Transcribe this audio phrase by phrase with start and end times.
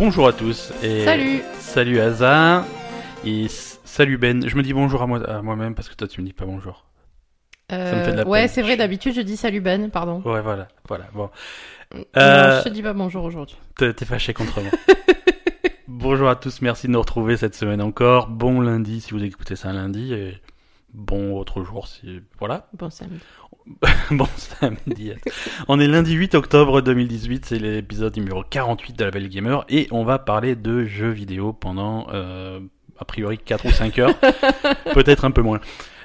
[0.00, 0.72] bonjour à tous.
[0.82, 1.42] Et Salut.
[1.58, 2.64] Salut Asa.
[3.24, 4.48] Et salut Ben.
[4.48, 6.46] Je me dis bonjour à moi- à moi-même parce que toi tu me dis pas
[6.46, 6.86] bonjour.
[7.70, 10.22] me fait de la ouais, c'est vrai, d'habitude je dis salut Ben, pardon.
[10.24, 10.68] Ouais, voilà.
[10.88, 11.04] Voilà.
[11.12, 11.28] Bon.
[11.94, 13.58] Non, Euh, je te dis pas bonjour aujourd'hui.
[13.76, 14.70] T'es t'es fâché contre moi.
[15.88, 16.62] bonjour à tous.
[16.62, 18.28] Merci de nous retrouver cette semaine encore.
[18.28, 20.14] Bon lundi si vous écoutez ça un lundi.
[20.14, 20.38] Et
[20.94, 22.20] bon autre jour si.
[22.38, 22.68] Voilà.
[22.72, 23.20] Bon samedi.
[24.10, 25.12] bon samedi.
[25.68, 29.86] On est lundi 8 octobre 2018, c'est l'épisode numéro 48 de la Belle Gamer et
[29.90, 32.60] on va parler de jeux vidéo pendant euh,
[32.98, 34.14] a priori 4 ou 5 heures,
[34.94, 35.60] peut-être un peu moins.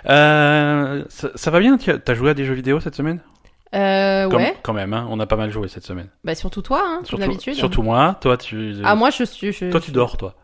[0.08, 3.20] Euh, ça, ça va bien t'as joué à des jeux vidéo cette semaine?
[3.74, 4.56] Euh, Comme- ouais.
[4.62, 6.10] Quand même, hein, on a pas mal joué cette semaine.
[6.24, 7.56] Bah surtout toi, hein, Surtout, d'habitude.
[7.56, 8.76] surtout moi, toi tu...
[8.84, 9.52] Ah moi je suis.
[9.52, 10.36] je- toi tu dors toi.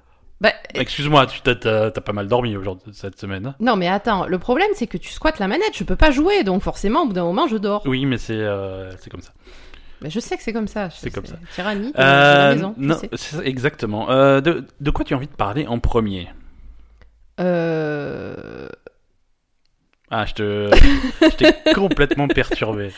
[0.42, 3.46] Bah, Excuse-moi, tu t'as, pas mal dormi aujourd'hui cette semaine.
[3.46, 6.12] hein non mais attends, le problème c'est que tu squattes la manette, je peux pas
[6.12, 7.84] jouer, donc forcément au bout d'un moment je dors.
[7.86, 9.32] Oui, mais c'est, euh, c'est comme ça.
[10.02, 10.90] Bah, je sais que c'est comme ça.
[10.90, 11.36] C'est comme ça.
[11.54, 12.74] Tyrannie, de Euh, la maison.
[12.78, 12.98] non,
[13.44, 14.10] exactement.
[14.10, 16.28] Euh, de, de quoi tu as envie de parler en premier?
[17.40, 18.68] Euh...
[20.10, 20.70] Ah, je te,
[21.22, 22.92] je t'ai complètement perturbé.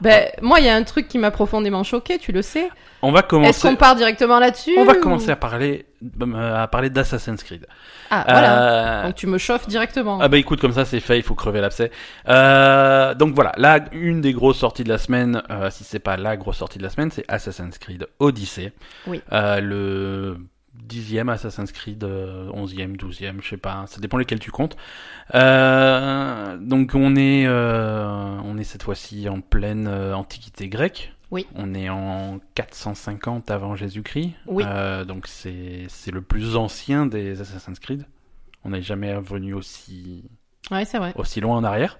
[0.00, 0.10] Bah,
[0.42, 2.68] moi il y a un truc qui m'a profondément choqué, tu le sais.
[3.02, 3.68] On va Est-ce commencer.
[3.68, 5.86] qu'on part directement là-dessus On va ou- commencer à parler,
[6.20, 7.66] euh, à parler d'Assassin's Creed.
[8.10, 8.62] Ah voilà.
[8.62, 10.18] Euh, Donc tu me chauffes directement.
[10.20, 11.90] Ah bah écoute, comme ça c'est fait, il faut crever l'abcès.
[12.28, 16.16] Euh, donc voilà, là, une des grosses sorties de la semaine, euh, si c'est pas
[16.16, 18.72] la grosse sortie de la semaine, c'est Assassin's Creed Odyssey.
[19.06, 19.22] Oui.
[19.32, 20.36] Euh, le
[20.82, 24.76] dixième Assassin's Creed, euh, onzième, douzième, je sais pas, ça dépend lesquels tu comptes.
[25.34, 31.12] Euh, donc on est, euh, on est cette fois-ci en pleine euh, antiquité grecque.
[31.30, 31.46] Oui.
[31.54, 34.30] On est en 450 avant Jésus-Christ.
[34.46, 34.64] Oui.
[34.66, 38.06] Euh, donc c'est c'est le plus ancien des Assassin's Creed.
[38.64, 40.24] On n'est jamais revenu aussi
[40.70, 41.12] Ouais, c'est vrai.
[41.16, 41.98] aussi loin en arrière.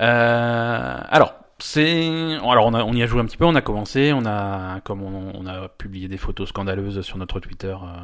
[0.00, 2.08] Euh, alors, c'est
[2.42, 4.80] alors on, a, on y a joué un petit peu, on a commencé, on a
[4.80, 7.74] comme on, on a publié des photos scandaleuses sur notre Twitter.
[7.82, 7.98] euh.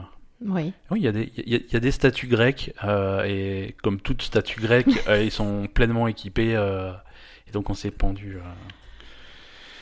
[0.44, 0.72] Oui.
[0.90, 3.24] Oui, il y a des il y a, il y a des statues grecques euh,
[3.24, 6.92] et comme toute statue grecque, euh, ils sont pleinement équipés euh,
[7.48, 8.38] et donc on s'est pendu.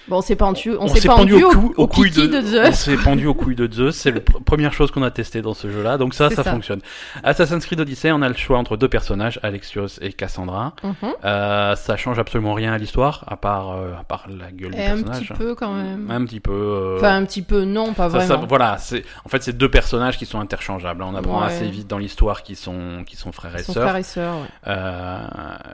[0.08, 2.42] Bon, on s'est pendu, on, on s'est pendu, pendu au, cou- au couilles de, On
[2.42, 2.74] Zeus.
[2.74, 5.54] s'est pendu aux couilles de Zeus, c'est la pr- première chose qu'on a testé dans
[5.54, 6.50] ce jeu-là, donc ça, ça, ça.
[6.52, 6.80] fonctionne.
[7.22, 10.74] Assassin's Creed Odyssey, on a le choix entre deux personnages, Alexios et Cassandra.
[10.82, 10.92] Mhm.
[11.24, 14.78] Euh, ça change absolument rien à l'histoire, à part, euh, à part la gueule du
[14.78, 15.28] Et un personnage.
[15.28, 16.10] petit peu quand même.
[16.10, 16.52] Un petit peu.
[16.52, 18.46] euh, Enfin, un petit peu, non, pas ça- ça- vraiment.
[18.46, 21.02] voilà, c'est en fait c'est deux personnages qui sont interchangeables.
[21.02, 21.46] On apprend Ouais.
[21.46, 24.48] assez vite dans l'histoire qu'ils sont qui sont frères et sœurs, frère et sœur, ouais.
[24.68, 25.18] euh,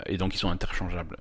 [0.06, 1.16] et donc ils sont interchangeables.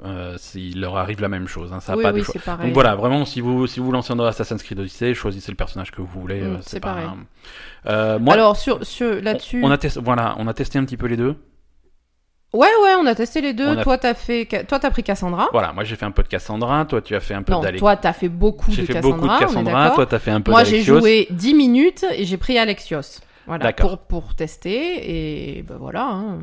[0.56, 1.72] Il leur arrive la même chose.
[1.74, 2.56] Hein, ça a oui, pas oui, de choix.
[2.62, 5.92] Donc voilà, vraiment, si vous si vous lancez dans Assassin's Creed Odyssey, choisissez le personnage
[5.92, 6.42] que vous voulez.
[6.42, 7.16] Mm, euh, c'est pas-.
[7.88, 9.62] Euh, moi, Alors, sur, sur, là-dessus.
[9.64, 11.36] on a testé, voilà, on a testé un petit peu les deux.
[12.52, 13.78] Ouais, ouais, on a testé les deux.
[13.78, 15.50] A- Toi, t'as fait, toi, t'as pris Cassandra.
[15.52, 17.60] Voilà, moi j'ai fait un peu de Cassandra, toi tu as fait un peu Non,
[17.62, 17.80] d'Alex.
[17.80, 19.18] toi, t'as fait beaucoup J'ai de fait Cassandra.
[19.18, 21.00] beaucoup de Cassandra, toi t'as fait un peu Moi, j'ai d'Alexios.
[21.00, 23.22] joué 10 minutes et j'ai pris Alexios.
[23.46, 25.58] Voilà, pour, pour tester.
[25.58, 26.06] Et ben voilà.
[26.06, 26.40] hein.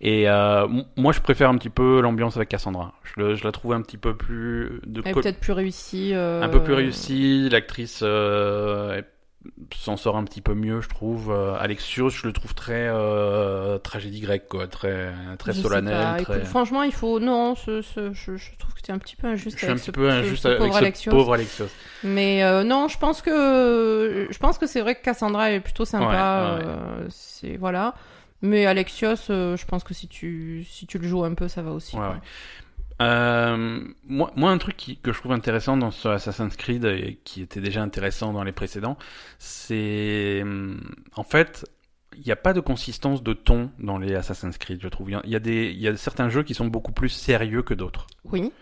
[0.00, 0.66] Et euh,
[0.96, 2.92] moi, je préfère un petit peu l'ambiance avec Cassandra.
[3.02, 6.12] Je, le- je la trouve un petit peu plus de Elle est peut-être plus réussie.
[6.14, 7.48] euh, un peu plus réussie.
[7.50, 9.02] L'actrice euh,
[9.74, 11.32] s'en sort un petit peu mieux, je trouve.
[11.32, 15.94] Euh, Alexios, je le trouve très euh, tragédie grecque, quoi, très très je solennel.
[15.94, 16.22] pas.
[16.22, 16.36] très...
[16.36, 17.18] Écoute, franchement, il faut.
[17.18, 19.70] Non, ce, ce- je, je trouve que es un petit peu injuste Je suis un
[19.70, 21.10] avec petit ce, peu injuste avec pauvre Alexios.
[21.12, 21.66] pauvre Alexios.
[22.04, 25.84] Mais euh, non, je pense que je pense que c'est vrai que Cassandra est plutôt
[25.84, 26.56] sympa.
[26.60, 27.06] Ouais, ouais.
[27.10, 27.94] c'est voilà.
[28.42, 31.62] Mais Alexios, euh, je pense que si tu si tu le joues un peu, ça
[31.62, 31.96] va aussi.
[31.96, 32.10] Ouais, quoi.
[32.12, 32.20] ouais.
[33.00, 37.20] Euh, moi, moi, un truc qui, que je trouve intéressant dans ce Assassin's Creed et
[37.24, 38.98] qui était déjà intéressant dans les précédents,
[39.38, 40.44] c'est
[41.14, 41.64] en fait
[42.16, 45.10] il n'y a pas de consistance de ton dans les Assassin's Creed, je trouve.
[45.10, 47.74] Il y a des, il y a certains jeux qui sont beaucoup plus sérieux que
[47.74, 48.06] d'autres.
[48.24, 48.52] Oui.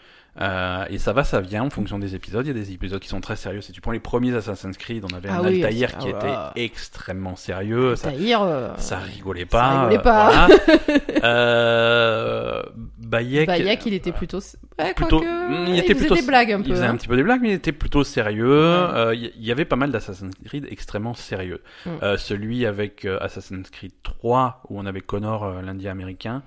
[0.40, 2.44] Euh, et ça va, ça vient en fonction des épisodes.
[2.46, 3.60] Il y a des épisodes qui sont très sérieux.
[3.60, 6.08] Si tu prends les premiers Assassin's Creed, on avait Ah un oui, Altaïr ah qui
[6.08, 7.96] était extrêmement sérieux.
[7.96, 9.82] Ça, Tahir, euh, ça rigolait pas.
[9.82, 10.30] rigolait euh, pas.
[10.30, 10.48] voilà.
[11.24, 12.62] euh,
[12.98, 14.40] Bayek, Bayek, il était plutôt.
[14.78, 16.70] Ouais, plutôt- mm, il, plutôt faisait des blagues un il peu.
[16.70, 16.90] faisait hein.
[16.90, 18.46] un petit peu des blagues, mais il était plutôt sérieux.
[18.50, 21.62] Euh, Il y, y avait pas mal d'Assassin's Creed extrêmement sérieux.
[21.86, 21.90] Mm.
[22.02, 26.42] Euh, celui avec euh, Assassin's Creed 3, où on avait Connor, euh, l'Indien américain.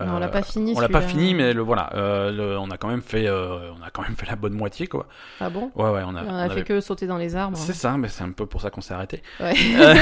[0.00, 0.74] Non, on euh, l'a pas fini.
[0.76, 3.72] on l'a pas fini, mais le voilà, euh, le- on a quand même fait, euh,
[3.78, 5.08] on a quand même fait la bonne moitié, quoi.
[5.40, 5.72] Ah bon?
[5.74, 6.22] Ouais, ouais, on a.
[6.22, 7.56] On on a fait que sauter dans les arbres.
[7.56, 9.22] C'est ça, mais c'est un peu pour ça qu'on s'est arrêté.
[9.40, 9.54] Ouais.
[9.76, 9.94] Euh,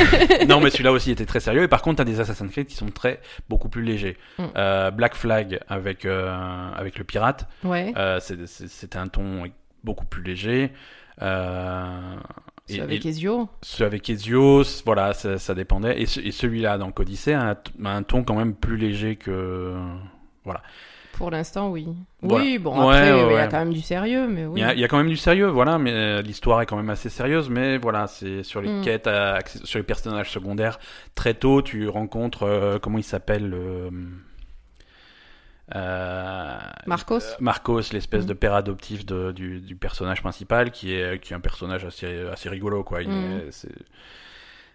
[0.49, 1.63] non, mais celui-là aussi était très sérieux.
[1.63, 4.17] Et par contre, t'as des Assassin's Creed qui sont très beaucoup plus légers.
[4.39, 4.45] Mm.
[4.57, 7.95] Euh, Black Flag avec euh, avec le pirate, Ouais.
[7.97, 9.45] euh, c'est- c'est- c'était un ton
[9.85, 10.73] beaucoup plus léger.
[11.23, 12.17] Euh,
[12.69, 13.49] Et- avec Ezio.
[13.63, 16.01] ceux avec Ezio, voilà, ça, ça dépendait.
[16.01, 19.75] Et, ce- et celui-là, dans Odyssey, a un, ton quand même plus léger que
[20.45, 20.63] voilà.
[21.13, 21.89] Pour l'instant, oui.
[22.21, 22.45] Voilà.
[22.45, 23.49] Oui, bon, après, ouais, il y a ouais.
[23.51, 24.61] quand même du sérieux, mais Il oui.
[24.61, 26.77] y, a, il y a quand même du sérieux, voilà, mais euh, l'histoire est quand
[26.77, 28.83] même assez sérieuse, mais voilà, c'est sur les Mm.
[28.83, 30.79] quêtes, euh, sur les personnages secondaires.
[31.15, 33.89] Très tôt, tu rencontres, euh, comment il s'appelle euh,
[35.75, 41.21] euh, Marcos euh, Marcos, l'espèce de père adoptif de- du, du personnage principal, qui est,
[41.21, 43.03] qui est un personnage assez, assez rigolo, quoi.
[43.03, 43.51] Il est-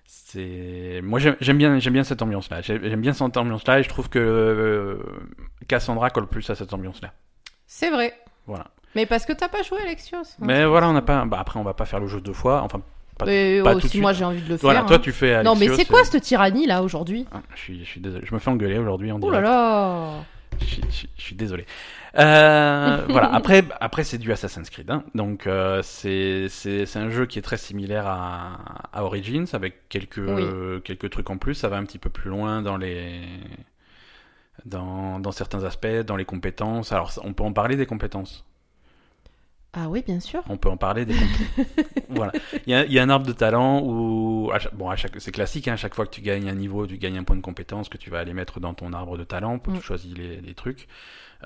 [0.06, 3.84] c'est- moi j'aime bien j'aime bien cette ambiance là j'aime bien cette ambiance là et
[3.84, 4.98] je trouve que euh,
[5.68, 7.12] Cassandra colle plus à cette ambiance là
[7.68, 8.14] C'est vrai.
[8.48, 8.66] voilà
[8.96, 10.18] Mais parce que t'as pas joué, Alexios.
[10.20, 10.24] hein.
[10.40, 11.24] mais voilà, on n'a pas.
[11.26, 12.62] Bah après, on va pas faire le jeu deux fois.
[12.64, 12.82] Enfin,
[13.18, 14.02] pas- Mais pas oh, tout de si suite.
[14.02, 14.80] moi j'ai envie de le voilà.
[14.80, 14.88] faire.
[14.88, 15.02] Toi, hein.
[15.02, 15.44] tu fais.
[15.44, 17.26] Non, mais Alexios, c'est quoi et- cette tyrannie là aujourd'hui?
[17.32, 18.26] Ah, je suis, je suis désolé.
[18.26, 20.12] Je me fais engueuler aujourd'hui en Oh là là
[20.60, 21.66] Je, suis- je suis- je suis désolé.
[22.18, 23.30] Euh, voilà.
[23.34, 24.90] Après, après c'est du Assassin's Creed.
[24.92, 25.04] hein.
[25.16, 26.50] Donc euh, c'est
[26.96, 30.44] un jeu qui est très similaire à, à Origins avec quelques Oui.
[30.84, 31.56] quelques trucs en plus.
[31.56, 33.22] Ça va un petit peu plus loin dans les
[34.66, 36.92] dans dans certains aspects, dans les compétences.
[36.92, 38.46] Alors, on peut en parler des compétences.
[39.74, 40.44] Ah oui, bien sûr.
[40.50, 41.16] On peut en parler des
[42.10, 42.34] voilà.
[42.68, 44.98] Il y, a, il y a un arbre de talent où, à chaque- bon, à
[44.98, 47.24] chaque, c'est classique, hein, à chaque fois que tu gagnes un niveau, tu gagnes un
[47.24, 49.78] point de compétence que tu vas aller mettre dans ton arbre de talent pour Mm.
[49.78, 50.88] tu choisis les, les trucs.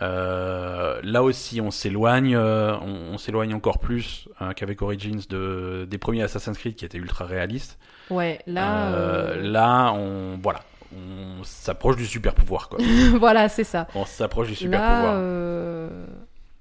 [0.01, 5.87] Euh, là aussi, on s'éloigne, euh, on, on s'éloigne encore plus hein, qu'avec Origins de,
[5.89, 7.77] des premiers Assassin's Creed qui étaient ultra réalistes.
[8.09, 8.87] Ouais, là.
[8.93, 10.59] Euh, là, on, voilà,
[10.95, 12.79] on s'approche du super pouvoir, quoi.
[13.19, 13.87] voilà, c'est ça.
[13.95, 15.15] on s'approche du super Là, pouvoir.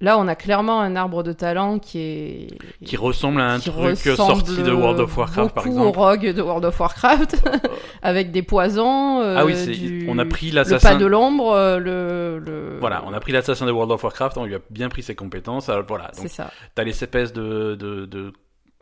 [0.01, 2.47] Euh, là, on a clairement un arbre de talent qui est.
[2.85, 5.87] Qui ressemble à un qui truc sorti de World of Warcraft, par exemple.
[5.87, 7.35] au rogue de World of Warcraft,
[8.01, 9.21] avec des poisons.
[9.21, 10.89] euh, ah oui, c'est, du- on a pris le l'assassin.
[10.93, 12.77] pas de l'ombre, euh, le, le.
[12.79, 15.15] Voilà, on a pris l'assassin de World of Warcraft, on lui a bien pris ses
[15.15, 15.69] compétences.
[15.69, 16.51] Alors voilà, C'est ça.
[16.75, 18.33] t'as les espèces de, de, de-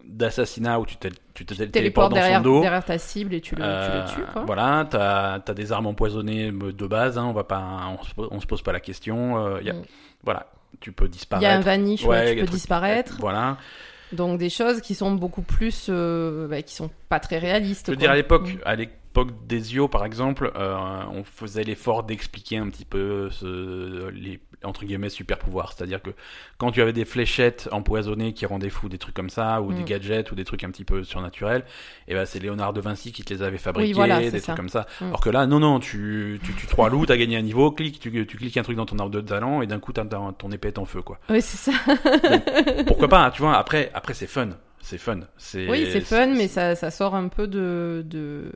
[0.05, 2.61] d'assassinat où tu te, tu te Téléporte téléportes dans derrière, son dos.
[2.61, 4.43] derrière ta cible et tu le, Euh, tu le tues, quoi.
[4.45, 7.63] Voilà, t'as as des armes empoisonnées de base, hein, on va pas,
[7.97, 9.37] on se, pose- on se pose pas la question.
[9.37, 9.83] euh, y a- Mm.
[10.25, 10.47] Voilà,
[10.79, 11.47] tu peux Il disparaître.
[11.49, 13.17] y a un vanish, ouais, Ouais, tu peux disparaître.
[13.19, 13.57] Voilà.
[14.11, 17.87] Donc des choses qui sont beaucoup plus, euh, bah, qui sont pas très réalistes.
[17.87, 18.01] Je veux quoi.
[18.01, 18.59] dire à l'époque, Mm.
[18.65, 20.75] à l'époque des IO par exemple, euh,
[21.11, 25.73] on faisait l'effort d'expliquer un petit peu ce, les entre guillemets super pouvoirs.
[25.73, 26.11] C'est-à-dire que
[26.57, 29.81] quand tu avais des fléchettes empoisonnées qui rendaient fou des trucs comme ça, ou des
[29.81, 29.85] Mm.
[29.85, 31.63] gadgets ou des trucs un petit peu surnaturels,
[32.07, 34.69] et ben c'est Léonard de Vinci qui te les avait fabriqués, voilà, des trucs comme
[34.69, 34.85] ça.
[35.01, 35.05] Mm.
[35.05, 37.99] Alors que là, non non, tu tu tues trois loups, t'as gagné un niveau, clique,
[37.99, 40.51] tu, tu cliques un truc dans ton arbre de talent et d'un coup t'as ton
[40.51, 41.19] épée est en feu quoi.
[41.29, 41.77] Oui, c'est ça.
[42.87, 44.49] Pourquoi pas, tu vois Après après c'est fun.
[44.81, 45.21] C'est fun.
[45.37, 48.51] C'est Oui, c'est fun, mais ça, ça sort un peu de, de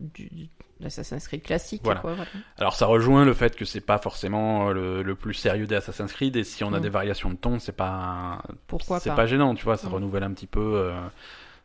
[0.00, 0.53] du, du- de
[0.84, 1.80] l'Assassin's Creed classique.
[1.84, 2.00] Voilà.
[2.00, 2.30] Quoi, voilà.
[2.58, 6.12] Alors ça rejoint le fait que c'est pas forcément le, le plus sérieux des Assassin's
[6.12, 6.82] Creed et si on a Mm.
[6.82, 9.94] des variations de ton, c'est pas Pourquoi c'est pas, pas gênant, tu vois, ça Mm.
[9.94, 10.92] renouvelle un petit peu euh,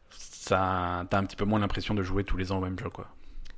[0.09, 2.89] ça t'as un petit peu moins l'impression de jouer tous les ans au même jeu
[2.89, 3.07] quoi.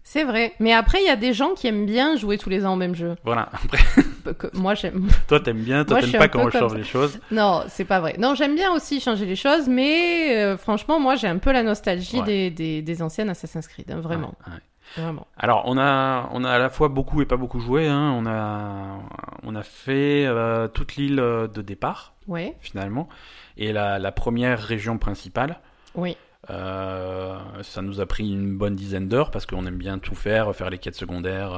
[0.04, 0.54] C'est vrai.
[0.60, 2.76] Mais après, il y a des gens qui aiment bien jouer tous les ans au
[2.76, 3.16] même jeu.
[3.24, 3.50] Voilà.
[3.64, 5.08] Après moi, j'aime.
[5.28, 6.78] toi t'aimes bien, toi t'aimes pas quand on change ça.
[6.78, 7.20] les choses.
[7.32, 8.16] Non, c'est pas vrai.
[8.18, 11.64] Non, j'aime bien aussi changer les choses, mais euh, franchement, moi, j'ai un peu la
[11.64, 12.26] nostalgie Ouais.
[12.26, 13.90] des, des, des anciennes Assassin's Creed.
[13.92, 14.34] hein, vraiment.
[14.48, 14.60] Ouais, ouais.
[14.98, 15.26] Vraiment.
[15.38, 18.14] Alors on a on a à la fois beaucoup et pas beaucoup joué hein.
[18.18, 19.00] On a
[19.44, 22.56] on a fait euh, toute l'île de départ Ouais.
[22.62, 23.10] finalement
[23.58, 25.60] et la, la première région principale.
[25.96, 26.16] Oui.
[26.50, 30.54] Euh, ça nous a pris une bonne dizaine d'heures parce qu'on aime bien tout faire,
[30.56, 31.54] faire les quêtes secondaires.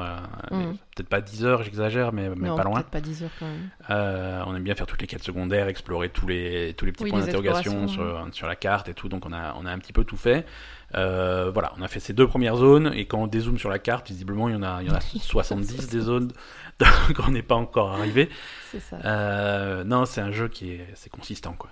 [0.52, 0.78] euh, Mhm.
[0.96, 2.76] Peut-être pas 10 heures, j'exagère, mais, mais non, pas loin.
[2.76, 3.70] peut-être pas 10 heures quand même.
[3.90, 7.06] Euh, on aime bien faire toutes les quêtes secondaires, explorer tous les, tous les petits
[7.06, 9.08] Oui, points d'interrogation sur, sur la carte et tout.
[9.10, 10.46] Donc on a, on a un petit peu tout fait.
[10.96, 13.80] Euh, voilà, on a fait ces deux premières zones et quand on dézoome sur la
[13.80, 16.32] carte, visiblement il y en a, il y en a 70 des zones
[16.80, 18.30] donc on n'est pas encore arrivé.
[18.72, 18.98] C'est ça.
[19.06, 21.70] Euh, non, c'est un jeu qui est, c'est consistant quoi.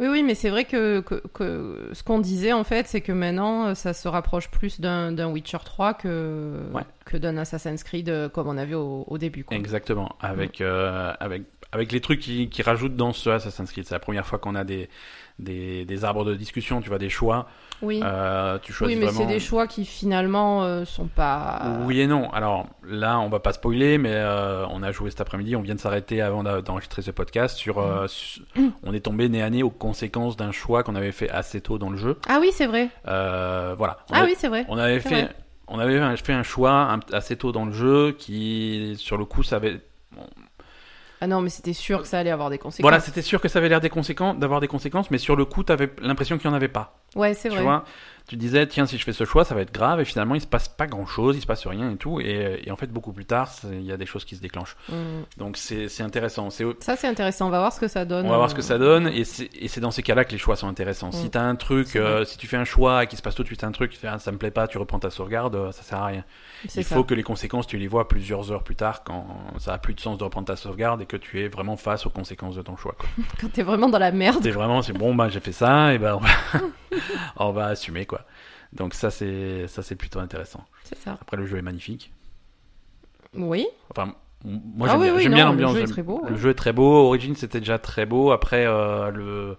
[0.00, 3.12] Oui, oui, mais c'est vrai que, que, que ce qu'on disait en fait, c'est que
[3.12, 6.82] maintenant euh, ça se rapproche plus d'un Witcher 3 que, Ouais.
[7.04, 9.44] que d'un Assassin's Creed comme on avait au, au début.
[9.44, 9.56] Quoi.
[9.56, 10.16] Exactement.
[10.20, 11.42] Avec, euh, avec,
[11.74, 13.84] avec les trucs qui, qui rajoutent dans ce Assassin's Creed.
[13.86, 14.88] C'est la première fois qu'on a des,
[15.40, 17.46] des, des arbres de discussion, tu vois, des choix.
[17.82, 18.00] Oui.
[18.02, 19.20] Euh, tu oui, choisis mais vraiment.
[19.20, 21.76] c'est des choix qui finalement euh, sont pas.
[21.84, 22.30] Oui et non.
[22.30, 25.56] Alors là, on va pas spoiler, mais euh, on a joué cet après-midi.
[25.56, 27.56] On vient de s'arrêter avant d'enregistrer ce podcast.
[27.58, 28.40] Sur, euh, su-
[28.84, 31.76] on est tombé nez à nez aux conséquences d'un choix qu'on avait fait assez tôt
[31.78, 32.16] dans le jeu.
[32.28, 32.88] Ah oui, c'est vrai.
[33.04, 33.98] Voilà.
[34.10, 34.64] On Ah a- oui, c'est vrai.
[34.68, 35.36] On avait fait, vrai.
[35.66, 39.42] on avait un- fait un choix assez tôt dans le jeu qui, sur le coup,
[39.42, 39.80] ça avait.
[41.20, 42.82] Ah non, mais c'était sûr que ça allait avoir des conséquences.
[42.82, 45.44] Voilà, c'était sûr que ça avait l'air des conséquences, d'avoir des conséquences, mais sur le
[45.44, 46.98] coup, t'avais l'impression qu'il y en avait pas.
[47.16, 47.62] Ouais, c'est Tu vrai.
[47.62, 47.84] vois?
[48.26, 50.40] Tu disais, tiens, si je fais ce choix, ça va être grave, et finalement, il
[50.40, 52.86] se passe pas grand chose, il se passe rien et tout, et, et en fait,
[52.86, 54.76] beaucoup plus tard, il y a des choses qui se déclenchent.
[54.88, 54.94] Mm.
[55.36, 56.48] Donc, c'est intéressant.
[56.50, 57.48] Ça, c'est intéressant.
[57.48, 58.26] On va voir ce que ça donne.
[58.26, 60.38] on va voir ce que euh, ça donne, et c'est dans ces cas-là que les
[60.38, 61.12] choix sont intéressants.
[61.12, 61.30] Si Mm.
[61.30, 63.48] t'as un truc, euh, si tu fais un choix et qu'il se passe tout de
[63.48, 65.72] suite un truc, tu fais, ah, ça me plaît pas, tu reprends ta sauvegarde, euh,
[65.72, 66.24] ça sert à rien.
[66.64, 66.82] Il ça.
[66.96, 69.26] faut que les conséquences, tu les vois plusieurs heures plus tard, quand
[69.58, 72.06] ça a plus de sens de reprendre ta sauvegarde et que tu es vraiment face
[72.06, 72.94] aux conséquences de ton choix.
[72.98, 73.08] Quoi.
[73.40, 74.40] Quand t'es vraiment dans la merde.
[74.42, 76.28] C'est vraiment, c'est bon, bah j'ai fait ça, et ben on va,
[77.36, 78.13] on va assumer quoi.
[78.72, 80.64] Donc ça c'est, ça c'est plutôt intéressant.
[80.84, 81.16] C'est ça.
[81.20, 82.12] Après le jeu est magnifique.
[83.34, 83.66] Oui.
[83.90, 85.74] Enfin, moi Ah j'aime oui, bien, oui, bien le l'ambiance.
[85.76, 86.38] jeu est très beau, Le ouais.
[86.38, 87.06] jeu est très beau.
[87.06, 88.30] Origin c'était déjà très beau.
[88.32, 89.56] Après euh, le,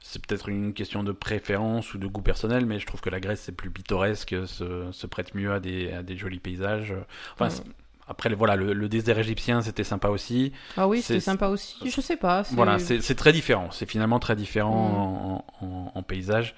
[0.00, 3.20] c'est peut-être une question de préférence ou de goût personnel, mais je trouve que la
[3.20, 6.94] Grèce c'est plus pittoresque, se, se prête mieux à des, à des jolis paysages.
[7.34, 7.48] Enfin.
[7.48, 7.72] Mm.
[8.12, 10.52] Après, le- voilà, le, le désert égyptien, c'était sympa aussi.
[10.76, 11.76] Ah oui, C'est- c'était sympa aussi.
[11.88, 12.42] Je sais pas.
[12.42, 13.68] c'est- Voilà, c'est très différent.
[13.70, 16.56] C'est finalement très différent en, en- en paysage.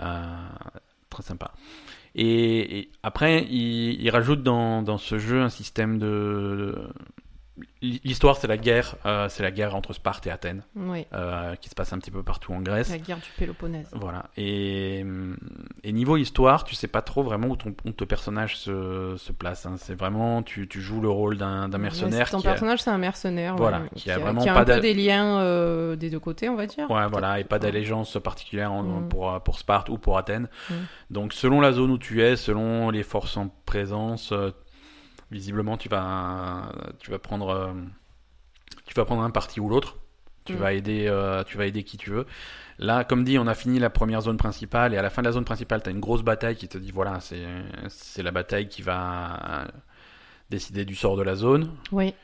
[0.00, 0.48] Euh,
[1.10, 1.52] très sympa.
[2.14, 6.74] Et, après, il, rajoute dans ce jeu un système de.
[7.80, 8.96] L'histoire, c'est la guerre.
[9.06, 11.06] euh, c'est la guerre entre Sparte et Athènes, Oui.
[11.12, 12.90] euh, qui se passe un petit peu partout en Grèce.
[12.90, 13.88] La guerre du Péloponnèse.
[13.92, 14.26] Voilà.
[14.36, 15.04] Et,
[15.84, 19.32] et niveau histoire, tu sais pas trop vraiment où ton, où ton personnage se, se
[19.32, 19.64] place.
[19.66, 19.76] hein.
[19.78, 22.90] C'est vraiment, tu, tu joues le rôle d'un mercenaire Ouais, Ton qui a- personnage, c'est
[22.90, 23.56] un mercenaire.
[23.56, 26.20] Voilà, ouais, qui a vraiment qui a pas un peu des liens euh, des deux
[26.20, 26.90] côtés, on va dire.
[26.90, 29.08] Ouais, voilà, et pas d'allégeance particulière en- Mm.
[29.08, 30.48] pour, pour Sparte ou pour Athènes.
[30.70, 30.74] Mm.
[31.10, 34.32] Donc, selon la zone où tu es, selon les forces en présence,
[35.30, 37.72] visiblement, tu vas, tu vas prendre, euh,
[38.86, 39.96] tu vas prendre un parti ou l'autre.
[40.44, 40.56] Tu Mm.
[40.56, 42.24] vas aider, euh, tu vas aider qui tu veux.
[42.78, 45.26] Là, comme dit, on a fini la première zone principale et à la fin de
[45.26, 47.44] la zone principale, tu as une grosse bataille qui te dit voilà, c'est
[47.88, 49.66] c'est la bataille qui va
[50.48, 51.70] décider du sort de la zone.
[51.92, 52.14] Oui.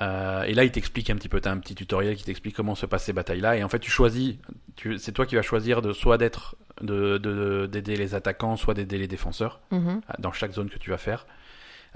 [0.00, 2.74] Euh, et là, il t'explique un petit peu, t'as un petit tutoriel qui t'explique comment
[2.74, 3.56] se passent ces batailles-là.
[3.56, 4.36] Et en fait, tu choisis,
[4.76, 8.74] tu, c'est toi qui vas choisir de soit d'être, de, de- d'aider les attaquants, soit
[8.74, 9.88] d'aider les défenseurs Mhm.
[9.88, 11.26] euh, dans chaque zone que tu vas faire.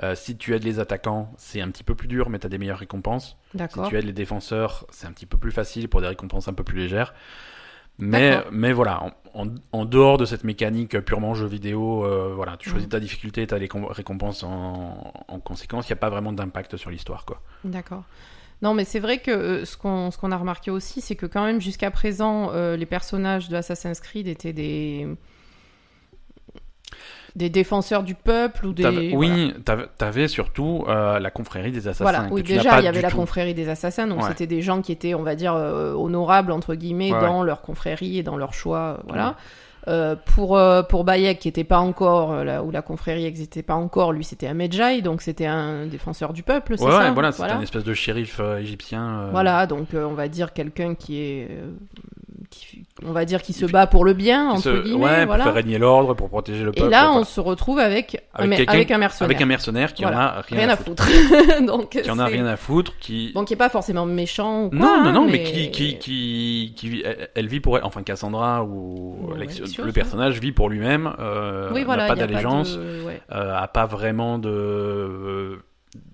[0.02, 2.48] Euh, si tu aides les attaquants, c'est un petit peu plus dur, mais tu as
[2.50, 3.36] des meilleures récompenses.
[3.52, 6.52] Si tu aides les défenseurs, c'est un petit peu plus facile pour des récompenses un
[6.52, 7.14] peu plus légères.
[7.98, 12.56] Mais, mais voilà, en, en- en dehors de cette mécanique purement jeu vidéo, euh, voilà,
[12.56, 12.90] tu choisis Mhm.
[12.92, 15.88] ta difficulté, tu as les com- récompenses en, en conséquence.
[15.88, 17.40] Il n'y a pas vraiment d'impact sur l'histoire, quoi.
[17.62, 18.02] D'accord.
[18.62, 21.26] Non, mais c'est vrai que euh, ce qu'on ce qu'on a remarqué aussi, c'est que
[21.26, 25.06] quand même jusqu'à présent, euh, les personnages de Assassin's Creed étaient des
[27.36, 29.16] des défenseurs du peuple ou des T'avais- voilà.
[29.34, 32.04] oui, t'avais- t'avais surtout euh, la confrérie des assassins.
[32.04, 33.16] Voilà, oui, déjà, il y avait la tout.
[33.16, 34.28] confrérie des assassins, donc Ouais.
[34.28, 37.60] c'était des gens qui étaient, on va dire, euh, honorables, entre guillemets, Ouais, dans leur
[37.62, 39.34] confrérie et dans leur choix, euh, voilà.
[39.86, 43.62] Euh, pour, euh, pour Bayek, qui était pas encore, euh, là où la confrérie n'existait
[43.62, 46.98] pas encore, lui c'était un Medjay, donc c'était un défenseur du peuple, c'est Ouais, ça
[47.00, 49.28] ouais, voilà, c'était un espèce de shérif égyptien.
[49.30, 51.48] Voilà, donc on va dire quelqu'un qui est,
[52.50, 55.44] qui- on va dire qui se bat pour le bien entre se- guillemets, ouais, voilà.
[55.44, 56.90] pour faire régner l'ordre, pour protéger le Et peuple.
[56.90, 57.24] là, on voilà.
[57.26, 60.24] se retrouve avec un, Avec un mercenaire, avec un mercenaire qui en Voilà.
[60.38, 61.06] a rien, rien à à foutre.
[61.66, 63.32] donc Qui en a rien à foutre, qui.
[63.32, 65.96] donc qui est pas forcément méchant ou quoi, non, non, hein, non, mais, qui, qui,
[66.76, 70.68] qui, elle, vit pour elle, enfin Cassandra ou Ouais, Alex- Alexios, le personnage vit pour
[70.68, 73.20] lui-même, euh, oui voilà, n'a pas d'allégeance, de- ouais.
[73.32, 75.58] euh, a pas vraiment de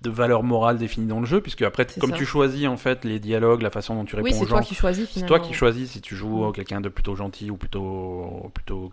[0.01, 2.15] de valeur morale définie dans le jeu, puisque après, C'est comme ça.
[2.17, 4.55] tu choisis en fait les dialogues, la façon dont tu réponds Oui, c'est aux gens,
[4.57, 6.51] toi qui choisis c'est toi qui choisis si tu joues Mm.
[6.53, 8.91] quelqu'un de plutôt gentil ou plutôt plutôt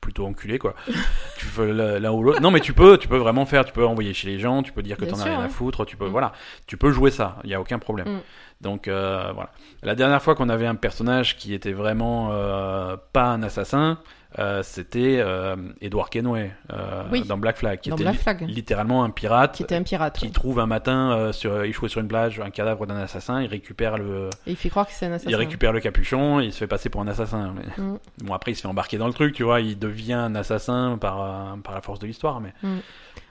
[0.00, 0.74] plutôt enculé quoi.
[1.38, 2.40] tu veux l'un ou l'autre.
[2.40, 4.72] Non mais tu peux, tu peux vraiment faire, tu peux envoyer chez les gens, tu
[4.72, 5.48] peux dire que t'en as rien à ouais.
[5.48, 6.12] foutre, tu peux Mm.
[6.12, 6.32] voilà,
[6.66, 8.08] tu peux jouer ça, il y a aucun problème.
[8.08, 8.20] Mm.
[8.62, 9.50] Donc euh, voilà.
[9.82, 13.98] La dernière fois qu'on avait un personnage qui était vraiment euh, pas un assassin,
[14.38, 17.22] euh, c'était euh, Edward Kenway euh, Oui.
[17.26, 18.44] dans Black Flag, qui Dans était Black li- Flag.
[18.48, 19.54] littéralement un pirate.
[19.54, 20.18] qui était un pirate.
[20.18, 20.30] qui ouais.
[20.32, 24.28] trouve un matin sur, échoué sur une plage un cadavre d'un assassin, il récupère le,
[24.46, 25.30] Et il fait croire que c'est un assassin.
[25.30, 27.54] il récupère le capuchon et il se fait passer pour un assassin.
[27.56, 27.98] Mais- Mm.
[28.24, 30.98] Bon, après, il se fait embarquer dans le truc, tu vois, il devient un assassin
[31.00, 32.40] par, par la force de l'histoire.
[32.40, 32.78] Mais Mm.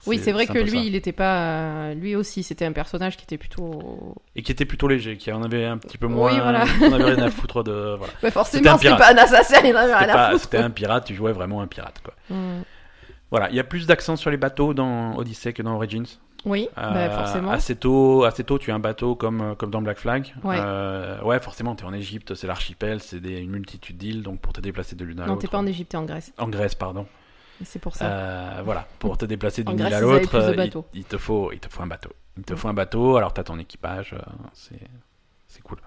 [0.06, 0.76] Oui, c'est vrai que lui, ça.
[0.84, 1.92] il était pas.
[1.94, 4.14] Lui aussi, c'était un personnage qui était plutôt.
[4.36, 6.32] Et qui était plutôt léger, qui en avait un petit peu moins.
[6.32, 6.64] Oui, voilà.
[6.82, 7.96] On avait rien à foutre de.
[7.98, 8.12] Voilà.
[8.14, 10.42] C'était un forcément, c'était pas un assassin, il en avait rien à foutre.
[10.44, 12.14] C'était un pirate, tu jouais vraiment un pirate, quoi.
[12.30, 12.62] Mm.
[13.30, 16.06] Voilà, il y a plus d'accent sur les bateaux dans Odyssey que dans Origins.
[16.44, 17.50] Oui, Euh, bah, forcément.
[17.50, 20.32] Assez tôt, assez tôt, tu as un bateau comme, euh, comme dans Black Flag.
[20.44, 20.56] Ouais.
[20.58, 24.52] Euh, ouais, forcément, tu es en Égypte, c'est l'archipel, c'est une multitude d'îles, donc pour
[24.52, 25.42] te déplacer de l'une à Non, l'autre.
[25.42, 26.32] t'es pas en Égypte, t'es en Grèce.
[26.38, 27.06] En Grèce, pardon.
[27.64, 28.04] C'est pour ça.
[28.06, 31.68] Euh, voilà, pour te déplacer d'une île à l'autre, euh, il, te faut, il te
[31.68, 32.10] faut un bateau.
[32.36, 32.56] Il te Mm.
[32.56, 34.18] faut un bateau, alors t'as ton équipage, euh,
[34.52, 34.78] c'est,
[35.48, 35.78] c'est cool.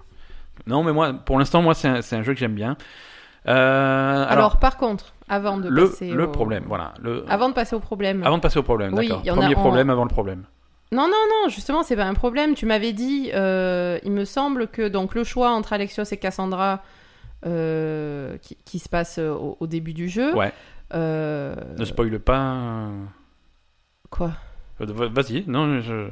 [0.67, 2.75] Non, mais moi, pour l'instant, moi, c'est un, c'est un jeu que j'aime bien.
[3.47, 6.27] Euh, alors, alors, par contre, avant de le, passer le au...
[6.31, 6.93] problème, voilà.
[7.01, 8.21] Le, Avant de passer au problème.
[8.23, 9.23] avant de passer au problème, Oui, d'accord.
[9.27, 10.43] a- Premier on- problème avant le problème.
[10.91, 11.07] Non, non,
[11.43, 12.53] non, justement, c'est pas un problème.
[12.53, 16.83] Tu m'avais dit, euh, il me semble que donc le choix entre Alexios et Cassandra,
[17.45, 20.35] euh, qui, qui se passe au, au début du jeu.
[20.35, 20.51] Ouais.
[20.93, 22.89] Euh, Ne spoile pas.
[24.09, 24.31] Quoi?
[24.81, 26.09] Euh, Vas-y, non, je.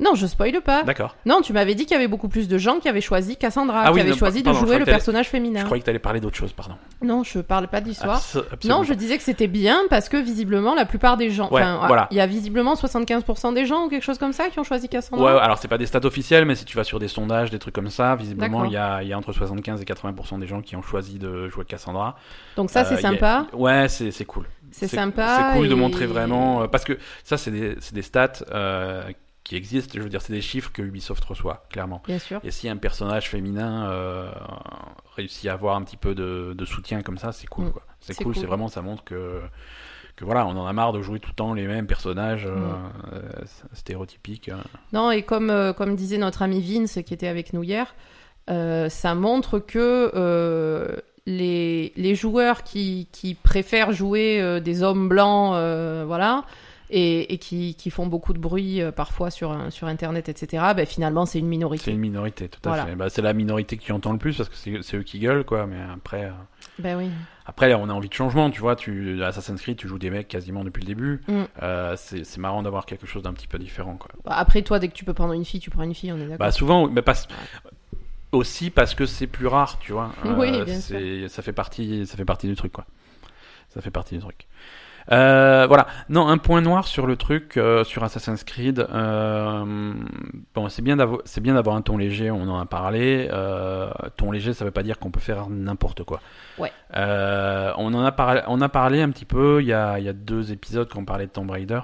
[0.00, 0.82] Non, je spoile pas.
[0.82, 1.14] D'accord.
[1.24, 3.82] Non, tu m'avais dit qu'il y avait beaucoup plus de gens qui avaient choisi Cassandra,
[3.82, 5.62] Ah qui oui, avaient non, choisi pardon, de je jouer le personnage Je féminin.
[5.62, 6.74] croyais que t'allais parler d'autre chose, pardon.
[7.00, 8.16] Non, je parle pas d'histoire.
[8.16, 11.62] Absolument Non, je disais que c'était bien parce que visiblement la plupart des gens, Ouais,
[11.62, 12.08] enfin, voilà.
[12.10, 14.86] il y a visiblement 75% des gens ou quelque chose comme ça qui ont choisi
[14.86, 15.42] Ouais, Cassandra.
[15.44, 17.74] alors c'est pas des stats officielles, mais si tu vas sur des sondages, des trucs
[17.74, 20.60] comme ça, visiblement il y a, il y a entre 75 et 80% des gens
[20.60, 22.16] qui ont choisi de jouer Cassandra.
[22.56, 24.46] Donc ça Euh, c'est a- sympa, Ouais, c'est cool.
[24.72, 25.50] c'est sympa.
[25.52, 26.62] C'est cool de montrer vraiment.
[26.62, 29.02] euh, Parce que ça, c'est des, des stats euh,
[29.44, 32.02] qui existent, je veux dire, c'est des chiffres que Ubisoft reçoit, clairement.
[32.06, 32.40] Bien sûr.
[32.44, 34.30] Et si un personnage féminin euh,
[35.16, 37.66] réussit à avoir un petit peu de, de soutien comme ça, c'est cool.
[37.66, 37.72] Mm.
[38.00, 38.36] C'est cool, cool.
[38.36, 39.42] c'est vraiment, ça montre que,
[40.16, 42.54] que voilà, on en a marre de jouer tout le temps les mêmes personnages euh,
[43.12, 43.44] Mm.
[43.74, 44.48] stéréotypiques.
[44.48, 44.56] euh.
[44.94, 47.94] Non, et comme, comme disait notre ami Vince qui était avec nous hier,
[48.48, 55.52] euh, ça montre que les, les joueurs qui, qui préfèrent jouer des hommes blancs,
[56.06, 56.44] voilà,
[56.90, 60.62] et, et qui, qui font beaucoup de bruit euh, parfois sur, un- sur Internet, etc.,
[60.76, 61.90] ben, finalement c'est une C'est minorité.
[61.92, 62.86] une minorité, tout à Voilà.
[62.86, 62.94] fait.
[62.94, 65.18] Bah, c'est la minorité que tu entends le plus parce que c'est c'est eux qui
[65.18, 65.66] gueulent, quoi.
[65.66, 66.30] Mais après, euh,
[66.78, 67.08] Ben oui.
[67.46, 68.76] après, on a envie de changement, tu vois.
[68.76, 71.22] Tu, Assassin's Creed, tu joues des mecs quasiment depuis le début.
[71.26, 71.42] Mm.
[71.62, 74.10] Euh, c'est c'est marrant d'avoir quelque chose d'un petit peu différent, quoi.
[74.26, 76.24] Après, toi, dès que tu peux prendre une fille, tu prends une fille, on est
[76.24, 76.38] d'accord.
[76.38, 77.14] Bah souvent, mais pas
[78.32, 80.12] aussi parce que c'est plus rare, tu vois.
[80.26, 82.84] Euh, Oui, bien c'est- Ça fait partie, ça fait partie du truc, quoi.
[83.70, 84.46] Ça fait partie du truc.
[85.12, 85.86] Euh, voilà.
[86.08, 88.86] Non, un point noir sur le truc, euh, sur Assassin's Creed.
[88.90, 89.92] euh,
[90.54, 92.30] bon, c'est bien d'avoir, un ton léger.
[92.30, 93.28] On en a parlé.
[93.32, 96.20] Euh, ton léger, ça veut pas dire qu'on peut faire n'importe quoi.
[96.58, 96.72] Ouais.
[96.96, 99.60] Euh, on en a parlé, on a parlé un petit peu.
[99.60, 101.80] Il y a, y a deux épisodes qu'on parlait de Tomb Raider.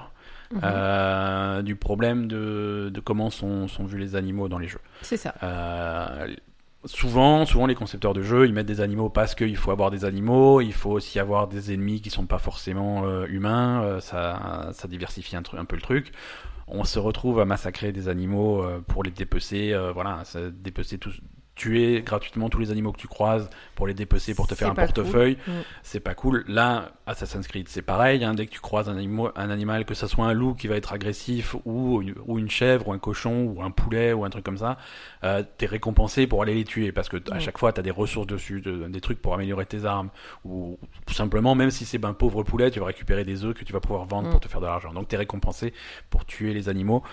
[0.53, 0.59] Mhm.
[0.65, 4.81] euh, du problème de, de comment sont, sont vus les animaux dans les jeux.
[5.01, 5.33] C'est ça.
[5.43, 6.27] Euh,
[6.85, 10.05] souvent, souvent les concepteurs de jeux, ils mettent des animaux parce qu'il faut avoir des
[10.05, 14.69] animaux, il faut aussi avoir des ennemis qui sont pas forcément euh, humains, euh, ça,
[14.73, 16.11] ça diversifie un, peu le truc.
[16.67, 21.19] On se retrouve à massacrer des animaux euh, pour les dépecer, voilà, dépecer tous,
[21.61, 24.75] tuer gratuitement tous les animaux que tu croises pour les dépecer, pour te faire un
[24.75, 24.83] cool.
[24.85, 25.37] portefeuille.
[25.47, 25.51] Mm.
[25.83, 26.43] C'est pas cool.
[26.47, 28.23] Là, Assassin's Creed, c'est pareil.
[28.23, 30.67] hein, dès que tu croises un, animo- un animal, que ça soit un loup qui
[30.67, 34.25] va être agressif, ou une, ou une chèvre, ou un cochon, ou un poulet, ou
[34.25, 34.77] un truc comme ça,
[35.23, 37.39] euh, t'es récompensé pour aller les tuer parce que à Mm.
[37.41, 40.09] chaque fois t'as des ressources dessus, de- des trucs pour améliorer tes armes,
[40.45, 43.63] ou tout simplement, même si c'est ben pauvre poulet, tu vas récupérer des œufs que
[43.63, 44.31] tu vas pouvoir vendre Mm.
[44.31, 44.93] pour te faire de l'argent.
[44.93, 45.73] Donc t'es récompensé
[46.09, 47.03] pour tuer les animaux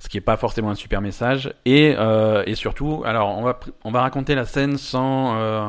[0.00, 1.52] ce qui est pas forcément un super message.
[1.64, 5.60] Et, euh, et surtout, alors on va, on va raconter la scène sans, euh,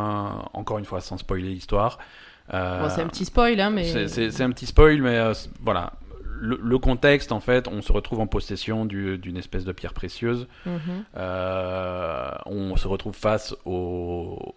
[0.54, 1.98] encore une fois, sans spoiler l'histoire.
[2.54, 4.08] Euh, Bon, c'est un petit spoil, hein, mais.
[4.08, 5.20] c'est- un petit spoil, mais
[5.62, 5.94] voilà.
[6.42, 9.94] Le, le contexte, en fait, on se retrouve en possession du- d'une espèce de pierre
[9.94, 10.48] précieuse.
[10.66, 11.04] Mhm.
[12.46, 14.56] On se retrouve face au,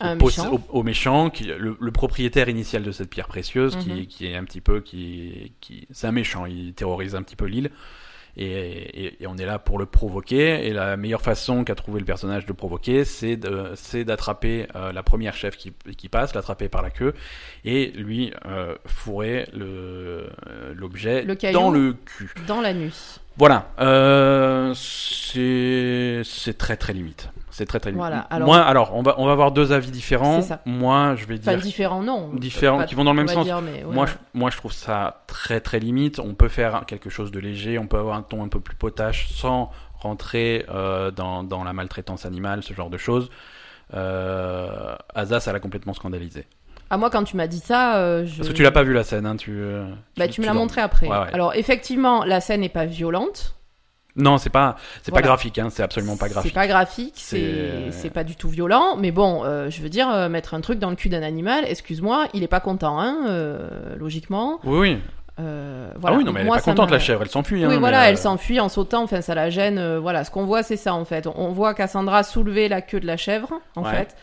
[0.00, 0.52] au, méchant.
[0.52, 4.06] au- au méchant, qui, le, le propriétaire initial de cette pierre précieuse, qui, Mhm.
[4.06, 7.44] qui est un petit peu, qui, qui, c'est un méchant, il terrorise un petit peu
[7.46, 7.70] l'île.
[8.36, 8.46] Et,
[9.06, 10.66] et- et on est là pour le provoquer.
[10.66, 14.90] Et la meilleure façon qu'a trouvé le personnage de provoquer, c'est de, c'est d'attraper euh,
[14.92, 17.12] la première chef qui, qui passe, l'attraper par la queue,
[17.64, 22.32] et lui euh, fourrer le, euh, l'objet dans le cul.
[22.46, 23.20] Dans l'anus.
[23.36, 27.28] Voilà, euh, c'est c'est très très limite.
[27.54, 28.00] C'est très très limite.
[28.00, 30.40] Voilà, alors- Moi, alors, on va on va avoir deux avis différents.
[30.64, 32.30] Moi, je vais Enfin, dire différents, non.
[32.34, 33.44] Différents, qui vont dans le même sens.
[33.44, 33.94] dire, mais ouais.
[33.94, 36.18] moi, je, moi, je trouve ça très très limite.
[36.18, 38.74] On peut faire quelque chose de léger, on peut avoir un ton un peu plus
[38.74, 43.28] potache sans rentrer euh, dans, dans la maltraitance animale, ce genre de choses.
[43.94, 46.46] Euh, Asa, ça l'a complètement scandalisé.
[46.90, 48.36] Ah, moi, quand tu m'as dit ça, euh, je.
[48.38, 49.50] Parce que tu l'as pas vu la scène, hein, tu.
[49.52, 49.86] euh,
[50.18, 51.06] Bah, tu me l'as l'as- montré après.
[51.08, 51.32] Ouais, ouais.
[51.32, 53.56] Alors, effectivement, la scène n'est pas violente.
[54.14, 55.22] Non, c'est pas, c'est Voilà.
[55.22, 56.50] pas graphique, hein, c'est absolument pas graphique.
[56.52, 60.10] C'est pas graphique, C'est- c'est pas du tout violent, mais bon, euh, je veux dire,
[60.10, 63.16] euh, mettre un truc dans le cul d'un animal, excuse-moi, il est pas content, hein,
[63.28, 64.60] euh, logiquement.
[64.64, 64.98] Oui, oui.
[65.40, 66.16] Euh, voilà.
[66.16, 67.64] Ah oui, non, mais elle est pas contente, la chèvre, elle s'enfuit.
[67.66, 69.78] Oui, hein, voilà, mais, euh, elle s'enfuit en sautant, enfin, ça la gêne.
[69.78, 71.26] euh, voilà, ce qu'on voit, c'est ça, en fait.
[71.26, 73.90] On voit Cassandra soulever la queue de la chèvre, en Ouais.
[73.92, 74.14] fait.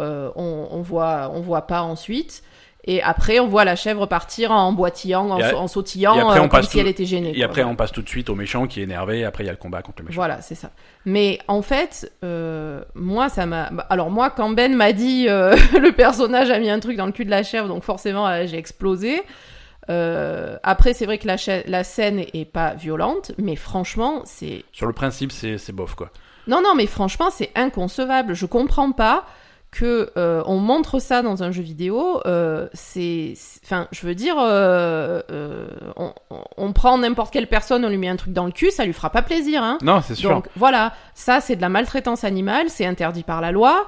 [0.00, 2.42] Euh, on, on voit, on voit pas ensuite.
[2.88, 6.62] Et après, on voit la chèvre partir en boitillant, en, a- sautillant, après, euh, comme
[6.62, 7.30] si tout- elle était gênée.
[7.30, 7.44] Et quoi.
[7.46, 9.50] après, on passe tout de suite au méchant qui est énervé, et après, il y
[9.50, 10.14] a le combat contre le méchant.
[10.20, 10.70] Voilà, c'est ça.
[11.04, 13.70] Mais en fait, euh, moi, ça m'a.
[13.70, 17.06] bah, Alors, moi, quand Ben m'a dit euh, le personnage a mis un truc dans
[17.06, 19.20] le cul de la chèvre, donc forcément, là, j'ai explosé.
[19.88, 24.64] Euh, après, c'est vrai que la, cha- la scène est pas violente, mais franchement, c'est.
[24.72, 26.10] Sur le principe, c'est bof, quoi.
[26.48, 28.34] Non, non, mais franchement, c'est inconcevable.
[28.34, 29.24] Je comprends pas
[29.76, 34.36] que euh, on montre ça dans un jeu vidéo, euh, c'est, enfin, je veux dire,
[34.38, 35.20] euh,
[36.56, 38.94] on, prend n'importe quelle personne, on lui met un truc dans le cul, ça lui
[38.94, 39.76] fera pas plaisir, hein.
[39.82, 40.30] Non, c'est sûr.
[40.30, 43.86] Donc voilà, ça c'est de la maltraitance animale, c'est interdit par la loi.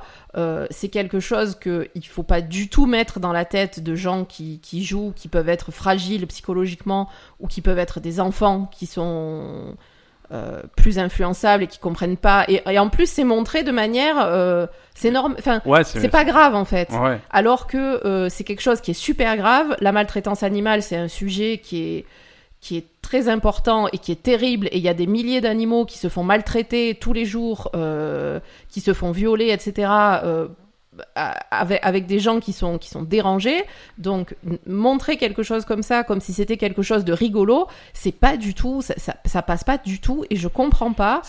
[0.71, 4.25] C'est quelque chose que il faut pas du tout mettre dans la tête de gens
[4.25, 7.09] qui, qui jouent, qui peuvent être fragiles psychologiquement
[7.41, 9.75] ou qui peuvent être des enfants qui sont
[10.31, 12.45] euh, plus influençables et qui comprennent pas.
[12.49, 15.35] Et, et en plus, c'est montré de manière, euh, c'est norme.
[15.39, 16.91] Enfin, ouais, c'est pas grave en fait.
[16.91, 17.19] Ouais.
[17.31, 19.75] Alors que euh, c'est quelque chose qui est super grave.
[19.81, 22.05] La maltraitance animale, c'est un sujet qui est
[22.61, 24.67] qui est très important et qui est terrible.
[24.67, 27.71] Et il y a des milliers d'animaux qui se font maltraiter tous les jours,
[28.69, 29.89] qui se font violer, etc.
[31.51, 33.65] avec, avec des gens qui sont qui sont dérangés.
[33.99, 38.37] Donc montrer quelque chose comme ça, comme si c'était quelque chose de rigolo, c'est pas
[38.37, 40.25] du tout, ça, ça, ça passe pas du tout.
[40.31, 41.23] Et je comprends pas.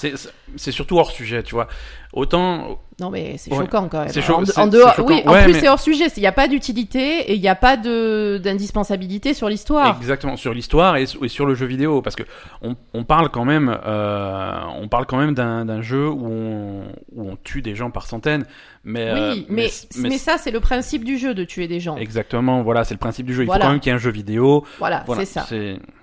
[0.56, 1.68] C'est surtout hors sujet, tu vois.
[2.12, 3.60] Autant Non mais c'est Ouais.
[3.60, 4.10] choquant quand même.
[4.10, 6.06] C'est cho- en, en dehors, oui, en Ouais, plus mais- c'est hors sujet.
[6.18, 9.96] Il n'y a pas d'utilité et il n'y a pas d'indispensabilité sur l'histoire.
[9.98, 12.24] Exactement sur l'histoire et, et sur le jeu vidéo parce que
[12.62, 16.84] on, on parle quand même euh, on parle quand même d'un jeu où on,
[17.16, 18.46] où on tue des gens par centaines
[18.84, 21.98] mais euh, Oui, mais, mais, ça, c'est le principe du jeu de tuer des gens.
[21.98, 23.66] exactement voilà c'est le principe du jeu il Voilà.
[23.66, 25.46] faut quand même qu'il y ait un jeu vidéo Voilà, voilà c'est ça.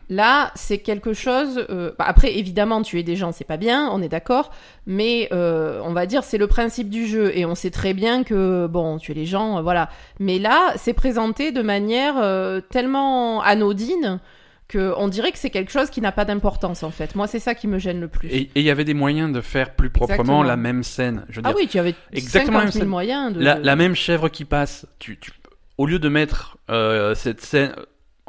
[0.08, 1.66] Là, c'est quelque chose.
[1.68, 4.52] euh, bah, après, évidemment, tuer des gens, c'est pas bien, on est d'accord.
[4.86, 8.22] Mais euh, on va dire, c'est le principe du jeu, et on sait très bien
[8.22, 9.88] que bon, tuer les gens, euh, voilà.
[10.20, 12.14] Mais là, c'est présenté de manière
[12.70, 14.20] tellement anodine
[14.68, 17.14] que on dirait que c'est quelque chose qui n'a pas d'importance en fait.
[17.14, 18.28] Moi, c'est ça qui me gêne le plus.
[18.28, 20.42] et il y avait des moyens de faire plus proprement Exactement.
[20.42, 22.80] la même scène je veux ah dire oui, tu avais Exactement la 50 même 000
[22.82, 22.88] scène.
[22.88, 23.40] moyens de.
[23.40, 25.30] la, la même chèvre qui passe tu, tu
[25.78, 26.58] au lieu de mettre
[27.14, 27.74] cette scène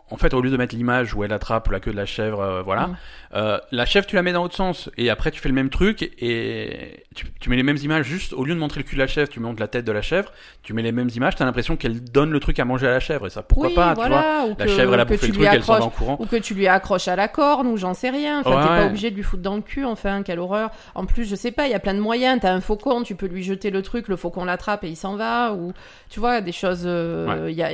[0.10, 2.40] en fait, au lieu de mettre l'image où elle attrape la queue de la chèvre,
[2.40, 2.98] euh, voilà, Mm.
[3.36, 5.70] euh, la chèvre tu la mets dans l'autre sens et après tu fais le même
[5.70, 8.96] truc et tu, tu mets les mêmes images juste au lieu de montrer le cul
[8.96, 10.32] de la chèvre, tu montres la tête de la chèvre,
[10.64, 13.00] tu mets les mêmes images, t'as l'impression qu'elle donne le truc à manger à la
[13.02, 15.06] chèvre et ça pourquoi oui, pas, tu vois voilà, ou La que, chèvre elle a
[15.06, 16.18] bouffé le truc, elle s'en va en courant.
[16.20, 18.40] ou que tu lui accroches à la corne ou j'en sais rien.
[18.40, 19.84] Enfin, Ouais, t'es pas obligé de lui foutre dans le cul.
[19.86, 20.70] Enfin, quelle horreur.
[20.96, 22.40] En plus, je sais pas, il y a plein de moyens.
[22.42, 25.16] T'as un faucon, tu peux lui jeter le truc, le faucon l'attrape et il s'en
[25.18, 25.54] va.
[25.54, 25.74] Ou
[26.10, 26.84] tu vois, des choses.
[26.86, 27.72] euh, Il y a-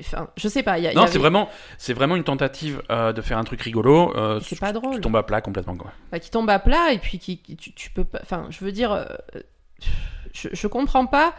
[0.00, 0.78] enfin, je sais pas.
[0.78, 3.60] Y a, Non, avait- c'est vraiment, c'est vraiment une tentative euh, de faire un truc
[3.62, 4.14] rigolo.
[4.16, 4.94] Euh, C'est pas drôle.
[4.96, 5.92] Tu tombes à plat complètement quoi.
[6.12, 8.18] bah, qui tombe à plat et puis qui, qui- tu, tu peux pas.
[8.22, 9.04] Enfin, je veux dire, euh,
[10.32, 11.34] je, je comprends pas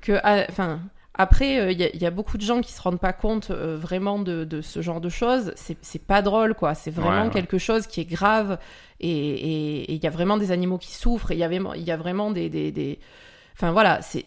[0.00, 0.18] que.
[0.50, 0.80] Enfin.
[1.16, 3.52] Après, il y, a- il y a beaucoup de gens qui se rendent pas compte
[3.52, 5.52] vraiment de, de ce genre de choses.
[5.54, 6.74] C'est pas drôle, quoi.
[6.74, 7.32] C'est vraiment Ouais, ouais.
[7.32, 8.58] quelque chose qui est grave.
[8.98, 11.30] Et il y a vraiment des animaux qui souffrent.
[11.30, 12.48] Il y, avait- il y a vraiment des.
[12.48, 12.98] des, des-
[13.56, 14.24] Enfin voilà, c'est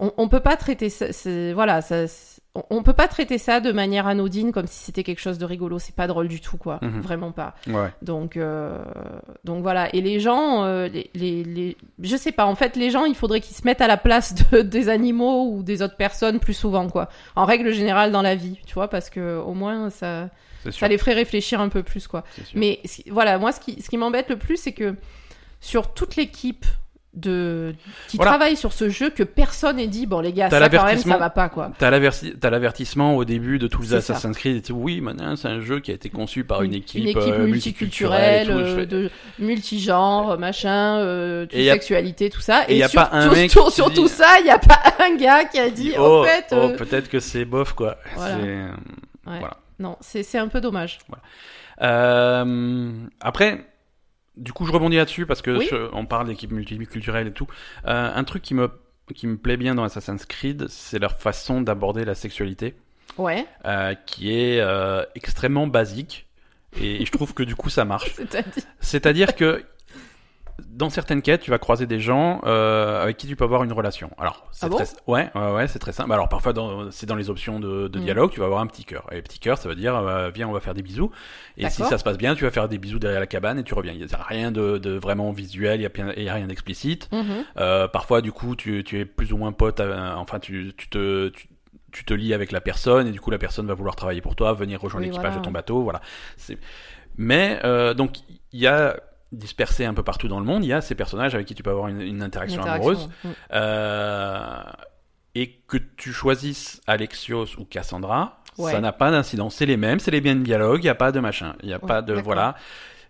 [0.00, 1.12] on, on peut pas traiter ça.
[1.12, 2.06] c'est- Voilà, ça,
[2.54, 5.78] on, peut pas traiter ça de manière anodine comme si c'était quelque chose de rigolo.
[5.78, 6.78] C'est pas drôle du tout, quoi.
[6.82, 7.00] Mhm.
[7.00, 7.54] Vraiment pas.
[7.68, 7.92] Ouais.
[8.02, 8.78] Donc, euh,
[9.44, 9.94] donc voilà.
[9.94, 12.46] Et les gens, euh, les, les, les- je sais pas.
[12.46, 15.52] En fait, les gens, il faudrait qu'ils se mettent à la place de, des animaux
[15.52, 17.08] ou des autres personnes plus souvent, quoi.
[17.36, 20.28] En règle générale dans la vie, tu vois, parce que au moins ça,
[20.70, 22.24] ça les ferait réfléchir un peu plus, quoi.
[22.54, 22.80] Mais
[23.10, 24.94] voilà, moi, ce qui, ce qui m'embête le plus, c'est que
[25.60, 26.66] sur toute l'équipe
[27.18, 27.74] de
[28.08, 28.32] qui Voilà.
[28.32, 31.16] travaille sur ce jeu, que personne n'ait dit bon les gars, ça quand même, ça
[31.16, 31.70] va pas, quoi.
[31.78, 34.12] T'as l'averti- t'as l'avertissement au début de tous les C'est ça.
[34.14, 34.64] Assassin's Creed.
[34.68, 37.22] Et oui, maintenant c'est un jeu qui a été conçu par une équipe, une équipe
[37.34, 38.52] euh, multiculturelle, tout.
[38.52, 42.64] Euh, de multigenre, machin, euh, toute Et y a- sexualité, tout ça.
[42.68, 44.44] et y a sur, pas un tout, mec sur, qui sur dit- tout ça, il
[44.44, 47.20] n'y a pas un gars qui a dit, oh, au fait, oh, euh, peut-être que
[47.20, 47.96] c'est bof quoi.
[48.14, 48.36] Voilà.
[48.36, 48.64] Ouais.
[49.40, 49.56] voilà.
[49.78, 50.98] non, c'est c'est un peu dommage.
[51.82, 53.64] Euh, après,
[54.38, 55.66] du coup, je rebondis là-dessus parce que Oui.
[55.66, 57.46] sur- on parle d'équipe multiculturelle et tout.
[57.86, 58.70] Euh, un truc qui me
[59.14, 62.74] qui me plaît bien dans Assassin's Creed, c'est leur façon d'aborder la sexualité,
[63.16, 66.26] Ouais, euh, qui est euh, extrêmement basique.
[66.78, 68.14] Et je trouve que du coup, ça marche.
[68.80, 69.64] C'est-à-dire que
[70.66, 73.72] dans certaines quêtes, tu vas croiser des gens euh, avec qui tu peux avoir une
[73.72, 74.10] relation.
[74.18, 76.12] Alors, c'est Ah bon très, ouais, ouais, ouais, c'est très simple.
[76.12, 78.02] Alors parfois, dans- c'est dans les options de, de Mm.
[78.02, 79.06] dialogue, tu vas avoir un petit cœur.
[79.12, 81.10] Et petit cœur, ça veut dire, euh, viens, on va faire des bisous.
[81.56, 83.64] Et si ça se passe bien, tu vas faire des bisous derrière la cabane et
[83.64, 83.92] tu reviens.
[83.92, 87.08] Il n'y a rien de, de vraiment visuel, il y a, rien d'explicite.
[87.12, 87.24] Mhm.
[87.58, 89.80] Euh, parfois, du coup, tu, tu es plus ou moins pote.
[89.80, 91.48] euh, enfin, tu, tu te tu,
[91.92, 94.36] tu te lis avec la personne et du coup la personne va vouloir travailler pour
[94.36, 95.40] toi, venir rejoindre Oui, l'équipage voilà.
[95.40, 96.00] de ton bateau, voilà.
[96.36, 96.58] C'est-
[97.16, 98.18] Mais euh, donc
[98.52, 98.96] il y a
[99.32, 101.62] dispersé un peu partout dans le monde, il y a ces personnages avec qui tu
[101.62, 102.90] peux avoir une, une interaction Interaction.
[102.90, 103.10] amoureuse
[103.52, 104.62] euh,
[105.34, 108.72] et que tu choisisses Alexios ou Cassandra, Ouais.
[108.72, 111.12] ça n'a pas d'incidence, c'est les mêmes, c'est les mêmes dialogues, il n'y a pas
[111.12, 112.56] de machin, il n'y a Ouais, pas de voilà.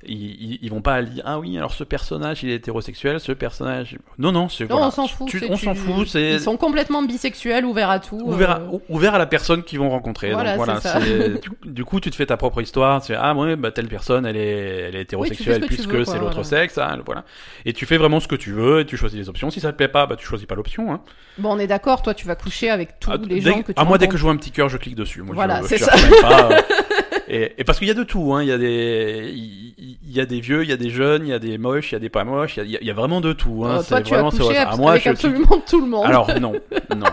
[0.06, 3.32] Ils, ils, ils vont pas dire ah oui alors ce personnage il est hétérosexuel, ce
[3.32, 5.28] personnage non non c'est voilà, on s'en fout.
[5.28, 8.20] tu- on s'en fout c'est Ils sont complètement bisexuels, ouverts à tout.
[8.24, 10.30] ouvert à, euh, ou- ouvert à la personne qu'ils vont rencontrer.
[10.32, 10.80] Voilà, Donc voilà,
[11.64, 13.00] du, coup, tu te fais ta propre histoire.
[13.00, 16.18] Tu fais, ah ouais, bah telle personne, elle est, elle est hétérosexuelle Oui, puisque c'est
[16.18, 16.44] l'autre voilà.
[16.44, 16.78] sexe.
[16.78, 17.24] hein, voilà.
[17.64, 19.50] Et tu fais vraiment ce que tu veux et tu choisis les options.
[19.50, 20.92] Si ça te plaît pas, bah tu choisis pas l'option.
[20.92, 21.00] Hein.
[21.38, 22.02] Bon, on est d'accord.
[22.02, 24.16] Toi, tu vas coucher avec tous Ah, les gens que tu ah, moi, dès que
[24.16, 25.22] je vois un petit cœur, je clique dessus.
[25.22, 25.92] Moi, Voilà, c'est ça.
[27.29, 28.35] et, et parce qu'il y a de tout.
[28.35, 28.43] Hein.
[28.43, 29.75] Il y a des, il
[30.11, 31.93] il y a des vieux, il y a des jeunes, il y a des moches,
[31.93, 32.57] il y a des pas moches.
[32.57, 33.64] Il y a, il y a vraiment de tout.
[33.64, 33.77] Hein.
[33.79, 34.62] Euh, C'est toi, tu vas vraiment, hasard.
[34.62, 36.07] ab- Ah, moi, avec je absolument tout le monde.
[36.07, 36.55] Alors non,
[36.97, 37.07] non.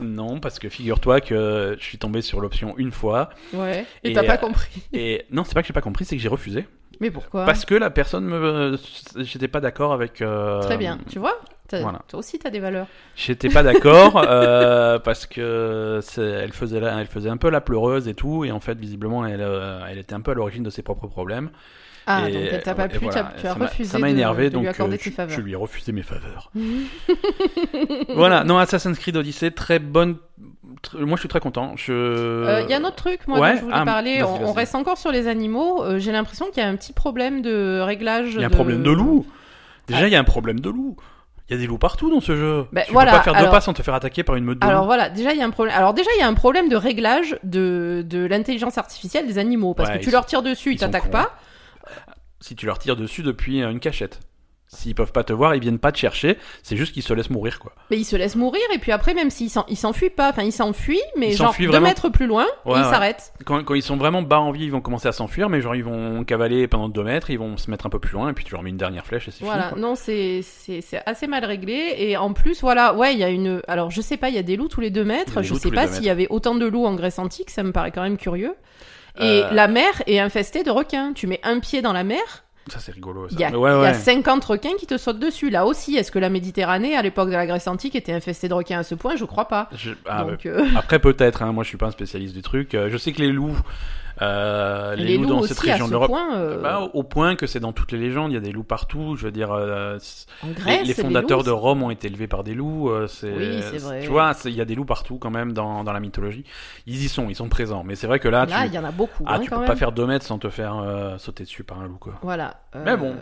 [0.00, 3.86] Non, parce que figure-toi que je suis tombé sur l'option une fois Ouais.
[4.02, 4.82] Et, t'as pas compris.
[4.92, 6.66] Et non, c'est pas que j'ai pas compris, c'est que j'ai refusé.
[7.00, 7.44] Mais pourquoi?
[7.44, 8.78] Parce que la personne me.
[9.18, 10.22] J'étais pas d'accord avec.
[10.22, 10.98] euh, Très bien.
[11.10, 11.38] Tu vois?
[11.72, 12.02] Voilà.
[12.06, 12.86] Toi aussi, t'as des valeurs.
[13.16, 18.06] J'étais pas d'accord euh, parce que elle faisait, la- elle faisait un peu la pleureuse
[18.06, 20.70] et tout, et en fait, visiblement, elle, euh, elle était un peu à l'origine de
[20.70, 21.50] ses propres problèmes.
[22.06, 24.54] Ah, Et- donc elle t'a pas plu, voilà, tu as refusé Ça m'a énervé, de
[24.54, 25.34] donc lui accorder tes je, faveurs.
[25.36, 26.52] je lui ai refusé mes faveurs.
[28.14, 30.16] voilà, non, Assassin's Creed Odyssey, très bonne.
[30.94, 31.72] Moi, je suis très content.
[31.76, 31.92] Je.
[31.92, 34.22] Euh, Il y a un autre truc, moi, ouais, dont je voulais ah, parler.
[34.22, 35.82] On, reste encore sur les animaux.
[35.82, 38.34] Euh, J'ai l'impression qu'il y a un petit problème de réglage.
[38.34, 39.26] Il y a un de- problème de loup.
[39.88, 40.06] Déjà, Ah.
[40.08, 40.96] il y a un problème de loup.
[41.48, 42.64] Il y a des loups partout dans ce jeu.
[42.72, 44.44] Ben, tu voilà, peux pas faire deux alors- pas sans te faire attaquer par une
[44.44, 44.86] meute de Alors loups.
[44.86, 45.76] voilà, déjà il y a un problème.
[45.76, 49.74] Alors déjà il y a un problème de réglage de, de l'intelligence artificielle des animaux
[49.74, 51.36] parce Ouais, que tu leur tires dessus, ils ils t'attaquent pas.
[52.40, 54.20] Si tu leur tires dessus depuis euh, une cachette.
[54.74, 56.36] S'ils peuvent pas te voir, ils viennent pas te chercher.
[56.62, 57.72] C'est juste qu'ils se laissent mourir, quoi.
[57.90, 60.42] Mais ils se laissent mourir et puis après même s'ils s'en- ils s'enfuient pas, enfin
[60.42, 61.86] ils s'enfuient mais Ils genre deux vraiment.
[61.88, 62.90] mètres plus loin Ouais, et ils ouais.
[62.90, 63.32] s'arrêtent.
[63.44, 65.74] Quand, quand ils sont vraiment bas en vie, ils vont commencer à s'enfuir, mais genre
[65.74, 68.32] ils vont cavaler pendant deux mètres, ils vont se mettre un peu plus loin, et
[68.32, 69.80] puis tu leur mets une dernière flèche et c'est Voilà, fini.
[69.80, 73.28] non c'est c'est c'est assez mal réglé et en plus voilà ouais il y a
[73.30, 75.54] une alors je sais pas il y a des loups tous les deux mètres, je
[75.54, 78.02] sais pas s'il y avait autant de loups en Grèce antique, ça me paraît quand
[78.02, 78.54] même curieux.
[79.20, 79.50] Et Euh.
[79.52, 81.12] la mer est infestée de requins.
[81.14, 83.28] Tu mets un pied dans la mer, Ça c'est rigolo.
[83.28, 83.34] Ça.
[83.38, 83.86] Il y, a, ouais, il y ouais.
[83.88, 85.50] a 50 requins qui te sautent dessus.
[85.50, 88.54] Là aussi, est-ce que la Méditerranée, à l'époque de la Grèce antique, était infestée de
[88.54, 88.78] requins?
[88.78, 89.68] À ce point Je crois pas.
[89.76, 92.74] Je- ah, Donc, euh, Après peut-être, hein, moi je suis pas un spécialiste du truc.
[92.74, 93.56] Euh, je sais que les loups,
[94.22, 97.46] euh, les, les, loups, loups dans cette région de l'Europe, euh, bah, au, point que
[97.46, 99.16] c'est dans toutes les légendes, il y a des loups partout.
[99.16, 99.98] Je veux dire, euh,
[100.66, 102.90] les, fondateurs loups, de Rome ont été élevés par des loups.
[103.08, 104.00] c'est, Oui, c'est vrai.
[104.02, 106.44] Tu vois, il y a des loups partout quand même dans, dans la mythologie.
[106.86, 107.82] Ils y sont, ils sont présents.
[107.84, 109.24] Mais c'est vrai que là, Là, tu, il y en a beaucoup.
[109.26, 109.70] ah, hein, tu quand peux même.
[109.70, 112.14] pas faire deux mètres sans te faire sauter dessus par un loup, quoi.
[112.22, 112.60] Voilà.
[112.84, 113.14] Mais bon.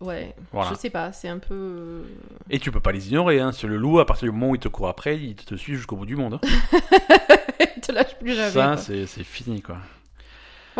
[0.00, 0.34] Ouais.
[0.50, 0.70] Voilà.
[0.70, 2.04] Je sais pas, c'est un peu.
[2.48, 3.40] Et tu peux pas les ignorer.
[3.40, 3.52] Hein.
[3.52, 5.74] C'est le loup, à partir du moment où il te court après, il te suit
[5.74, 6.38] jusqu'au bout du monde.
[6.42, 6.48] hein.
[7.76, 8.50] Il te lâche plus jamais.
[8.50, 9.76] Ça, c'est fini, quoi.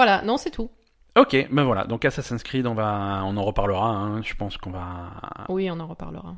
[0.01, 0.71] Voilà, non, c'est tout.
[1.15, 1.85] Ok, ben voilà.
[1.85, 3.87] Donc Assassin's Creed, on va, on en reparlera.
[3.91, 4.23] hein.
[4.23, 5.11] Je pense qu'on va.
[5.51, 6.37] Oui, on en reparlera.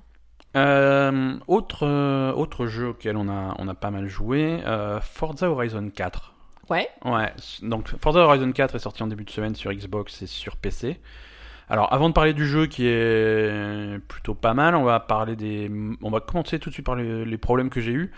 [0.57, 5.49] Euh, autre, euh, autre jeu auquel on a, on a pas mal joué, euh, Forza
[5.49, 6.35] Horizon 4.
[6.71, 6.89] Ouais.
[7.05, 7.33] Ouais.
[7.63, 11.01] Donc Forza Horizon 4 est sorti en début de semaine sur Xbox et sur PC.
[11.69, 15.71] Alors, avant de parler du jeu qui est plutôt pas mal, on va parler des,
[16.03, 18.11] on va commencer tout de suite par les, les problèmes que j'ai eu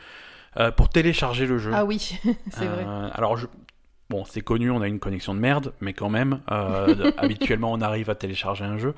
[0.58, 1.72] euh, pour télécharger le jeu.
[1.74, 2.18] Ah oui,
[2.50, 2.86] c'est vrai.
[3.12, 3.46] Alors, je...
[4.10, 7.80] bon, c'est connu, on a une connexion de merde, mais quand même, euh, habituellement, on
[7.80, 8.94] arrive à télécharger un jeu.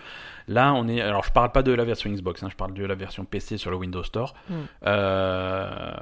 [0.48, 1.00] Là, on est.
[1.00, 3.58] Alors, je parle pas de la version Xbox, hein, je parle de la version PC
[3.58, 4.34] sur le Windows Store.
[4.48, 4.54] Mm.
[4.86, 5.94] Euh,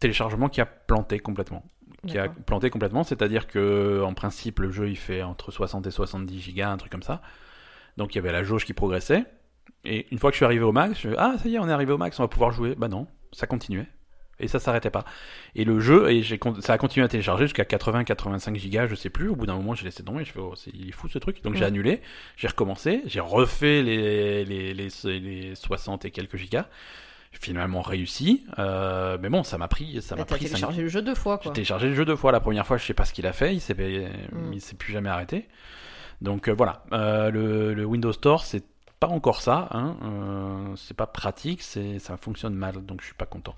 [0.00, 1.64] Téléchargement qui a planté complètement.
[2.06, 5.90] Qui a planté complètement, c'est-à-dire que en principe le jeu il fait entre 60 et
[5.90, 7.22] 70 gigas, un truc comme ça.
[7.96, 9.24] Donc il y avait la jauge qui progressait.
[9.84, 11.58] Et une fois que je suis arrivé au max, je me ah ça y est,
[11.58, 12.74] on est arrivé au max, on va pouvoir jouer.
[12.74, 13.86] Bah non, ça continuait.
[14.40, 15.04] Et ça s'arrêtait pas.
[15.54, 19.10] Et le jeu, et j'ai ça a continué à télécharger jusqu'à 80-85 gigas, je sais
[19.10, 19.28] plus.
[19.28, 20.24] Au bout d'un moment, j'ai laissé tomber.
[20.24, 21.42] Je fais, oh, c'est, il est fou ce truc.
[21.44, 22.02] Donc j'ai annulé,
[22.36, 24.88] j'ai recommencé, j'ai refait les, les, les,
[25.20, 26.66] les 60 et quelques gigas.
[27.32, 28.44] J'ai finalement réussi.
[28.58, 31.48] Euh, mais bon, ça m'a pris, ça m'a pris téléchargé le jeu deux fois, j'ai
[31.48, 31.52] quoi.
[31.54, 32.32] téléchargé le jeu deux fois.
[32.32, 33.54] La première fois, je sais pas ce qu'il a fait.
[33.54, 34.52] Il s'est, Mm.
[34.52, 35.48] il s'est plus jamais arrêté.
[36.20, 38.64] Donc euh, voilà, Euh, le, le Windows Store, c'est
[39.00, 39.68] pas encore ça.
[39.72, 40.74] Hein.
[40.76, 42.84] C'est pas pratique, c'est, ça fonctionne mal.
[42.86, 43.54] Donc je suis pas content.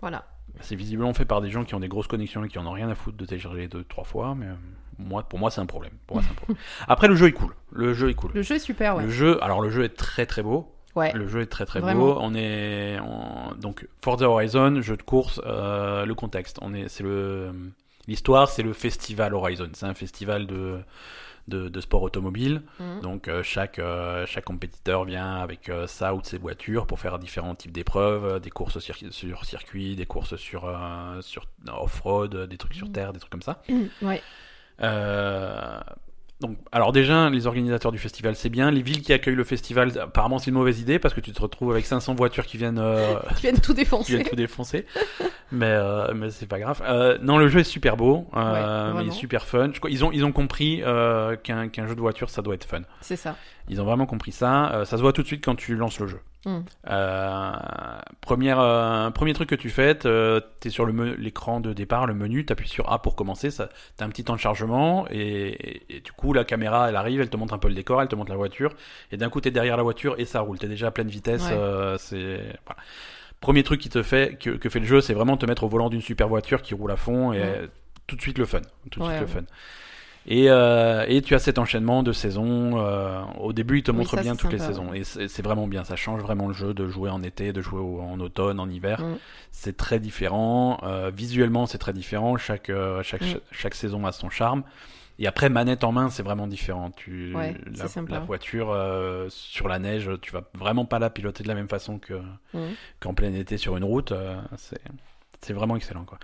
[0.00, 0.24] Voilà.
[0.60, 2.72] C'est visiblement fait par des gens qui ont des grosses connexions et qui en ont
[2.72, 4.34] rien à foutre de télécharger deux, trois fois.
[4.36, 4.54] Mais euh,
[4.98, 5.92] moi, pour moi, c'est un problème.
[6.06, 6.56] Pour moi, c'est un problème.
[6.88, 7.54] Après, le jeu est cool.
[7.72, 8.30] Le jeu est cool.
[8.34, 9.04] Le jeu est super, ouais.
[9.04, 10.70] Le jeu, alors le jeu est très très beau.
[10.94, 11.12] Ouais.
[11.12, 12.14] Le jeu est très très Vraiment.
[12.14, 12.18] beau.
[12.20, 12.98] On est
[13.60, 15.40] donc Forza Horizon, jeu de course.
[15.44, 17.50] euh, le contexte, on est, c'est le
[18.06, 19.70] l'histoire, c'est le festival Horizon.
[19.72, 20.78] C'est un festival de
[21.48, 22.62] de, de sport automobile.
[22.80, 23.00] Mhm.
[23.02, 26.98] Donc euh, chaque euh, chaque compétiteur vient avec euh, sa ou de ses voitures pour
[27.00, 30.62] faire différents types d'épreuves, des courses sur, sur circuit, des courses sur
[31.20, 32.92] sur off-road, des trucs sur Mhm.
[32.92, 33.62] terre, des trucs comme ça.
[34.02, 34.22] Ouais.
[34.80, 35.80] Euh,
[36.40, 38.70] donc, alors déjà, les organisateurs du festival, c'est bien.
[38.70, 41.40] Les villes qui accueillent le festival, apparemment, c'est une mauvaise idée parce que tu te
[41.40, 44.14] retrouves avec 500 voitures qui viennent, euh, Qui viennent tout qui défoncer.
[44.16, 44.84] viennent tout défoncer.
[45.52, 46.82] mais euh, mais c'est pas grave.
[46.86, 49.70] Euh, non, le jeu est super beau, euh, Ouais, il est super fun.
[49.72, 52.54] Je crois- ils ont ils ont compris euh, qu'un qu'un jeu de voiture ça doit
[52.56, 52.82] être fun.
[53.00, 53.36] C'est ça.
[53.68, 54.72] Ils ont vraiment compris ça.
[54.72, 56.20] Euh, ça se voit tout de suite quand tu lances le jeu.
[56.46, 56.58] Mm.
[56.90, 57.52] Euh,
[58.20, 62.44] première, euh, premier truc que tu fais, tu es sur l'écran de départ, le menu,
[62.44, 63.68] tu appuies sur A pour commencer, tu as
[64.04, 67.30] un petit temps de chargement, et, et- et du coup, la caméra, elle arrive, elle
[67.30, 68.74] te montre un peu le décor, elle te montre la voiture,
[69.10, 70.90] et d'un coup, tu es derrière la voiture et ça roule, tu es déjà à
[70.90, 71.44] pleine vitesse.
[71.46, 71.52] Ouais.
[71.54, 72.80] euh, c'est voilà.
[73.40, 75.68] Premier truc qui te fait, que, que fait le jeu, c'est vraiment te mettre au
[75.68, 77.68] volant d'une super voiture qui roule à fond, et Mm.
[78.06, 78.60] tout de suite le fun.
[78.90, 79.40] Tout de Ouais, suite le fun.
[80.26, 82.78] Et, euh, et tu as cet enchaînement de saisons.
[82.78, 84.92] euh, au début, il te Oui, montre ça, bien toutes les saisons.
[84.94, 85.84] Et c'est vraiment bien.
[85.84, 88.68] Ça change vraiment le jeu de jouer en été, de jouer au- en automne, en
[88.70, 89.00] hiver.
[89.02, 89.16] Mm.
[89.50, 90.80] C'est très différent.
[90.82, 92.36] Euh, visuellement, c'est très différent.
[92.38, 92.70] Chaque,
[93.02, 93.24] chaque, Mm.
[93.26, 94.62] chaque, chaque saison a son charme.
[95.20, 96.90] Et après, manette en main, c'est vraiment différent.
[96.90, 97.54] Tu, Ouais,
[98.08, 98.74] la, voiture
[99.28, 102.00] sur la neige, tu vas vraiment pas la piloter de la même façon
[102.54, 102.58] Mm.
[102.98, 104.12] qu'en plein été sur une route.
[104.56, 104.80] c'est
[105.40, 106.04] c'est vraiment excellent.
[106.04, 106.18] Quoi.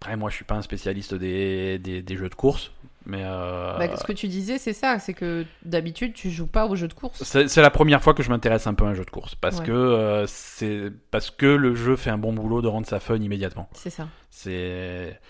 [0.00, 2.70] Après, moi, je suis pas un spécialiste des, des, des jeux de course.
[3.06, 6.66] Mais euh, Bah, ce que tu disais, c'est ça, c'est que d'habitude, tu joues pas
[6.66, 7.22] aux jeux de course.
[7.22, 9.58] c'est la première fois que je m'intéresse un peu à un jeu de course parce
[9.58, 9.66] Ouais.
[9.66, 13.16] que euh, c'est parce que le jeu fait un bon boulot de rendre ça fun
[13.16, 13.68] immédiatement.
[13.72, 14.08] C'est ça.
[14.30, 15.20] C'est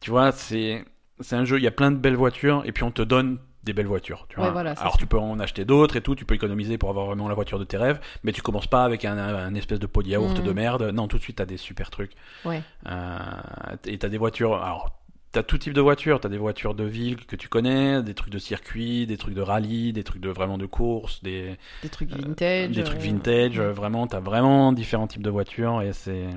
[0.00, 0.84] tu vois, c'est
[1.20, 3.38] c'est un jeu, il y a plein de belles voitures et puis on te donne
[3.62, 4.52] des belles voitures, tu Ouais, vois.
[4.52, 4.98] voilà, c'est Alors ça.
[4.98, 7.58] tu peux en acheter d'autres et tout, tu peux économiser pour avoir vraiment la voiture
[7.58, 10.38] de tes rêves, mais tu commences pas avec un, un espèce de pot de yaourt
[10.42, 10.82] de merde.
[10.92, 12.12] Non, tout de suite t'as des super trucs.
[12.44, 12.62] Ouais.
[12.86, 13.16] Euh,
[13.86, 14.54] et t'as des voitures.
[14.62, 14.98] Alors,
[15.34, 16.20] t'as tout type de voitures.
[16.20, 19.42] T'as des voitures de ville que tu connais, des trucs de circuit, des trucs de
[19.42, 22.76] rallye, des trucs de vraiment de course, des, Des trucs vintage.
[22.76, 23.58] des trucs euh, vintage.
[23.60, 26.28] euh, Vraiment, t'as vraiment différents types de voitures et c'est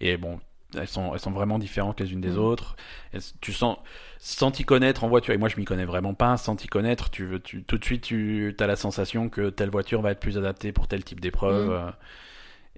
[0.00, 0.40] et bon.
[0.76, 2.38] Elles sont, elles sont vraiment différentes les unes des Mhm.
[2.38, 2.76] autres.
[3.14, 3.78] Et tu sens,
[4.18, 7.10] sans t'y connaître en voiture, et moi je m'y connais vraiment pas, sans t'y connaître,
[7.10, 10.20] tu veux, tu, tout de suite tu as la sensation que telle voiture va être
[10.20, 11.70] plus adaptée pour tel type d'épreuve.
[11.70, 11.80] Mhm.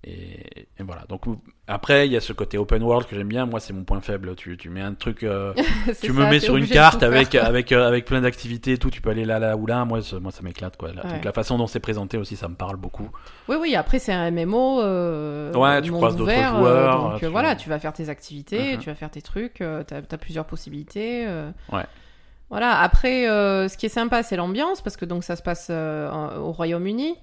[0.05, 1.03] Et, et voilà.
[1.09, 1.23] Donc
[1.69, 3.47] après, il y a ce côté open world que j'aime bien.
[3.47, 4.35] Moi, c'est mon point faible.
[4.35, 5.55] Tu, tu mets un truc, euh,
[6.03, 8.91] tu me mets sur une carte avec avec euh, avec plein d'activités et tout.
[8.91, 9.85] Tu peux aller là, là ou là.
[9.85, 10.93] Moi, ça, moi, ça m'éclate quoi.
[10.93, 11.13] La, Ouais.
[11.13, 13.09] donc, la façon dont c'est présenté aussi, ça me parle beaucoup.
[13.49, 14.81] Oui, oui, après c'est un MMO.
[14.83, 18.75] Euh, Ouais, tu croises d'autres ouvert, joueurs, donc tu- voilà, tu vas faire tes activités,
[18.75, 18.79] Mhm.
[18.81, 21.27] tu vas faire tes trucs, t'as as plusieurs possibilités.
[21.73, 21.85] Ouais.
[22.51, 23.25] Voilà, après,
[23.69, 27.15] ce qui est sympa, c'est l'ambiance, parce que donc ça se passe au Royaume-Uni.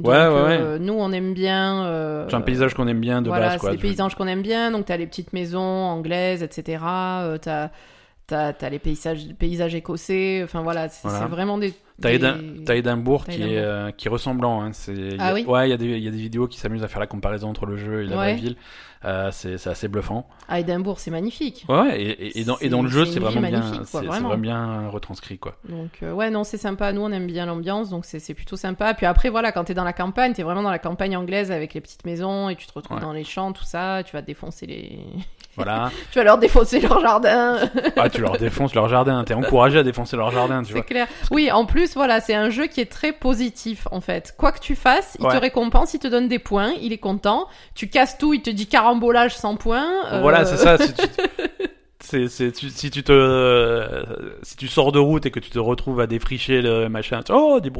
[0.00, 1.84] Donc, Ouais, ouais, euh, Nous, on aime bien.
[1.84, 3.70] euh, C'est un paysage qu'on aime bien de voilà, base quoi.
[3.70, 4.70] c'est des paysages qu'on aime bien.
[4.70, 6.82] Donc, t'as les petites maisons anglaises, etc.
[6.84, 7.68] Euh, t'as
[8.34, 10.40] as, les paysages, paysages écossais.
[10.44, 11.26] Enfin, voilà, c'est Voilà.
[11.26, 11.74] vraiment des.
[12.00, 14.62] T'as des- t'as Édimbourg T'as qui est, euh, qui est ressemblant.
[14.62, 14.70] Hein.
[14.70, 16.82] A- Ah oui Ouais, il y, a des- il y a des vidéos qui s'amusent
[16.82, 18.56] à faire la comparaison entre le jeu et la vraie ville.
[19.04, 20.26] Euh, c'est, assez bluffant.
[20.48, 21.64] À Édimbourg, c'est magnifique.
[21.70, 24.36] Ouais, et, et- et dans, et dans le jeu, c'est vraiment bien, c'est, vraiment.
[24.36, 25.56] bien retranscrit quoi.
[25.68, 26.92] Donc, euh, ouais, non, c'est sympa.
[26.92, 28.92] Nous, on aime bien l'ambiance, donc c'est c'est plutôt sympa.
[28.92, 31.72] Puis après, voilà, quand t'es dans la campagne, t'es vraiment dans la campagne anglaise avec
[31.74, 33.02] les petites maisons et tu te retrouves Ouais.
[33.02, 34.02] dans les champs, tout ça.
[34.04, 34.98] Tu vas défoncer les.
[35.56, 35.90] Voilà.
[36.12, 37.58] tu vas leur défoncer leur jardin.
[37.96, 39.24] ah, tu leur défonces leur jardin.
[39.24, 40.82] T'es encouragé à défoncer leur jardin, tu c'est vois.
[40.82, 41.06] clair.
[41.30, 44.34] Oui, en plus, voilà, c'est un jeu qui est très positif, en fait.
[44.38, 45.32] Quoi que tu fasses, il Ouais.
[45.34, 47.46] te récompense, il te donne des points, il est content.
[47.74, 49.86] Tu casses tout, il te dit carambolage sans points.
[50.12, 50.78] euh, Voilà, c'est ça.
[50.78, 51.02] Si tu,
[52.10, 54.02] c'est, c'est, tu- si tu te, euh,
[54.42, 57.32] si tu sors de route et que tu te retrouves à défricher le machin, tu-
[57.32, 57.70] oh, des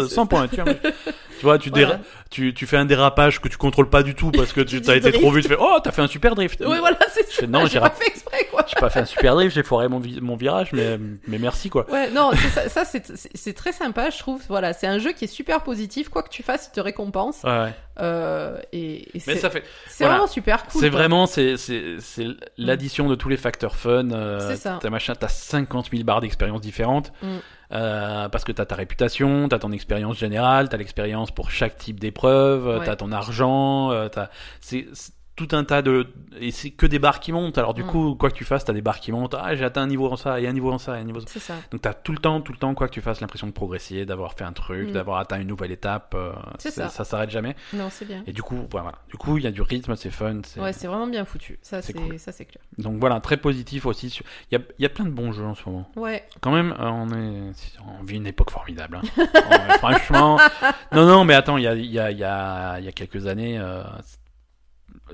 [0.00, 0.64] Ouais, sans c'est points, tiens.
[0.64, 1.86] tu vois, tu, Voilà.
[1.86, 1.98] déra-
[2.30, 4.90] tu, tu fais un dérapage que tu contrôles pas du tout parce que tu, dis
[4.98, 5.20] été drift.
[5.20, 6.62] trop vite, tu fais, oh, t'as fait un super drift.
[6.66, 7.46] Oui, voilà, c'est ça.
[7.46, 8.64] non, j'ai pas fait exprès, quoi.
[8.68, 11.68] J'ai pas fait un super drift, j'ai foiré mon, vi- mon virage, mais, mais merci
[11.70, 11.86] quoi.
[11.90, 14.40] Ouais, non, c'est ça, ça, c'est c'est- c'est très sympa, je trouve.
[14.48, 16.08] Voilà, c'est un jeu qui est super positif.
[16.08, 17.42] Quoi que tu fasses, il te récompense.
[17.44, 17.74] Ouais, ouais.
[18.00, 20.14] Euh, et c'est voilà.
[20.14, 20.80] vraiment super cool.
[20.80, 24.10] c'est vraiment, c'est, c'est l'addition de tous les facteurs fun.
[24.10, 24.78] euh, C'est ça.
[24.80, 27.12] T'as machin, t'as 50 000 barres d'expérience différentes.
[27.22, 27.36] Mm.
[27.70, 32.00] Euh, parce que t'as ta réputation, t'as ton expérience générale, t'as l'expérience pour chaque type
[32.00, 32.86] d'épreuve, Ouais.
[32.86, 34.28] t'as ton argent, euh, t'as,
[35.38, 36.06] tout un tas de,
[36.40, 37.58] et c'est que des barres qui montent.
[37.58, 37.86] Alors du Mm.
[37.86, 39.34] coup, quoi que tu fasses, t'as des barres qui montent.
[39.38, 41.20] Ah, j'ai atteint un niveau en ça, et un niveau en ça, et un niveau.
[41.26, 41.54] C'est ça.
[41.70, 44.04] Donc t'as tout le temps, tout le temps, quoi que tu fasses, l'impression de progresser,
[44.04, 44.92] d'avoir fait un truc, Mm.
[44.92, 46.14] d'avoir atteint une nouvelle étape.
[46.16, 46.88] euh, ça.
[46.88, 47.54] ça s'arrête jamais.
[47.72, 48.22] Non, c'est bien.
[48.26, 48.92] Et du coup, voilà.
[49.08, 50.40] Du coup, il y a du rythme, c'est fun.
[50.44, 51.58] c'est- Ouais, c'est vraiment bien foutu.
[51.62, 52.18] Ça, c'est cool.
[52.18, 52.62] ça, c'est clair.
[52.78, 54.10] Donc voilà, très positif aussi.
[54.10, 55.88] sur- Il y a, il y a plein de bons jeux en ce moment.
[55.96, 56.24] Ouais.
[56.40, 57.52] Quand même, euh, on est,
[58.00, 58.96] on vit une époque formidable.
[59.02, 59.02] hein.
[59.48, 60.38] Euh, franchement,
[60.92, 62.88] non, non, mais attends, il y a, il y a, il y a, il y
[62.88, 63.58] a quelques années.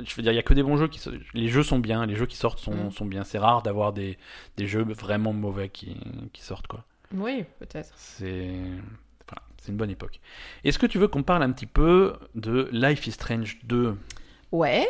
[0.05, 1.79] Je veux dire, il y a que des bons jeux qui, so- les jeux sont
[1.79, 2.91] bien, les jeux qui sortent sont, Mm.
[2.93, 3.25] sont bien.
[3.25, 4.19] C'est rare d'avoir des,
[4.57, 5.97] des jeux vraiment mauvais qui,
[6.33, 6.85] qui sortent quoi.
[7.15, 7.93] Oui, peut-être.
[7.97, 10.21] C'est une bonne époque.
[10.65, 13.97] Est-ce que tu veux qu'on parle un petit peu de Life is Strange 2
[14.53, 14.87] Ouais.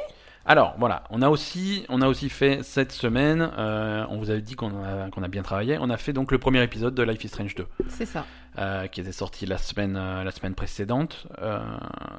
[0.47, 4.43] Alors voilà, on a aussi, on a aussi fait cette semaine, euh, on vous avait
[4.43, 7.03] dit qu'on a, qu'on a bien travaillé, on a fait donc le premier épisode de
[7.05, 7.67] Life is Strange 2.
[7.89, 8.27] C'est ça.
[8.59, 11.27] Euh, qui était sorti la semaine, euh, la semaine précédente.
[11.43, 11.59] Euh,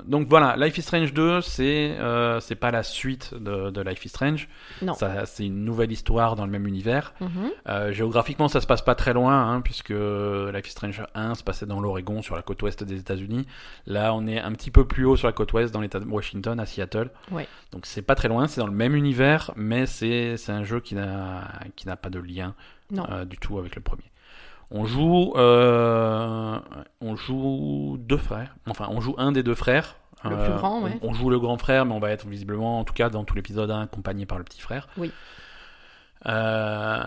[0.05, 4.03] donc voilà, Life is Strange 2, c'est euh, c'est pas la suite de, de Life
[4.05, 4.47] is Strange.
[4.81, 4.93] Non.
[4.93, 7.13] Ça, c'est une nouvelle histoire dans le même univers.
[7.67, 11.43] Euh, géographiquement, ça se passe pas très loin, hein, puisque Life is Strange 1 se
[11.43, 13.45] passait dans l'Oregon, sur la côte ouest des États-Unis.
[13.87, 16.05] Là, on est un petit peu plus haut sur la côte ouest, dans l'État de
[16.05, 17.09] Washington, à Seattle.
[17.31, 17.47] Ouais.
[17.71, 20.79] Donc c'est pas très loin, c'est dans le même univers, mais c'est c'est un jeu
[20.79, 22.55] qui n'a qui n'a pas de lien
[22.91, 23.05] Non.
[23.11, 24.03] euh, du tout avec le premier.
[24.71, 26.59] On joue euh,
[27.01, 29.95] on joue deux frères, enfin on joue un des deux frères.
[30.25, 30.97] Euh, Le plus grand, ouais.
[31.03, 33.23] on, on joue le grand frère, mais on va être visiblement, en tout cas dans
[33.25, 34.87] tout l'épisode 1, accompagné par le petit frère.
[34.97, 35.11] Oui.
[36.27, 37.03] Euh,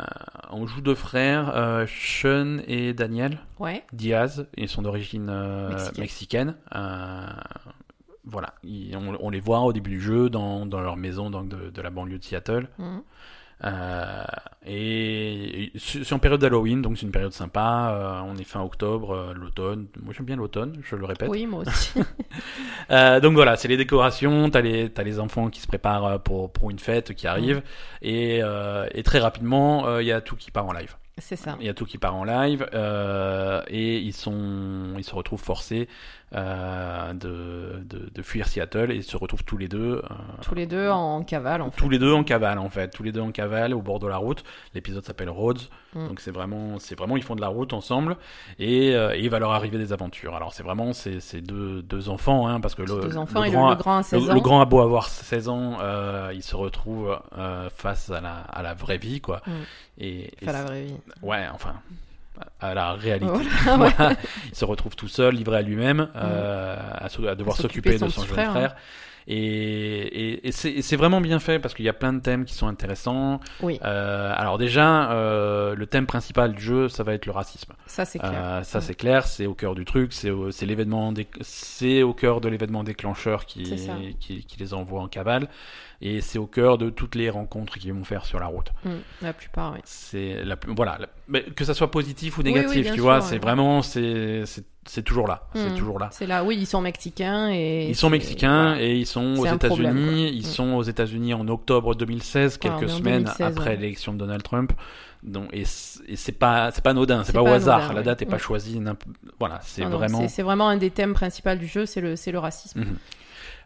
[0.50, 3.84] on joue deux frères, euh, Sean et Daniel Ouais.
[3.92, 6.00] Diaz, ils sont d'origine euh, Mexicaine.
[6.00, 6.54] mexicaine.
[6.76, 7.26] Euh,
[8.24, 11.48] voilà, Ils- on, on les voit au début du jeu dans, dans leur maison donc
[11.48, 12.68] de, de la banlieue de Seattle.
[12.78, 13.02] Mhm.
[13.64, 14.24] Euh,
[14.66, 17.92] et et c'est en période d'Halloween, donc c'est une période sympa.
[17.92, 19.86] Euh, on est fin octobre, euh, l'automne.
[20.02, 21.28] Moi j'aime bien l'automne, je le répète.
[21.28, 21.92] Oui, moi aussi.
[22.90, 26.18] Euh, donc voilà, c'est les décorations, t'as les, t'as les enfants qui se préparent euh,
[26.18, 27.61] pour, pour une fête qui arrive,
[28.00, 30.96] et, euh, et très rapidement, euh, il y a tout qui part en live.
[31.20, 31.56] C'est ça.
[31.60, 35.42] Il y a tout qui part en live, euh, et ils, sont, ils se retrouvent
[35.42, 35.88] forcés
[36.34, 40.54] euh, de, de, de fuir Seattle, et ils se retrouvent tous les deux, euh, Tous
[40.54, 41.80] les deux en cavale, en fait.
[41.80, 44.06] tous les deux en cavale en fait, tous les deux en cavale au bord de
[44.06, 44.44] la route.
[44.74, 46.09] L'épisode s'appelle Roads, Mm.
[46.09, 48.16] donc c'est vraiment, c'est vraiment ils font de la route ensemble,
[48.59, 50.34] et, euh, et il va leur arriver des aventures.
[50.34, 53.49] Alors c'est vraiment ces, ces deux, deux enfants, hein, parce que le, Deux enfants le
[53.49, 54.34] et grand, le, le grand à 16 le, ans.
[54.34, 58.34] le grand a beau avoir 16 ans, euh, il se retrouve euh, face à la,
[58.41, 59.41] à la vraie vie, quoi.
[59.47, 59.51] Mm.
[59.99, 60.95] Et, et Enfin, la vraie vie.
[61.22, 61.74] ouais, enfin,
[62.61, 63.32] à la réalité.
[63.64, 63.95] Voilà, ouais.
[63.97, 64.16] Voilà.
[64.47, 67.99] il se retrouve tout seul, livré à lui-même, euh, à, à devoir À s'occuper de
[67.99, 68.76] son jeune frère, frère.
[68.76, 72.20] Et, et, et c'est et c'est vraiment bien fait parce qu'il y a plein de
[72.20, 73.40] thèmes qui sont intéressants.
[73.60, 77.72] Oui, Euh, alors déjà, euh, le thème principal du jeu, ça va être le racisme.
[77.86, 78.32] ça c'est clair.
[78.34, 81.12] Euh, ça c'est clair, c'est au cœur du truc, c'est l'événement,
[81.42, 83.64] c'est au cœur de l'événement déclencheur qui,
[84.18, 85.48] qui, qui les envoie en cavale,
[86.01, 88.70] et c'est au cœur de toutes les rencontres qu'ils vont faire sur la route.
[88.84, 88.90] Mm,
[89.22, 89.80] La plupart, oui.
[89.84, 93.16] C'est la, voilà, la- mais que ça soit positif ou négatif, oui, tu sûr, vois,
[93.16, 93.22] ouais.
[93.22, 95.74] c'est vraiment, c'est, c'est, c'est toujours là, c'est Mm.
[95.76, 96.09] toujours là.
[96.12, 97.88] C'est là, oui, ils sont mexicains et.
[97.88, 100.30] Ils sont mexicains et ils sont aux États-Unis.
[100.32, 100.51] Ils Mm.
[100.51, 103.76] sont aux États-Unis en octobre 2016, Voilà, quelques semaines 2016, après ouais.
[103.76, 104.72] l'élection de Donald Trump.
[105.24, 107.80] Donc, et c'est pas, c'est pas anodin, c'est C'est pas, au pas hasard.
[107.80, 108.80] anodin, La date est pas choisie.
[109.40, 110.20] Voilà, c'est Non, non, vraiment.
[110.20, 112.84] c'est- C'est vraiment un des thèmes principaux du jeu, c'est le, c'est le racisme.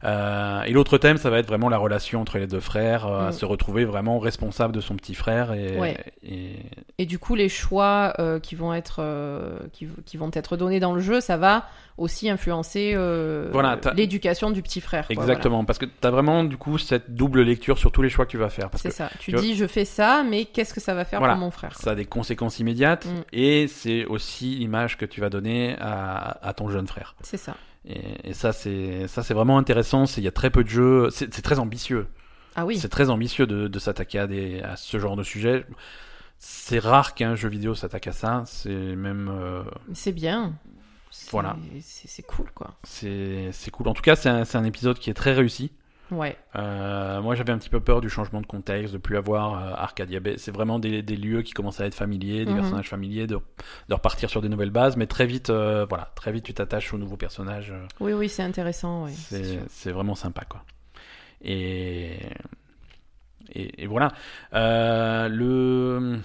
[0.05, 3.29] Euh, et l'autre thème, ça va être vraiment la relation entre les deux frères, euh,
[3.29, 3.33] Mm.
[3.33, 5.97] se retrouver vraiment responsable de son petit frère et, Ouais.
[6.25, 6.57] et
[6.99, 9.01] Et du coup, les choix euh, qui vont être
[9.73, 11.67] qui, qui vont être donnés dans le jeu, ça va
[11.99, 12.95] aussi influencer
[13.53, 15.07] Voilà, l'éducation du petit frère.
[15.07, 18.25] quoi, exactement parce que t'as vraiment du coup cette double lecture sur tous les choix
[18.27, 19.09] que tu vas faire C'est ça.
[19.19, 21.35] Tu tu vois- dis, je fais ça, mais qu'est-ce que ça va faire Voilà.
[21.35, 23.21] pour mon frère ça a des conséquences immédiates Mm.
[23.33, 27.15] et c'est aussi l'image que tu vas donner à, à ton jeune frère.
[27.23, 27.55] C'est ça.
[27.85, 30.07] Et, et ça, c'est ça, c'est vraiment intéressant.
[30.07, 31.09] C'est il y a très peu de jeux.
[31.11, 32.07] C'est très ambitieux.
[32.55, 32.79] Ah oui.
[32.79, 35.67] C'est très ambitieux de, de s'attaquer à des à ce genre de sujet.
[36.39, 38.43] C'est rare qu'un jeu vidéo s'attaque à ça.
[38.47, 39.63] C'est même euh,
[39.95, 40.55] C'est bien.
[41.31, 41.57] Voilà.
[41.83, 42.75] C'est cool, quoi.
[42.85, 43.89] c'est c'est cool.
[43.89, 45.73] En tout cas, c'est un, c'est un épisode qui est très réussi.
[46.13, 46.37] Ouais.
[46.57, 49.73] Euh, moi, j'avais un petit peu peur du changement de contexte, de plus avoir euh,
[49.75, 50.35] Arcadia Bay.
[50.37, 52.59] C'est vraiment des, des lieux qui commencent à être familiers, des Mhm.
[52.61, 53.39] personnages familiers, de,
[53.89, 54.97] de repartir sur des nouvelles bases.
[54.99, 57.73] Mais très vite, euh, voilà, très vite, tu t'attaches aux nouveaux personnages.
[57.99, 59.05] Oui, oui, c'est intéressant.
[59.07, 59.13] Ouais,
[59.69, 60.63] c'est vraiment sympa quoi
[61.45, 62.19] et
[63.55, 64.13] et, et voilà
[65.29, 66.21] le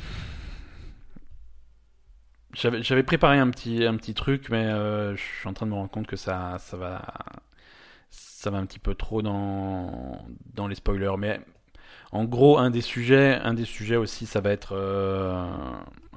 [2.53, 5.89] j'avais préparé un petit un petit truc mais je suis en train de me rendre
[5.89, 7.01] compte que ça ça va
[8.37, 11.39] ça va un petit peu trop dans dans les spoilers mais
[12.11, 15.45] en gros un des sujets un des sujets aussi ça va être euh,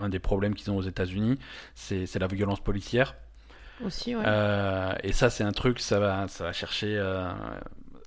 [0.01, 1.39] un des problèmes qu'ils ont aux États-Unis
[1.75, 3.17] c'est c'est la violence policière
[3.81, 4.27] Aussi, ouais.
[4.27, 6.97] euh, et ça, c'est un truc, ça va, ça va chercher.
[6.99, 7.33] euh,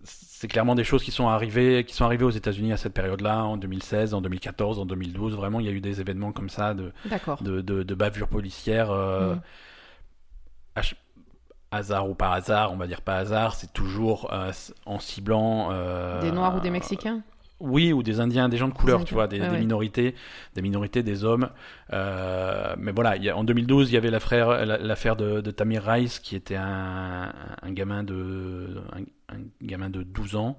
[0.03, 3.43] c'est clairement des choses qui sont arrivées, qui sont arrivées aux États-Unis à cette période-là,
[3.45, 5.35] en 2016, en 2014, en 2012.
[5.35, 7.41] Vraiment, il y a eu des événements comme ça de, D'accord.
[7.41, 8.91] de, de, de bavures policières.
[8.91, 9.41] Mhm.
[11.75, 14.51] Hasard ou par hasard, on va dire pas hasard, c'est toujours euh,
[14.85, 15.69] en ciblant.
[15.71, 17.21] euh, Des Noirs ou des Mexicains?
[17.59, 19.59] Oui, ou des Indiens, des gens de couleur, tu vois, des, ouais, des ouais.
[19.59, 20.15] minorités,
[20.53, 21.49] des minorités, des hommes.
[21.93, 25.39] Euh, mais voilà, il y a- en 2012, il y avait l'affaire, la- l'affaire de,
[25.39, 30.57] de Tamir Rice, qui était un, un gamin de, un, un gamin de 12 ans,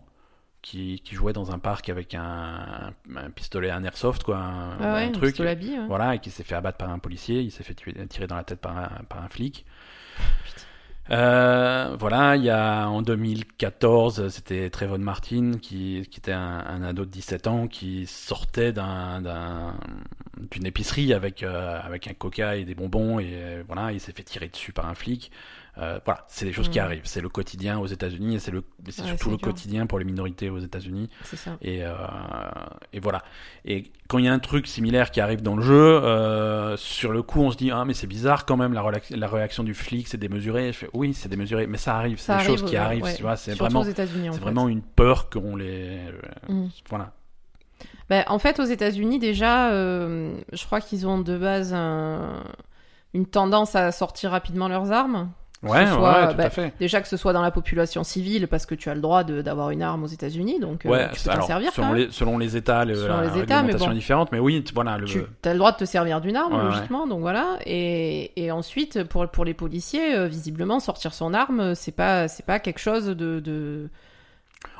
[0.63, 4.93] qui, qui jouait dans un parc avec un, un pistolet, un airsoft, quoi, un, Ah
[4.93, 5.25] un ouais, truc.
[5.31, 5.87] pistolet à billes, ouais.
[5.87, 8.37] Voilà, et qui s'est fait abattre par un policier, il s'est fait tuer, tirer dans
[8.37, 9.67] la tête par un, par un flic.
[11.11, 16.83] Euh, voilà, il y a en 2014, c'était Trayvon Martin qui, qui était un, un
[16.83, 19.75] ado de 17 ans qui sortait d'un d'un
[20.51, 24.13] d'une épicerie avec euh, avec un coca et des bonbons et euh, voilà, il s'est
[24.13, 25.31] fait tirer dessus par un flic.
[25.79, 26.83] Euh, voilà, c'est des choses qui Mm.
[26.83, 27.01] arrivent.
[27.05, 29.49] C'est le quotidien aux États-Unis et c'est le c'est Ouais, surtout le dur.
[29.49, 31.11] quotidien pour les minorités aux États-Unis.
[31.25, 31.57] C'est ça.
[31.63, 31.93] Et, euh,
[32.93, 33.23] et voilà.
[33.65, 37.11] Et quand il y a un truc similaire qui arrive dans le jeu, euh, sur
[37.11, 39.65] le coup, on se dit ah mais c'est bizarre quand même la, relax- la réaction
[39.65, 40.73] du flic, c'est démesuré.
[40.73, 42.19] Je fais, oui, c'est démesuré, mais ça arrive.
[42.19, 43.03] C'est Ça des choses qui ouais, arrivent.
[43.03, 43.17] ouais.
[43.17, 44.29] Tu vois, c'est vraiment, c'est fait.
[44.39, 45.99] vraiment une peur qu'on les.
[46.49, 46.67] Mm.
[46.89, 47.11] Voilà.
[48.09, 52.45] Ben, en fait, aux États-Unis, déjà, je crois qu'ils ont de base un-
[53.13, 55.31] une tendance à sortir rapidement leurs armes.
[55.69, 56.73] Ouais, soit, tout bah, à fait.
[56.79, 59.71] Déjà que ce soit dans la population civile, parce que tu as le droit d'avoir
[59.71, 61.73] une arme aux États-Unis, donc euh, Ouais, tu peux t'en servir.
[61.73, 63.91] selon, les, selon les États, le, Selon la les États, mais bon.
[63.91, 64.99] est différente, mais oui, voilà.
[64.99, 65.07] Le...
[65.07, 67.59] Tu as le droit de te servir d'une arme, Ouais, logiquement, donc voilà.
[67.67, 72.45] Et, et ensuite, pour, pour les policiers, euh, visiblement, sortir son arme, c'est pas, c'est
[72.47, 73.41] pas quelque chose de.
[73.41, 73.89] de...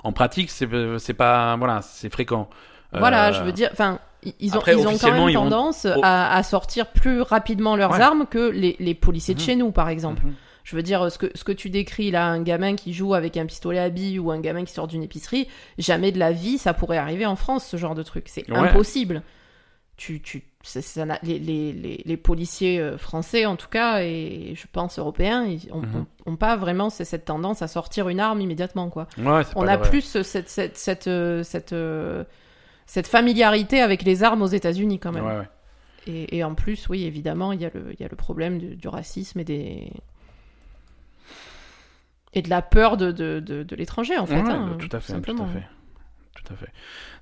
[0.03, 0.67] En pratique, c'est
[1.15, 1.57] pas.
[1.57, 2.49] Voilà, c'est fréquent.
[2.93, 3.69] Voilà, Euh, je veux dire.
[3.73, 3.99] Enfin,
[4.41, 7.91] ils- ont, après, ils ont quand même vont- tendance à, à sortir plus rapidement leurs
[7.93, 8.01] Ouais.
[8.01, 9.45] armes que les, les policiers de Mhm.
[9.47, 10.25] chez nous, par exemple.
[10.25, 10.35] mhm.
[10.65, 13.37] Je veux dire, ce que, ce que tu décris là, un gamin qui joue avec
[13.37, 15.47] un pistolet à billes ou un gamin qui sort d'une épicerie,
[15.79, 18.25] jamais de la vie ça pourrait arriver en France, ce genre de truc.
[18.29, 18.57] C'est Ouais.
[18.57, 19.23] impossible.
[19.97, 20.81] Tu, tu, ça-
[21.23, 25.71] les, les, les, les policiers euh, français, en tout cas, et je pense européens, ils
[25.73, 25.97] ont, Mhm.
[26.27, 29.07] ont- ont pas vraiment ce- cette tendance à sortir une arme immédiatement, quoi.
[29.19, 29.89] Ouais, On a vrai.
[29.89, 32.25] plus cette, cette, cette, euh, cette, euh,
[32.87, 35.27] cette familiarité avec les armes aux États-Unis, quand même.
[35.27, 35.49] Ouais.
[36.09, 38.59] Et, et en plus, oui, évidemment, il y a le, il y a le problème
[38.59, 39.93] du, du racisme et des.
[42.35, 44.43] Et de la peur de, de, de, de l'étranger, en fait.
[44.43, 45.45] Ouais, hein, tout à fait, simplement.
[45.45, 45.67] tout à fait.
[46.45, 46.73] Tout à fait.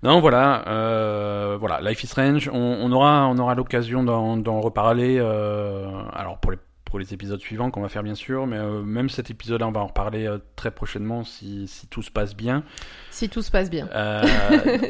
[0.02, 2.50] Non, voilà, euh, voilà, Life is Strange.
[2.52, 5.18] On, on aura, on aura l'occasion d'en, reparler.
[5.20, 8.82] euh, alors pour les pour les épisodes suivants qu'on va faire bien sûr, mais euh,
[8.82, 12.36] même cet épisode-là, on va en reparler euh, très prochainement si, si tout se passe
[12.36, 12.64] bien.
[13.10, 13.88] Si tout se passe bien.
[13.94, 14.22] Euh,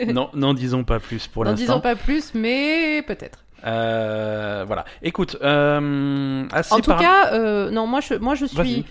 [0.13, 1.65] non, n'en disons pas plus pour N'en l'instant.
[1.65, 3.45] disons pas plus, mais peut-être.
[3.63, 4.85] Voilà.
[5.03, 8.85] Écoute, assez En tout par- cas, non, moi je, moi je suis,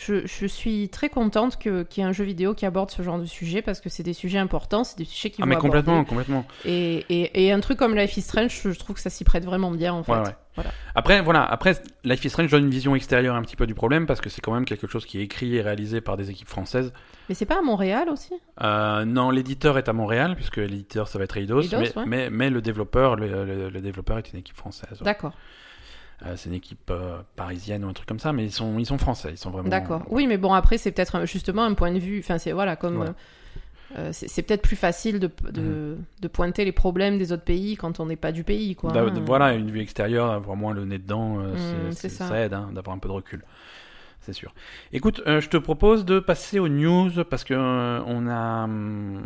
[0.00, 3.02] je, je suis très contente que- qu'il y ait un jeu vidéo qui aborde ce
[3.02, 5.48] genre de sujet parce que c'est des sujets importants, c'est des sujets qui Ah vont
[5.48, 6.08] mais complètement, aborder.
[6.08, 6.46] complètement.
[6.64, 9.44] Et, et, et un truc comme Life is Strange, je, trouve que ça s'y prête
[9.44, 10.12] vraiment bien en fait.
[10.12, 10.36] Ouais, ouais.
[10.54, 10.70] Voilà.
[10.94, 11.74] Après, voilà, après,
[12.04, 14.40] Life is Strange donne une vision extérieure un petit peu du problème parce que c'est
[14.40, 16.92] quand même quelque chose qui est écrit et réalisé par des équipes françaises.
[17.28, 18.34] Mais c'est pas à Montréal aussi?
[18.62, 22.04] Euh, non, l'éditeur est à Montréal puisque l'éditeur ça va être Eidos, Eidos, mais, ouais.
[22.06, 24.98] mais, mais le développeur, le, le- le développeur est une équipe française.
[25.00, 25.32] D'accord.
[26.26, 28.86] Euh, c'est une équipe euh, parisienne ou un truc comme ça, mais ils sont, ils
[28.86, 29.68] sont français, ils sont vraiment.
[29.68, 30.02] D'accord.
[30.10, 32.18] Oui, mais bon, après, c'est peut-être un- justement un point de vue.
[32.18, 32.98] Enfin, c'est voilà, comme.
[32.98, 33.06] Ouais.
[33.06, 33.12] euh,
[33.96, 38.00] euh, c'est peut-être plus facile de, de, de pointer les problèmes des autres pays quand
[38.00, 38.92] on n'est pas du pays, quoi.
[38.98, 39.22] Hein.
[39.24, 42.08] Voilà, une vue extérieure, avoir moins le nez dedans, euh, Mm, ça.
[42.28, 43.42] ça aide hein, d'avoir un peu de recul.
[44.20, 44.52] C'est sûr.
[44.92, 49.22] Écoute, euh, je te propose de passer aux news parce que euh, on a hum,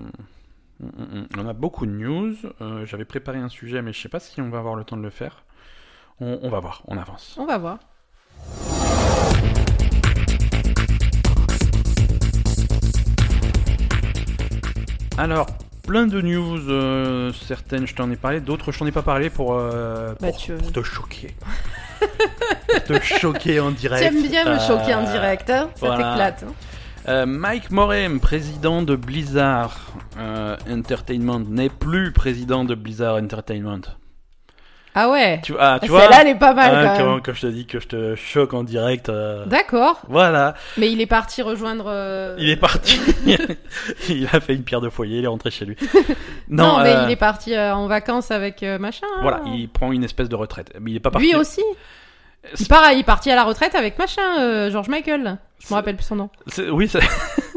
[1.39, 2.35] on a beaucoup de news.
[2.61, 4.97] Euh, J'avais préparé un sujet, mais je sais pas si on va avoir le temps
[4.97, 5.45] de le faire.
[6.21, 7.37] On, on va voir, on avance.
[7.39, 7.79] On va voir.
[15.19, 15.47] Alors,
[15.87, 16.59] plein de news.
[16.71, 20.29] euh, certaines, je t'en ai parlé, d'autres, je t'en ai pas parlé pour, euh, Bah,
[20.29, 21.35] pour, tu- pour te choquer.
[22.01, 24.03] pour te choquer en direct.
[24.03, 25.97] T'aimes bien me choquer en Euh, direct, hein Ça voilà.
[26.13, 26.45] t'éclate.
[26.49, 26.53] hein
[27.09, 29.81] Euh, Mike Morem, président de Blizzard
[30.19, 33.81] euh, Entertainment, n'est plus président de Blizzard Entertainment.
[34.95, 37.23] Ah ouais Tu, ah, tu vois Celle-là, elle est pas mal hein, quand quand, même.
[37.23, 39.09] quand je te dis que je te choque en direct.
[39.09, 40.03] euh, D'accord.
[40.09, 41.87] Voilà, Mais il est parti rejoindre.
[41.89, 43.01] euh, il est parti.
[44.11, 45.77] il a fait une pierre de foyer, il est rentré chez lui.
[46.49, 49.07] Non, mais euh, il est parti en vacances avec machin.
[49.17, 49.21] hein.
[49.23, 50.73] Voilà, il prend une espèce de retraite.
[50.81, 51.27] Mais il est pas parti.
[51.27, 51.63] Lui aussi.
[52.61, 55.39] Il, part, il est parti à la retraite avec machin, George Michael.
[55.61, 56.29] Je me rappelle plus son nom.
[56.49, 56.99] C'est- Oui, ça...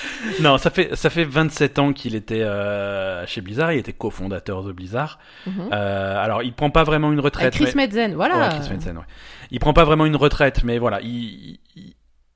[0.40, 4.62] non, ça fait, ça fait 27 ans qu'il était euh, chez Blizzard, il était cofondateur
[4.62, 5.18] de Blizzard.
[5.46, 5.68] Mhm.
[5.72, 7.54] Euh, alors, il prend pas vraiment une Avec retraite.
[7.54, 7.86] Chris mais...
[7.86, 8.38] Metzen, voilà.
[8.48, 9.04] Ouais, Chris Metzen, ouais.
[9.50, 11.94] Il prend pas vraiment une retraite, mais voilà, il, il,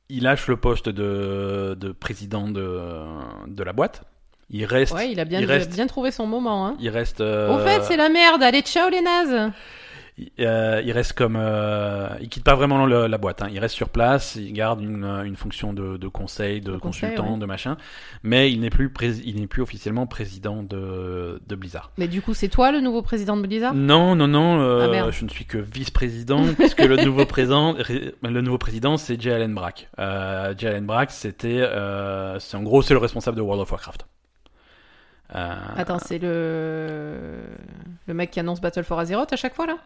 [0.09, 3.03] il lâche le poste de, de président de,
[3.47, 4.03] de la boîte.
[4.49, 4.93] Il reste.
[4.95, 6.69] Ouais, il a bien, il il a reste- bien trouvé son moment.
[6.69, 6.77] Hein.
[6.79, 7.21] Il reste.
[7.21, 8.43] euh, Au fait, c'est la merde.
[8.45, 9.51] Allez, ciao les nazes.
[10.19, 11.37] Il, euh, il reste comme.
[11.39, 13.43] euh, il quitte pas vraiment le- la boîte.
[13.43, 13.49] Hein.
[13.53, 14.37] Il reste sur place.
[14.37, 17.39] Il garde une, euh, une fonction de, de conseil, de, De conseil, consultant, ouais.
[17.39, 17.77] de machin.
[18.23, 18.91] Mais il n'est plus,
[19.25, 21.91] il n'est plus officiellement président de, de Blizzard.
[21.99, 23.75] Mais du coup, c'est toi le nouveau président de Blizzard?
[23.75, 24.61] Non, non, non.
[24.61, 28.97] euh, Ah, je ne suis que vice-président puisque le nouveau président, ré- le nouveau président,
[28.97, 29.89] c'est Jay Allen Brack.
[29.99, 31.61] Euh, Jay Allen Brack, c'était,
[32.39, 34.07] c'est en gros, c'est le responsable de World of Warcraft.
[35.35, 37.33] Euh, Attends, c'est le
[38.07, 39.77] le mec qui annonce Battle for Azeroth à chaque fois là?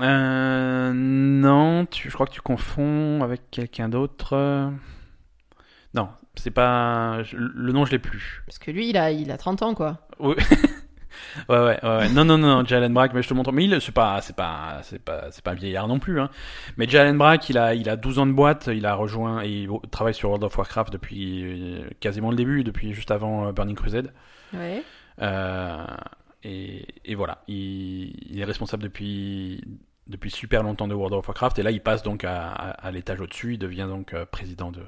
[0.00, 4.70] Euh, non, tu, je crois que tu confonds avec quelqu'un d'autre.
[5.94, 7.22] Non, c'est pas.
[7.32, 8.42] le nom, je l'ai plus.
[8.46, 10.06] Parce que lui, il a, il a 30 ans quoi.
[10.18, 10.34] Oui.
[11.48, 12.08] Ouais, ouais, ouais, ouais.
[12.10, 13.52] Non, non, non, Jalen Brack, mais je te montre.
[13.52, 16.30] Mais il, c'est pas, c'est pas, c'est pas, c'est pas un vieillard non plus, hein.
[16.76, 19.48] Mais Jalen Brack, il a, il a 12 ans de boîte, il a rejoint, et
[19.48, 23.52] il travaille sur World of Warcraft depuis euh, quasiment le début, depuis juste avant euh,
[23.52, 24.12] Burning Crusade.
[24.54, 24.82] Ouais.
[25.22, 25.86] Euh,
[26.42, 29.62] et, et voilà, il, il est responsable depuis,
[30.06, 32.90] depuis super longtemps de World of Warcraft, et là, il passe donc à, à, à
[32.90, 34.82] l'étage au-dessus, il devient donc euh, président de,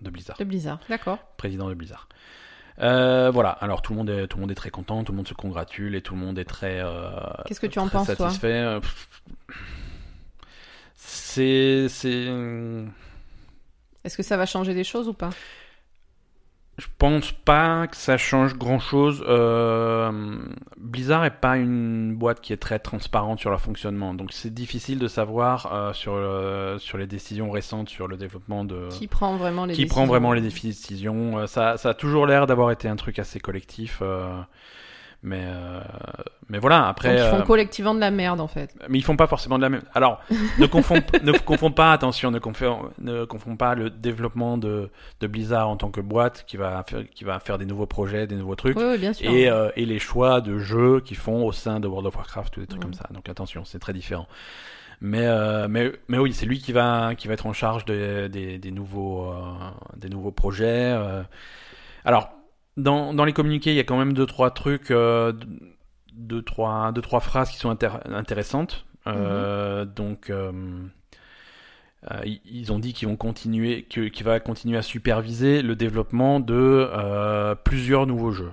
[0.00, 0.36] de Blizzard.
[0.38, 1.18] De Blizzard, d'accord.
[1.36, 2.08] président de Blizzard.
[2.78, 5.16] Euh, voilà, alors tout le monde est tout le monde est très content, tout le
[5.16, 7.10] monde se congratule et tout le monde est très euh,
[7.44, 8.78] Qu'est-ce que tu en penses, satisfait.
[10.96, 12.28] C'est c'est
[14.04, 15.30] Est-ce que ça va changer des choses ou pas?
[16.78, 19.22] Je pense pas que ça change grand chose.
[20.78, 24.98] Blizzard est pas une boîte qui est très transparente sur leur fonctionnement, donc c'est difficile
[24.98, 29.36] de savoir euh, sur le- sur les décisions récentes sur le développement de Qui prend
[29.36, 31.38] vraiment les qui décisions prend vraiment les décisions.
[31.38, 34.00] Euh, Ça, ça a toujours l'air d'avoir été un truc assez collectif.
[35.22, 35.80] Mais, euh,
[36.48, 37.16] mais voilà, après.
[37.16, 38.74] Donc, ils font euh, collectivement de la merde en fait.
[38.88, 39.82] mais ils font pas forcément de la même.
[39.94, 40.20] Alors,
[40.58, 45.26] ne confond, ne confond pas, attention, ne confond, ne confond pas le développement de, de
[45.26, 48.36] Blizzard en tant que boîte qui va faire, qui va faire des nouveaux projets, des
[48.36, 48.76] nouveaux trucs.
[48.76, 49.30] Oui, oui, bien sûr.
[49.30, 52.56] Et, euh, et les choix de jeux qu'ils font au sein de World of Warcraft
[52.56, 53.08] ou des trucs comme ça.
[53.12, 54.26] Donc attention, c'est très différent.
[55.04, 58.28] Mais, euh, mais, mais oui, c'est lui qui va, qui va être en charge des,
[58.28, 59.34] des, des nouveaux, euh,
[59.96, 60.92] des nouveaux projets.
[60.96, 61.22] euh.
[62.04, 62.30] Alors,
[62.76, 65.32] dans, dans les communiqués, il y a quand même deux, trois trucs, euh,
[66.14, 68.86] deux, trois, deux, trois phrases qui sont intér- intéressantes.
[69.06, 70.52] Euh, Donc, euh,
[72.24, 78.06] ils- ont dit qu'ils vont continuer, qu'il va continuer à superviser le développement de plusieurs
[78.06, 78.52] nouveaux jeux.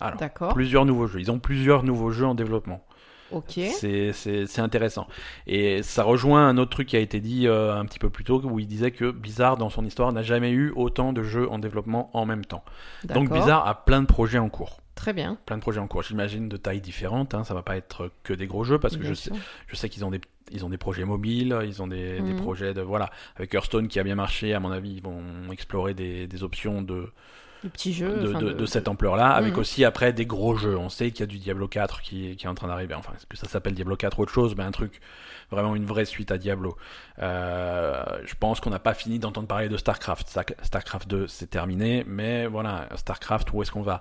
[0.00, 0.54] Alors, D'accord.
[0.54, 1.20] plusieurs nouveaux jeux.
[1.20, 2.84] Ils ont plusieurs nouveaux jeux en développement.
[3.30, 3.60] Ok.
[3.78, 5.06] C'est- intéressant.
[5.46, 8.24] Et ça rejoint un autre truc qui a été dit euh, un petit peu plus
[8.24, 11.48] tôt, où il disait que Blizzard, dans son histoire, n'a jamais eu autant de jeux
[11.50, 12.64] en développement en même temps.
[13.04, 13.30] Donc.
[13.30, 14.80] Blizzard a plein de projets en cours.
[14.94, 15.38] Très bien.
[15.46, 16.02] Plein de projets en cours.
[16.02, 17.34] J'imagine de tailles différentes.
[17.34, 19.30] Hein, ça va pas être que des gros jeux parce que Bien je sais,
[19.68, 20.20] je sais qu'ils ont des
[20.50, 22.40] ils ont des projets mobiles, ils ont des, des Mhm.
[22.40, 24.54] projets de voilà avec Hearthstone qui a bien marché.
[24.54, 25.20] À mon avis, ils vont
[25.52, 27.12] explorer des, des options de
[28.16, 29.58] De, de- de cette ampleur-là, avec Mhm.
[29.60, 30.76] aussi après des gros jeux.
[30.76, 32.94] On sait qu'il y a du Diablo 4 qui, qui est en train d'arriver.
[32.94, 34.54] Enfin, est-ce que ça s'appelle Diablo 4 ou autre chose?
[34.56, 35.00] Mais un truc,
[35.50, 36.76] vraiment une vraie suite à Diablo.
[37.20, 40.28] Euh, je pense qu'on n'a pas fini d'entendre parler de StarCraft.
[40.28, 44.00] Star- StarCraft 2, c'est terminé, mais voilà, StarCraft, où est-ce qu'on va?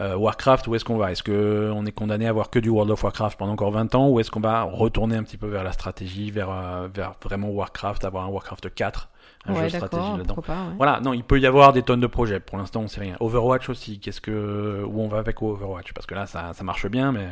[0.00, 1.12] Euh, Warcraft, où est-ce qu'on va?
[1.12, 3.94] Est-ce que on est condamné à avoir que du World of Warcraft pendant encore 20
[3.94, 7.14] ans, ou est-ce qu'on va retourner un petit peu vers la stratégie, vers, euh, vers
[7.22, 9.08] vraiment Warcraft, avoir un Warcraft 4,
[9.46, 10.74] un ouais, jeu stratégie là-dedans Pourquoi pas ouais.
[10.76, 12.40] voilà, non, il peut y avoir des tonnes de projets.
[12.40, 13.16] Pour l'instant, on sait rien.
[13.20, 15.92] Overwatch aussi, qu'est-ce que où on va avec Overwatch?
[15.92, 17.28] Parce que là, ça, ça marche bien, mais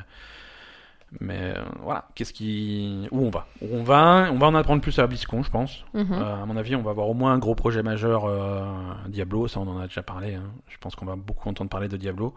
[1.21, 3.47] mais euh, voilà, qu'est-ce qui où on va?
[3.61, 4.29] Où on va?
[4.33, 5.85] On va en apprendre plus à BlizzCon, je pense.
[5.93, 6.07] Mhm.
[6.11, 8.63] Euh, à mon avis, on va avoir au moins un gros projet majeur euh,
[9.09, 9.47] Diablo.
[9.47, 10.35] Ça, on en a déjà parlé.
[10.35, 10.51] hein.
[10.69, 12.35] Je pense qu'on va beaucoup entendre parler de Diablo.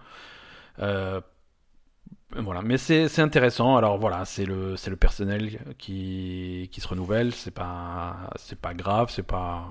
[0.80, 1.22] Euh,
[2.42, 3.78] voilà, mais c'est intéressant.
[3.78, 7.34] Alors voilà, c'est le c'est le personnel qui qui se renouvelle.
[7.34, 8.30] C'est pas
[8.62, 9.68] pas grave, c'est pas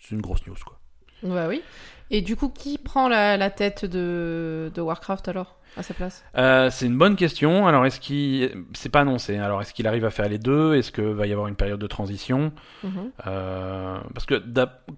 [0.00, 0.78] c'est une grosse news quoi.
[1.22, 1.62] Ouais, oui.
[2.10, 6.24] Et du coup, qui prend la, la tête de, de Warcraft alors à sa place?
[6.38, 7.66] Euh, c'est une bonne question.
[7.66, 9.38] Alors est-ce qu'il c'est pas annoncé.
[9.38, 10.74] Alors est-ce qu'il arrive à faire les deux?
[10.74, 12.52] Est-ce que va y avoir une période de transition?
[12.84, 13.10] Mhm.
[13.26, 14.40] Euh, parce que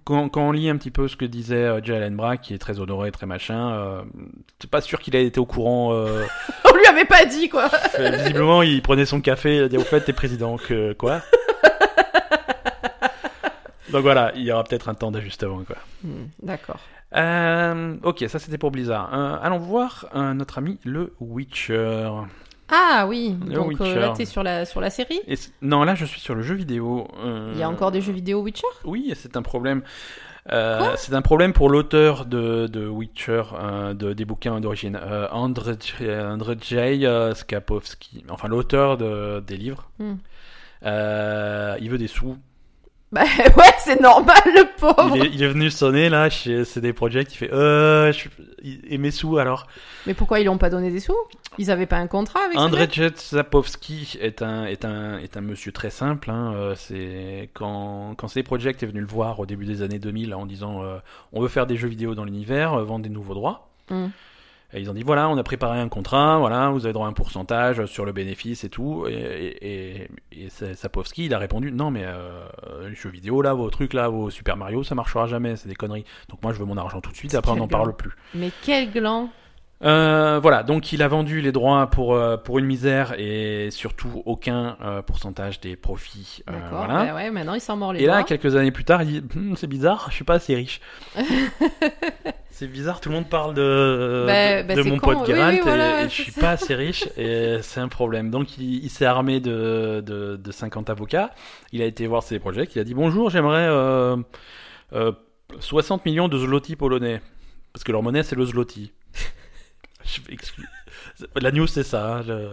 [0.04, 2.58] quand, quand on lit un petit peu ce que disait euh, Jalen Brack, qui est
[2.58, 4.04] très honoré, très machin,
[4.60, 5.92] c'est pas sûr qu'il ait été au courant.
[5.94, 9.82] On lui avait pas dit quoi visiblement, il prenait son café, il a dit au
[9.84, 11.22] fait, t'es président, que quoi
[13.92, 15.76] Donc voilà, il y aura peut-être un temps d'ajustement quoi.
[16.02, 16.80] Hmm, D'accord.
[17.14, 19.12] Euh, ok, ça c'était pour Blizzard.
[19.14, 22.10] Euh, allons voir euh, notre ami le Witcher.
[22.68, 24.00] Ah oui, Le donc euh, Witcher.
[24.00, 25.20] là t'es sur la, sur la série?
[25.28, 27.06] Et c- non, là je suis sur le jeu vidéo.
[27.24, 28.66] Euh, Il y a encore des jeux vidéo Witcher?
[28.84, 29.82] Oui, c'est un problème.
[30.52, 35.26] Euh, c'est un problème pour l'auteur de, de Witcher, euh, de, des bouquins d'origine, euh,
[35.30, 39.88] Andrzej Andrzej, euh, Skapowski, enfin l'auteur de, des livres.
[39.98, 40.14] Hmm.
[40.84, 42.36] Euh, il veut des sous.
[43.12, 43.22] Bah
[43.56, 47.32] ouais, c'est normal le pauvre Il est, il est venu sonner là chez CD Projekt.
[47.34, 48.28] Il fait euh, je,
[48.62, 49.68] et mes sous alors.
[50.06, 51.14] Mais pourquoi ils lui ont pas donné des sous?
[51.58, 55.70] Ils avaient pas un contrat avec Andrzej Sapowski est un est un est un monsieur
[55.70, 56.30] très simple.
[56.30, 60.00] Hein, euh, c'est quand quand CD Projekt est venu le voir au début des années
[60.00, 60.98] 2000 en disant euh,
[61.32, 63.68] on veut faire des jeux vidéo dans l'univers, euh, vendre des nouveaux droits.
[63.88, 64.08] Hmm.
[64.72, 67.10] Et ils ont dit voilà, on a préparé un contrat, voilà, vous avez droit à
[67.10, 69.06] un pourcentage sur le bénéfice et tout.
[69.08, 70.08] Et, et, et,
[70.44, 72.46] et Sa- Sapowski, il a répondu non, mais euh,
[72.88, 75.74] les jeux vidéo là, vos trucs là, vos Super Mario, ça marchera jamais, c'est des
[75.76, 76.04] conneries.
[76.28, 78.10] Donc moi je veux mon argent tout de suite, après on n'en parle plus.
[78.34, 79.30] Mais quel gland
[79.84, 84.22] Euh, voilà, donc il a vendu les droits pour, euh, pour une misère et surtout
[84.24, 86.42] aucun euh, pourcentage des profits.
[86.48, 86.78] euh, D'accord.
[86.86, 87.04] voilà.
[87.04, 89.36] Ouais, ouais, maintenant il s'en mord les Et là, quelques années plus tard, il dit
[89.36, 90.80] Hum, C'est bizarre, je suis pas assez riche.
[92.50, 95.28] c'est bizarre, tout le monde parle de, Bah, de, bah, de c'est mon con, pote
[95.28, 96.40] oui, Geralt oui, et- voilà, et, je suis ça.
[96.40, 98.30] pas assez riche et c'est un problème.
[98.30, 101.32] Donc il, il s'est armé de, de, de 50 avocats.
[101.72, 102.66] Il a été voir ses projets.
[102.74, 104.16] Il a dit Bonjour, j'aimerais euh,
[104.94, 105.12] euh,
[105.60, 107.20] 60 millions de zloty polonais.
[107.74, 108.92] Parce que leur monnaie, c'est le zloty.
[110.06, 110.66] Je m'excuse.
[111.40, 112.16] La news, c'est ça.
[112.18, 112.48] hein, je-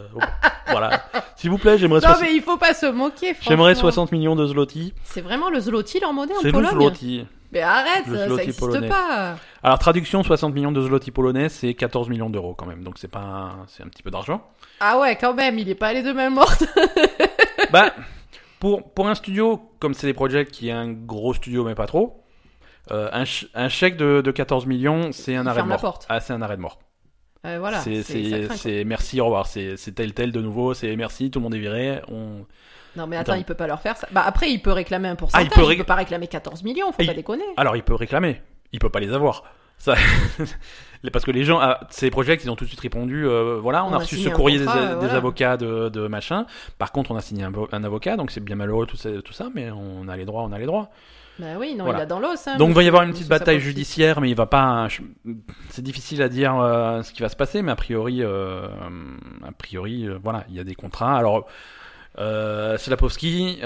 [0.72, 1.04] Voilà.
[1.36, 3.36] S'il vous plaît, j'aimerais Non, 60 mais il faut pas se moquer.
[3.42, 3.92] j'aimerais franchement.
[3.92, 4.94] 60 millions de zloty.
[5.04, 7.28] C'est vraiment le zloty leur monnaie en C'est le Pologne zloty.
[7.52, 8.88] Mais arrête, Le ça zloty n'existe polonais.
[8.90, 9.36] pas.
[9.62, 12.84] Alors traduction 60 millions de zloty polonais, c'est 14 millions d'euros quand même.
[12.84, 14.42] Donc c'est pas un- c'est un petit peu d'argent.
[14.80, 16.64] Ah ouais, quand même, il est pas allé de main morte.
[17.72, 17.94] bah
[18.60, 21.86] pour pour un studio comme c'est des projets qui est un gros studio mais pas
[21.86, 22.24] trop.
[22.92, 25.70] euh, un, ch- un chèque de, de 14 millions, c'est un Il arrêt de ferme
[25.70, 25.82] la mort.
[25.82, 26.06] porte.
[26.10, 26.80] Ah, c'est un arrêt de mort.
[27.46, 29.48] Euh, voilà, c'est merci au revoir.
[29.48, 30.74] C'est tel tel de nouveau.
[30.74, 32.02] C'est merci, tout le monde est viré.
[32.10, 32.46] On
[32.96, 34.08] Non mais attends, il peut pas leur faire ça.
[34.12, 35.48] Bah après, il peut réclamer un pourcentage.
[35.52, 37.44] Ah, il peut il, peut pas réclamer 14 millions, faut pas il- déconner.
[37.58, 38.42] alors il peut réclamer.
[38.72, 39.44] Il peut pas les avoir.
[39.78, 39.96] Ça...
[41.12, 43.84] Parce que les gens, ah, ces projets, ils ont tout de suite répondu, euh, voilà,
[43.84, 46.46] on, On a a reçu ce courrier contrat, des, euh, avocats de, de machin.
[46.78, 49.34] Par contre, on a signé un, un avocat, donc c'est bien malheureux tout ça, tout
[49.34, 50.90] ça, mais on a les droits, on a les droits.
[51.40, 52.04] Bah oui, non, Voilà.
[52.04, 52.48] il dans l'os.
[52.48, 54.88] hein, donc il va y avoir une petite bataille judiciaire, mais il va pas.
[55.70, 58.68] C'est difficile à dire euh, ce qui va se passer, mais a priori, euh,
[59.44, 61.18] a priori, euh, voilà, il y a des contrats.
[61.18, 61.48] Alors,
[62.20, 63.60] euh, Slapowski,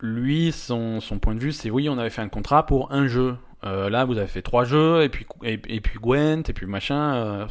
[0.00, 3.06] lui, son, son point de vue, c'est oui, on avait fait un contrat pour un
[3.06, 3.36] jeu.
[3.64, 7.46] Là, vous avez fait trois jeux, et puis et, et puis Gwent, et puis machin.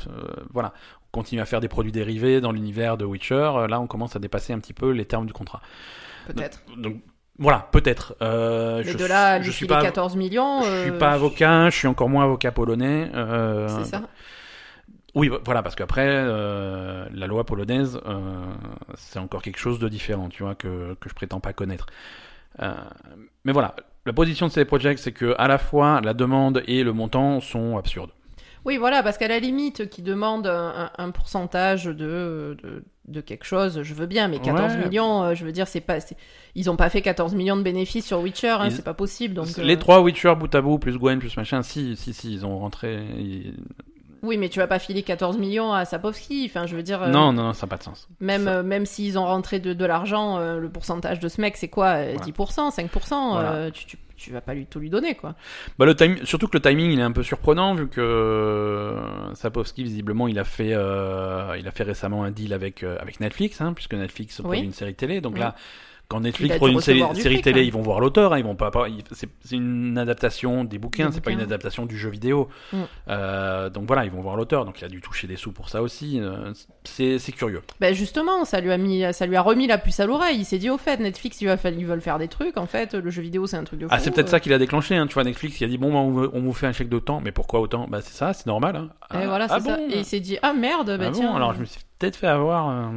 [0.53, 0.74] voilà,
[1.07, 3.51] on continue à faire des produits dérivés dans l'univers de Witcher.
[3.69, 5.61] Là, on commence à dépasser un petit peu les termes du contrat.
[6.28, 6.61] Peut-être.
[6.78, 7.01] Donc
[7.42, 8.16] voilà, peut-être.
[8.22, 10.62] Euh, Mais je, de là, je suis filer pas 14 millions.
[10.62, 13.10] je suis euh, pas avocat, je suis encore moins avocat polonais.
[13.14, 14.04] euh, C'est ça.
[15.14, 18.46] Oui, voilà, parce qu'après, euh, la loi polonaise, euh,
[18.96, 21.88] c'est encore quelque chose de différent, tu vois, que, que je prétends pas connaître.
[22.62, 22.74] Euh,
[23.44, 23.76] mais voilà,
[24.06, 27.42] la position de ces projets, c'est que à la fois la demande et le montant
[27.42, 28.12] sont absurdes.
[28.64, 33.22] Oui, voilà, parce qu'à la limite, qui demande un, un- un pourcentage de, de, de
[33.22, 34.86] quelque chose, je veux bien, mais 14 Ouais.
[34.86, 35.97] millions, euh, je veux dire, c'est pas.
[36.55, 39.34] Ils ont pas fait 14 millions de bénéfices sur Witcher, hein, Ils- c'est pas possible.
[39.36, 42.34] Donc, Les euh, trois Witcher bout à bout, plus Gwen, plus machin, si, si, si,
[42.34, 42.99] ils ont rentré.
[43.18, 43.53] ils-
[44.24, 46.45] Oui, mais tu vas pas filer 14 millions à Sapowski.
[46.49, 47.01] Enfin, je veux dire.
[47.01, 48.07] euh, Non, non, non, ça n'a pas de sens.
[48.20, 51.57] Même, euh, même s'ils ont rentré de, de l'argent, euh, le pourcentage de ce mec,
[51.57, 52.20] c'est quoi euh, Voilà.
[52.26, 53.51] 10%, 5% Voilà.
[53.53, 55.36] euh, tu, tu, tu vas pas lui tout lui donner, quoi.
[55.80, 56.17] Bah, le time...
[56.26, 60.38] Surtout que le timing il est un peu surprenant vu que euh, Sapowski visiblement il
[60.39, 63.93] a fait euh, il a fait récemment un deal avec euh, avec Netflix hein, puisque
[63.93, 64.43] Netflix Oui.
[64.43, 65.39] produit une série télé donc Oui.
[65.39, 65.55] là
[66.12, 67.64] quand Netflix a produit une série, fric, télé hein.
[67.64, 68.70] ils vont voir l'auteur hein, ils vont pas,
[69.16, 72.78] c'est une adaptation des bouquins c'est pas une adaptation du jeu vidéo Mm.
[73.09, 75.70] Euh, donc voilà ils vont voir l'auteur donc il a dû toucher des sous pour
[75.70, 76.53] ça aussi euh,
[76.84, 80.05] c'est curieux Ben justement, ça lui a mis, ça lui a remis la puce à
[80.05, 80.38] l'oreille.
[80.39, 82.57] Il s'est dit au fait, Netflix, ils veulent faire des trucs.
[82.57, 83.93] En fait, le jeu vidéo, c'est un truc de fou.
[83.93, 84.32] ah c'est peut-être euh.
[84.32, 86.53] ça qui l'a déclenché hein, tu vois Netflix il a dit bon bah, on, vous
[86.53, 87.88] fait un chèque d'autant mais pourquoi autant?
[87.89, 88.89] Bah c'est ça c'est normal hein.
[89.14, 89.78] Et Ah, voilà, c'est ah ça.
[89.78, 91.36] bon Et il s'est dit ah merde, bah Ah bon, tiens.
[91.36, 92.70] alors je me suis peut-être fait avoir.
[92.70, 92.89] euh.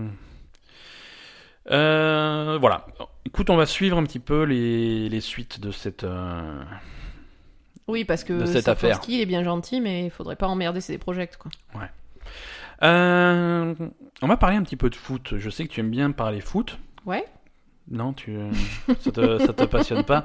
[1.70, 2.86] Euh, voilà.
[3.26, 6.04] Écoute, on va suivre un petit peu les, les suites de cette.
[6.04, 6.62] euh,
[7.88, 9.00] Oui, parce que de cette affaire.
[9.08, 11.50] il est bien gentil, mais il faudrait pas emmerder ses projets, quoi.
[12.82, 13.74] Euh,
[14.20, 15.34] on va parler un petit peu de foot.
[15.38, 16.78] Je sais que tu aimes bien parler foot.
[17.06, 17.24] Ouais.
[17.90, 18.34] Non, tu,
[19.00, 20.24] ça te, ça te passionne pas?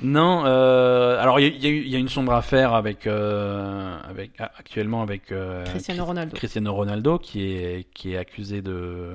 [0.00, 0.44] Non.
[0.46, 2.72] euh, alors il y, a- il y a eu- il y a une sombre affaire
[2.72, 6.36] avec, euh, avec actuellement avec euh, Cristiano Ronaldo.
[6.36, 9.08] Cristiano Ronaldo qui est qui est accusé de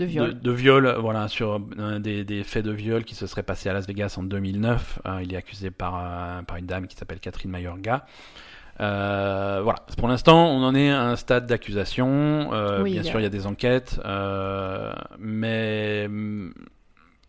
[0.00, 0.34] De viol.
[0.34, 3.68] De, de viol, voilà, sur euh, des, des faits de viol qui se seraient passés
[3.68, 5.00] à Las Vegas en 2009.
[5.06, 8.06] Euh, il est accusé par, euh, par une dame qui s'appelle Catherine Mayorga.
[8.80, 12.50] Euh, voilà, pour l'instant, on en est à un stade d'accusation.
[12.54, 16.54] Euh, Oui, bien sûr, il y a des enquêtes, euh, mais hum,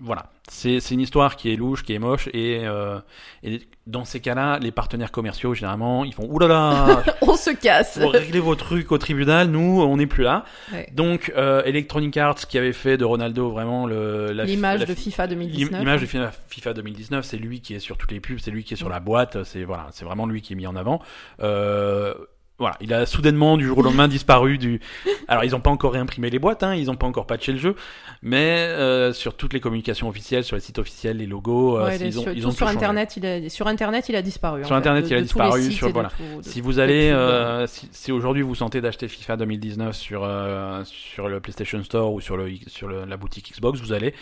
[0.03, 2.99] voilà, c'est c'est une histoire qui est louche, qui est moche, et, euh,
[3.43, 7.99] et dans ces cas-là, les partenaires commerciaux, généralement, ils font oulala, On se casse.
[7.99, 10.43] faut régler vos trucs au tribunal, nous, on n'est plus là.
[10.71, 10.87] Ouais.
[10.93, 15.79] Donc, euh, Electronic Arts qui avait fait de Ronaldo vraiment L'image de FIFA 2019.
[15.79, 18.63] L'image de FIFA FIFA 2019, c'est lui qui est sur toutes les pubs, c'est lui
[18.63, 21.01] qui est sur la boîte, c'est voilà, c'est vraiment lui qui est mis en avant.
[21.41, 22.13] Euh,
[22.61, 24.79] voilà, il a soudainement du jour au lendemain disparu du.
[25.27, 27.57] Alors ils n'ont pas encore réimprimé les boîtes, hein, ils n'ont pas encore patché le
[27.57, 27.75] jeu,
[28.21, 32.17] mais euh, sur toutes les communications officielles, sur les sites officiels, les logos, euh, ils
[32.19, 32.77] ont sur, ils ont sur tout changé.
[32.77, 34.61] internet, il a sur internet, il a disparu.
[34.61, 36.09] en Sur fait, Internet, de- il a disparu, sur- voilà.
[36.09, 40.23] tout- de- Si vous allez, euh, si, si aujourd'hui vous sentez d'acheter FIFA 2019 sur
[40.23, 44.13] euh, sur le PlayStation Store ou sur le sur le- la boutique Xbox, vous allez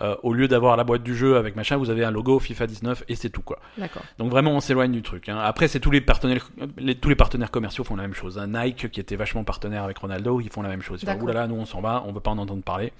[0.00, 2.66] euh, au lieu d'avoir la boîte du jeu avec machin, vous avez un logo FIFA
[2.66, 3.58] 19 et c'est tout quoi.
[4.18, 5.28] Donc vraiment, on s'éloigne du truc.
[5.28, 5.38] hein.
[5.38, 8.38] Après, c'est tous les partenaires, les, tous les partenaires commerciaux font la même chose.
[8.38, 8.46] hein.
[8.48, 11.00] Nike, qui était vachement partenaire avec Ronaldo, ils font la même chose.
[11.02, 12.92] Ils font, là, nous on s'en va, on veut pas en entendre parler.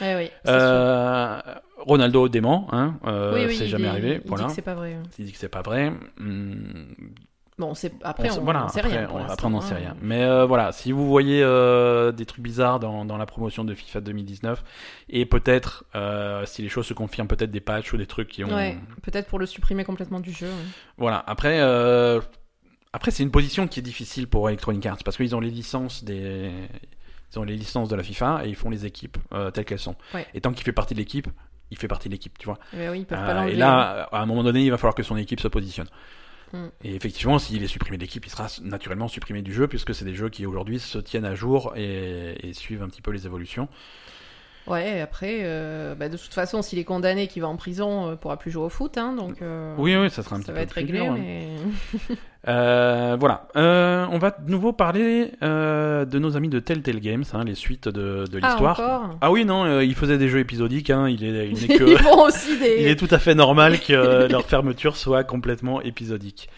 [0.00, 0.30] Ouais, oui.
[0.46, 1.40] Euh,
[1.78, 4.20] Ronaldo dément, hein, euh, oui, oui, c'est jamais arrivé.
[4.24, 4.44] Il voilà.
[4.44, 4.96] dit que c'est pas vrai.
[5.18, 5.92] Il dit que c'est pas vrai.
[6.20, 6.86] Hum,
[7.58, 9.08] Bon, c'est après on sait- voilà, on sait après, rien.
[9.12, 9.78] on, après, on n'en sait hein.
[9.78, 9.96] rien.
[10.00, 13.74] Mais euh, voilà, si vous voyez euh, des trucs bizarres dans, dans la promotion de
[13.74, 14.62] FIFA 2019,
[15.08, 18.44] et peut-être, euh, si les choses se confirment, peut-être des patchs ou des trucs qui
[18.44, 18.54] ont...
[18.54, 20.46] Ouais, peut-être pour le supprimer complètement du jeu.
[20.46, 20.52] ouais.
[20.98, 21.60] Voilà, après,
[22.92, 26.04] après c'est une position qui est difficile pour Electronic Arts, parce qu'ils ont les licences
[26.04, 26.52] des...
[27.32, 29.18] Ils ont les licences de la FIFA et ils font les équipes
[29.52, 29.96] telles qu'elles sont.
[30.14, 30.26] Ouais.
[30.32, 31.28] Et tant qu'il fait partie de l'équipe,
[31.70, 32.58] il fait partie de l'équipe, tu vois.
[32.72, 34.94] Eh ben oui, ils peuvent pas et là, à un moment donné, il va falloir
[34.94, 35.88] que son équipe se positionne.
[36.52, 36.66] Mm.
[36.84, 40.04] Et effectivement, s'il est supprimé de l'équipe, il sera naturellement supprimé du jeu, puisque c'est
[40.04, 43.26] des jeux qui aujourd'hui se tiennent à jour et, et suivent un petit peu les
[43.26, 43.68] évolutions.
[44.68, 48.16] Ouais, après, euh, bah, de toute façon, s'il est condamné, qu'il va en prison, euh,
[48.16, 49.40] pourra plus jouer au foot, hein, donc.
[49.42, 51.18] euh, Oui, oui, ça sera un ça petit va peu être plus réglé, dur, hein.
[51.18, 51.48] mais.
[52.46, 53.48] Euh, voilà.
[53.56, 58.24] On va de nouveau parler de nos amis de Telltale Games, hein, les suites de,
[58.30, 58.78] de Ah, l'histoire.
[58.80, 60.88] encore Ah oui, non, ils faisaient des jeux épisodiques.
[60.88, 62.76] Hein, il est, il n'est que, Ils font aussi des.
[62.80, 66.48] il est tout à fait normal que leur fermeture soit complètement épisodique.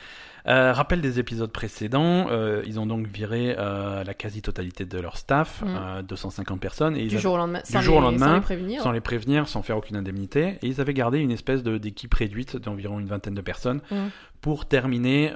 [0.47, 5.17] Euh, rappel des épisodes précédents, euh, ils ont donc viré euh, la quasi-totalité de leur
[5.17, 5.67] staff, Mm.
[5.69, 7.61] euh, 250 personnes, et Du avaient- jour au lendemain.
[7.65, 8.83] sans jour au les- lendemain, Sans les prévenir.
[8.83, 12.15] sans les prévenir, sans faire aucune indemnité, et ils avaient gardé une espèce de- d'équipe
[12.15, 13.97] réduite d'environ une vingtaine de personnes Mm.
[14.41, 15.33] pour terminer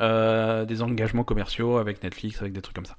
[0.67, 2.97] des engagements commerciaux avec Netflix, avec des trucs comme ça.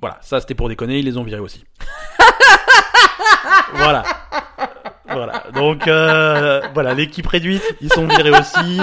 [0.00, 1.64] Voilà, ça c'était pour déconner, ils les ont virés aussi.
[3.74, 4.02] voilà.
[5.08, 5.44] Voilà.
[5.54, 8.80] Donc euh, voilà, l'équipe réduite, ils sont virés aussi.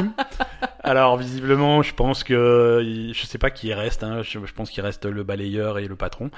[0.86, 4.04] Alors visiblement, je pense que je sais pas qui reste.
[4.04, 6.30] Hein, je, je pense qu'il reste le balayeur et le patron.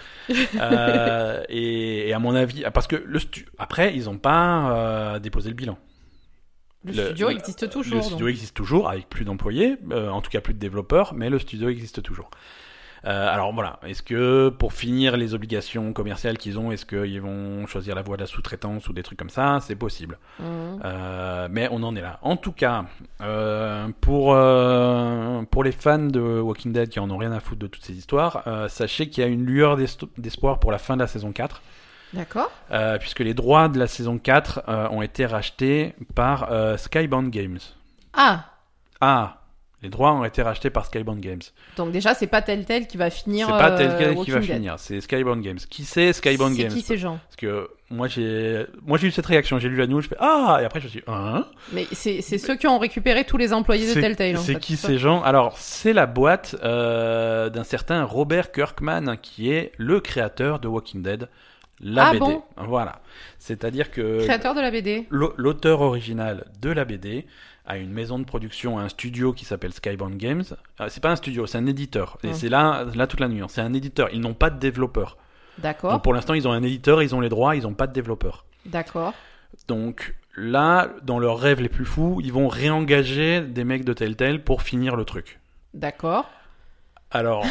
[0.61, 5.19] Euh, et, et à mon avis, parce que le stu- après, ils ont pas euh,
[5.19, 5.77] déposé le bilan.
[6.83, 7.97] Le, Le- studio le- existe toujours.
[7.97, 8.29] Le studio donc.
[8.29, 11.69] existe toujours avec plus d'employés, euh, en tout cas plus de développeurs, mais le studio
[11.69, 12.29] existe toujours.
[13.05, 17.67] Euh, alors voilà, est-ce que pour finir les obligations commerciales qu'ils ont, est-ce qu'ils vont
[17.67, 19.59] choisir la voie de la sous-traitance ou des trucs comme ça?
[19.61, 20.17] C'est possible.
[20.39, 20.81] Mhm.
[20.83, 22.19] Euh, mais on en est là.
[22.23, 22.85] En tout cas,
[23.21, 24.35] euh, pour,
[25.49, 27.93] pour les fans de Walking Dead qui en ont rien à foutre de toutes ces
[27.93, 29.77] histoires, sachez qu'il y a une lueur
[30.17, 31.61] d'espoir pour la fin de la saison 4.
[32.13, 32.51] D'accord.
[32.99, 37.59] Puisque les droits de la saison 4 euh, ont été rachetés par Skybound Games.
[38.13, 38.45] Ah,
[39.01, 39.41] Ah,
[39.81, 41.41] les droits ont été rachetés par Skybound Games.
[41.77, 43.45] donc déjà, c'est pas tel tel qui va finir.
[43.47, 44.51] C'est pas euh, tel quel qui va Dead.
[44.51, 45.57] finir, c'est Skybound Games.
[45.69, 49.11] Qui c'est Skybound C'est Games qui ces gens Parce que moi j'ai moi j'ai eu
[49.11, 51.45] cette réaction, j'ai lu la news, je fais ah et après je me suis hein
[51.73, 54.37] Mais c'est c'est ceux qui ont récupéré tous les employés de Telltale.
[54.39, 59.71] C'est qui ces gens Alors, c'est la boîte euh, d'un certain Robert Kirkman, qui est
[59.77, 61.27] le créateur de Walking Dead,
[61.81, 62.19] la Ah BD.
[62.19, 63.01] bon Voilà.
[63.37, 65.05] C'est-à-dire que Créateur de la BD.
[65.09, 67.25] l'au- l'auteur original de la BD
[67.67, 70.43] a une maison de production, un studio qui s'appelle Skybound Games.
[70.81, 72.17] Euh, c'est pas un studio, c'est un éditeur.
[72.23, 72.33] Et Hmm.
[72.33, 73.53] c'est là, là toute la nuance.
[73.53, 74.09] C'est un éditeur.
[74.13, 75.17] Ils n'ont pas de développeur.
[75.57, 75.91] D'accord.
[75.93, 77.93] Donc pour l'instant, ils ont un éditeur, ils ont les droits, ils n'ont pas de
[77.93, 78.45] développeur.
[78.65, 79.13] D'accord.
[79.67, 84.43] Donc là, dans leurs rêves les plus fous, ils vont réengager des mecs de Telltale
[84.43, 85.39] pour finir le truc.
[85.73, 86.29] D'accord.
[87.11, 87.45] Alors,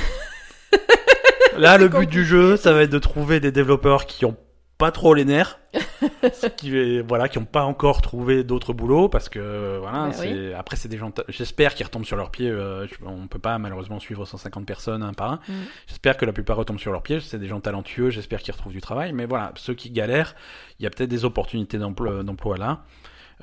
[1.59, 2.13] là, le but compliqué.
[2.13, 4.37] du jeu, ça va être de trouver des développeurs qui ont
[4.85, 5.59] pas trop les nerfs,
[6.59, 10.77] qui voilà, qui ont pas encore trouvé d'autres boulots parce que voilà, Bah c'est après
[10.77, 11.11] c'est des gens.
[11.29, 12.51] J'espère qu'ils retombent sur leurs pieds.
[12.51, 15.41] euh, je- on peut pas malheureusement suivre 150 personnes un par un.
[15.49, 15.53] Mm.
[15.87, 17.21] J'espère que la plupart retombent sur leurs pieds.
[17.21, 18.11] C'est des gens talentueux.
[18.11, 19.13] J'espère qu'ils retrouvent du travail.
[19.15, 20.35] Mais voilà, ceux qui galèrent,
[20.79, 22.83] il y a peut-être des opportunités d'emploi d'emploi là.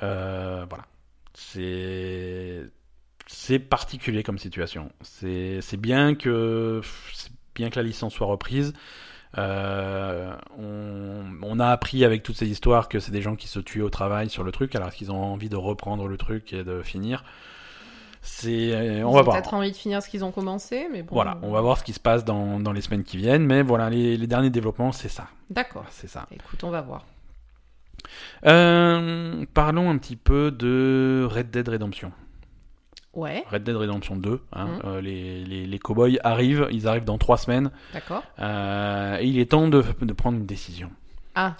[0.02, 0.84] Euh, voilà,
[1.34, 2.62] c'est
[3.26, 4.92] c'est particulier comme situation.
[5.00, 6.80] C'est c'est bien que
[7.12, 8.72] c'est bien que la licence soit reprise.
[9.38, 13.58] Euh, on, on a appris avec toutes ces histoires que c'est des gens qui se
[13.60, 16.64] tuent au travail sur le truc alors qu'ils ont envie de reprendre le truc et
[16.64, 17.24] de finir.
[18.20, 19.24] C'est on Ils va ont voir.
[19.36, 21.14] peut-être envie de finir ce qu'ils ont commencé, mais bon.
[21.14, 23.62] Voilà, on va voir ce qui se passe dans, dans les semaines qui viennent, mais
[23.62, 25.26] voilà, les, les derniers développements, c'est ça.
[25.50, 25.84] D'accord.
[25.90, 26.26] C'est ça.
[26.30, 27.04] Écoute, on va voir.
[28.46, 32.12] Euh, parlons un petit peu de Red Dead Redemption.
[33.14, 34.40] Ouais, Red Dead Redemption 2.
[34.52, 34.80] Hein, Mhm.
[34.84, 38.22] euh, les, les, les cowboys arrivent, ils arrivent dans trois semaines, d'accord.
[38.40, 40.90] euh, et il est temps de, de prendre une décision.
[41.34, 41.56] Ah,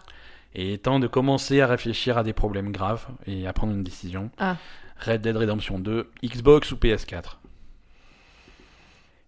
[0.54, 3.72] Et il est temps de commencer à réfléchir à des problèmes graves et à prendre
[3.74, 4.30] une décision.
[4.38, 4.56] Ah.
[5.04, 7.38] Red Dead Redemption 2, Xbox ou PS4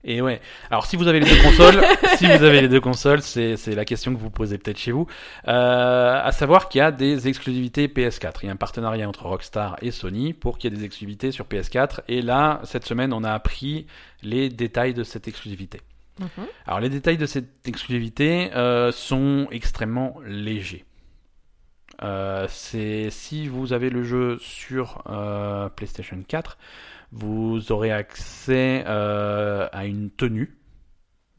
[0.04, 0.40] Et ouais.
[0.70, 1.82] Alors si vous avez les deux consoles,
[2.16, 4.92] si vous avez les deux consoles, c'est c'est la question que vous posez peut-être chez
[4.92, 5.06] vous.
[5.48, 8.32] Euh, à savoir qu'il y a des exclusivités PS4.
[8.42, 11.32] Il y a un partenariat entre Rockstar et Sony pour qu'il y ait des exclusivités
[11.32, 12.00] sur PS4.
[12.08, 13.86] Et là, cette semaine, on a appris
[14.22, 15.80] les détails de cette exclusivité.
[16.20, 16.28] mhm.
[16.66, 20.84] Alors les détails de cette exclusivité euh, sont extrêmement légers.
[22.02, 26.58] Euh, c'est si vous avez le jeu sur euh, PlayStation 4,
[27.16, 30.58] vous aurez accès euh, à une tenue,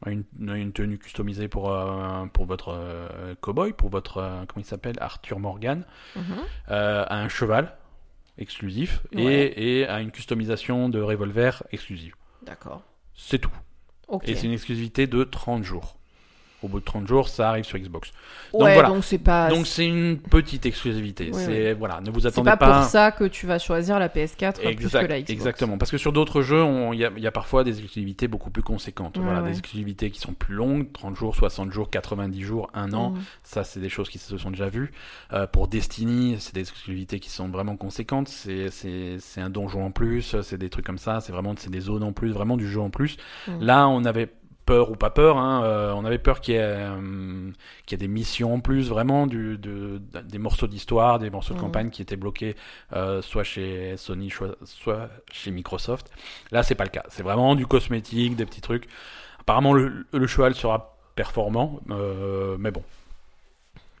[0.04, 0.24] à une,
[0.72, 5.38] tenue customisée pour euh, pour votre euh, cowboy, pour votre euh, comment il s'appelle Arthur
[5.38, 5.84] Morgan,
[6.16, 6.24] Mhm.
[6.66, 7.76] à un cheval
[8.38, 9.22] exclusif Ouais.
[9.56, 12.14] et, et à une customisation de revolver exclusive.
[12.42, 12.82] D'accord.
[13.14, 13.52] C'est tout.
[14.24, 15.95] Et c'est une exclusivité de 30 jours.
[16.66, 18.10] Au bout de 30 jours, ça arrive sur Xbox.
[18.52, 18.88] ouais, voilà.
[18.88, 19.48] donc c'est pas.
[19.48, 21.30] Donc c'est une petite exclusivité.
[21.32, 22.80] Oui, c'est voilà, ne vous c'est attendez pas, pas.
[22.80, 25.30] pour ça que tu vas choisir la PS4 plus que Exact- la Xbox.
[25.32, 25.78] exactement.
[25.78, 28.50] Parce que sur d'autres jeux, il y, a- il y a parfois des exclusivités beaucoup
[28.50, 29.16] plus conséquentes.
[29.16, 29.50] Ouais, voilà, ouais.
[29.50, 33.10] des exclusivités qui sont plus longues, 30 jours, 60 jours, 90 jours, un an.
[33.10, 33.20] Mhm.
[33.44, 34.90] Ça, c'est des choses qui se sont déjà vues.
[35.32, 38.28] Euh, pour Destiny, c'est des exclusivités qui sont vraiment conséquentes.
[38.28, 41.20] C'est c'est c'est un donjon en plus, c'est des trucs comme ça.
[41.20, 43.16] C'est vraiment c'est des zones en plus, vraiment du jeu en plus.
[43.46, 43.62] Mhm.
[43.62, 44.32] Là, on avait
[44.66, 47.50] peur ou pas peur, hein, euh, on avait peur qu'il y ait euh,
[47.86, 51.54] qu'il y ait des missions en plus, vraiment du, de, des morceaux d'histoire, des morceaux
[51.54, 51.64] de Mhm.
[51.64, 52.56] campagne qui étaient bloqués
[52.92, 56.10] euh, soit chez Sony, soit, chez Microsoft.
[56.50, 57.04] Là, c'est pas le cas.
[57.08, 58.88] C'est vraiment du cosmétique, des petits trucs.
[59.40, 61.80] Apparemment, le, le cheval sera performant,
[62.58, 62.82] mais bon.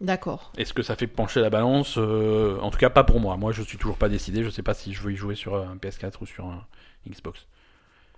[0.00, 0.52] D'accord.
[0.58, 3.36] Est-ce que ça fait pencher la balance En tout cas, pas pour moi.
[3.36, 4.44] Moi, je suis toujours pas décidé.
[4.44, 6.64] Je sais pas si je veux y jouer sur un PS4 ou sur un
[7.08, 7.46] Xbox.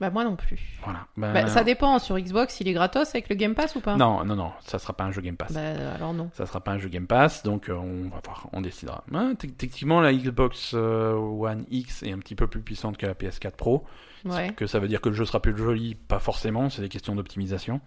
[0.01, 0.61] Bah moi non plus.
[0.85, 1.07] Voilà.
[1.17, 1.99] Ben, Bah, ça dépend.
[1.99, 3.97] Sur Xbox, il est gratos avec le Game Pass ou pas?
[3.97, 4.53] Non, non, non.
[4.61, 5.53] Ça sera pas un jeu Game Pass.
[5.53, 5.61] Bah
[5.95, 6.31] alors non.
[6.35, 9.03] Ça sera pas un jeu Game Pass, donc euh, on va voir, on décidera.
[9.13, 13.07] Hein, te- techniquement, la Xbox euh, One X est un petit peu plus puissante que
[13.07, 13.85] la PS4 Pro.
[14.25, 14.53] Ouais.
[14.55, 17.15] Que ça veut dire que le jeu sera plus joli Pas forcément, c'est des questions
[17.17, 17.81] d'optimisation.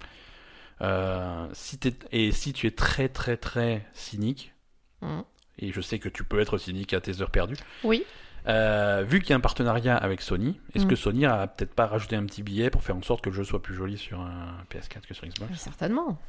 [0.82, 1.80] Euh, si
[2.12, 4.54] et si tu es très très très cynique,
[5.02, 5.24] Mhm.
[5.60, 8.04] et je sais que tu peux être cynique à tes heures perdues, Oui.
[8.48, 11.86] Euh, vu qu'il y a un partenariat avec Sony, est-ce que Sony a peut-être pas
[11.88, 14.20] rajouté un petit billet pour faire en sorte que le jeu soit plus joli sur
[14.20, 15.52] un PS4 que sur Xbox?
[15.58, 16.20] Certainement.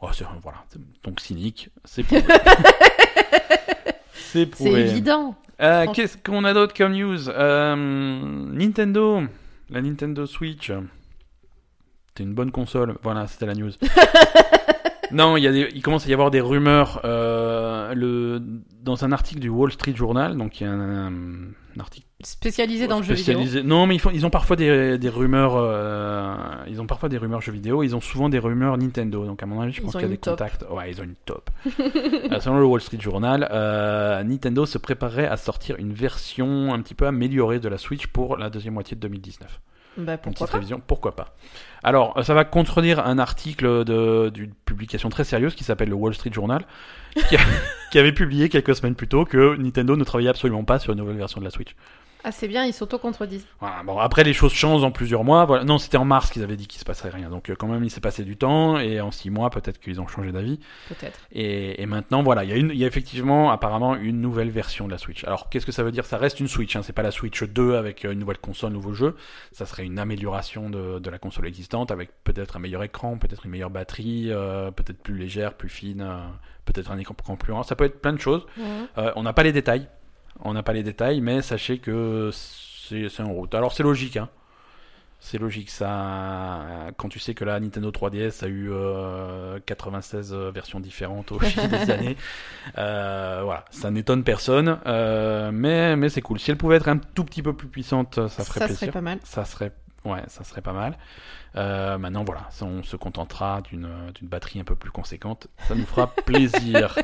[0.00, 0.64] Oh, c'est- voilà.
[1.04, 2.22] Donc cynique, c'est prouvé.
[2.26, 4.80] c'est C'est prouvé.
[4.80, 5.34] évident.
[5.60, 5.86] Euh.
[5.92, 7.28] Qu'est-ce qu'on a d'autre comme news?
[7.28, 9.22] Euh, Nintendo,
[9.68, 10.72] la Nintendo Switch.
[12.16, 12.96] C'est une bonne console.
[13.02, 13.70] Voilà, c'était la news.
[15.12, 17.00] non, il, y a des- il commence à y avoir des rumeurs.
[17.04, 18.42] euh, le,
[18.82, 22.86] dans un article du Wall Street Journal, donc il y a un, un article Spécialisé
[22.86, 23.36] dans le jeu vidéo.
[23.40, 23.62] spécialisé.
[23.62, 25.54] Non, mais ils, font, ils ont parfois des, des rumeurs.
[25.56, 26.34] euh,
[26.68, 27.82] ils ont parfois des rumeurs jeux vidéo.
[27.82, 29.24] Ils ont souvent des rumeurs Nintendo.
[29.24, 30.34] Donc à mon avis, je pense qu'il y a des top.
[30.38, 30.64] contacts.
[30.70, 31.48] Ouais, ils ont une top.
[31.80, 36.80] Euh, selon le Wall Street Journal, euh, Nintendo se préparerait à sortir une version un
[36.82, 39.60] petit peu améliorée de la Switch pour la deuxième moitié de 2019.
[39.96, 41.34] Bah Une pourquoi petite pas révision, pourquoi pas
[41.82, 43.84] Alors, euh, ça va contredire un article
[44.32, 46.64] d'une publication très sérieuse qui s'appelle le Wall Street Journal,
[47.28, 47.40] qui, a-
[47.92, 50.98] qui avait publié quelques semaines plus tôt que Nintendo ne travaillait absolument pas sur une
[51.00, 51.74] nouvelle version de la Switch.
[52.24, 53.46] Ah c'est bien, ils s'auto-contredisent.
[53.60, 55.44] Voilà, bon, après, les choses changent en plusieurs mois.
[55.44, 55.64] Voilà.
[55.64, 57.30] Non, c'était en mars qu'ils avaient dit qu'il se passerait rien.
[57.30, 58.78] Donc, euh, quand même, il s'est passé du temps.
[58.78, 60.60] Et en six mois, peut-être qu'ils ont changé d'avis.
[60.88, 61.18] Peut-être.
[61.32, 64.50] Et, et maintenant, voilà, il y, a une, il y a effectivement, apparemment, une nouvelle
[64.50, 65.24] version de la Switch.
[65.24, 66.04] Alors, qu'est-ce que ça veut dire?
[66.04, 66.76] Ça reste une Switch.
[66.76, 66.82] Hein.
[66.82, 69.16] C'est pas la Switch 2 avec euh, une nouvelle console, nouveau jeu.
[69.52, 73.44] Ça serait une amélioration de, de la console existante avec peut-être un meilleur écran, peut-être
[73.44, 76.18] une meilleure batterie, euh, peut-être plus légère, plus fine, euh,
[76.64, 77.62] peut-être un écran plus grand.
[77.62, 78.46] Ça peut être plein de choses.
[78.56, 78.64] Mhm.
[78.98, 79.88] Euh, on n'a pas les détails.
[80.42, 83.54] On n'a pas les détails, mais sachez que c'est en route.
[83.54, 84.28] Alors c'est logique, hein.
[85.22, 86.60] C'est logique, ça.
[86.96, 91.68] Quand tu sais que la Nintendo 3DS a eu euh, 96 versions différentes au fil
[91.68, 92.16] des années,
[92.78, 94.78] euh, voilà, ça n'étonne personne.
[94.86, 96.38] euh, mais mais c'est cool.
[96.40, 98.78] Si elle pouvait être un tout petit peu plus puissante, ça ferait Ça plaisir.
[98.80, 99.18] serait pas mal.
[99.22, 99.72] Ça serait,
[100.06, 100.96] ouais, ça serait pas mal.
[101.56, 105.48] Euh, maintenant, voilà, ça, on se contentera d'une d'une batterie un peu plus conséquente.
[105.68, 106.96] Ça nous fera plaisir.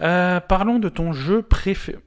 [0.00, 1.98] Euh, parlons de ton jeu préféré.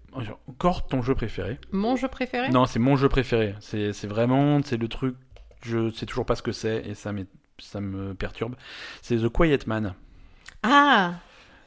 [0.47, 2.49] Encore ton jeu préféré Mon jeu préféré?
[2.49, 3.55] Non, c'est mon jeu préféré.
[3.59, 5.15] C'est vraiment, c'est le truc.
[5.63, 7.11] Je sais toujours pas ce que c'est et ça,
[7.59, 8.55] ça me perturbe.
[9.01, 9.93] C'est The Quiet Man.
[10.61, 11.13] Ah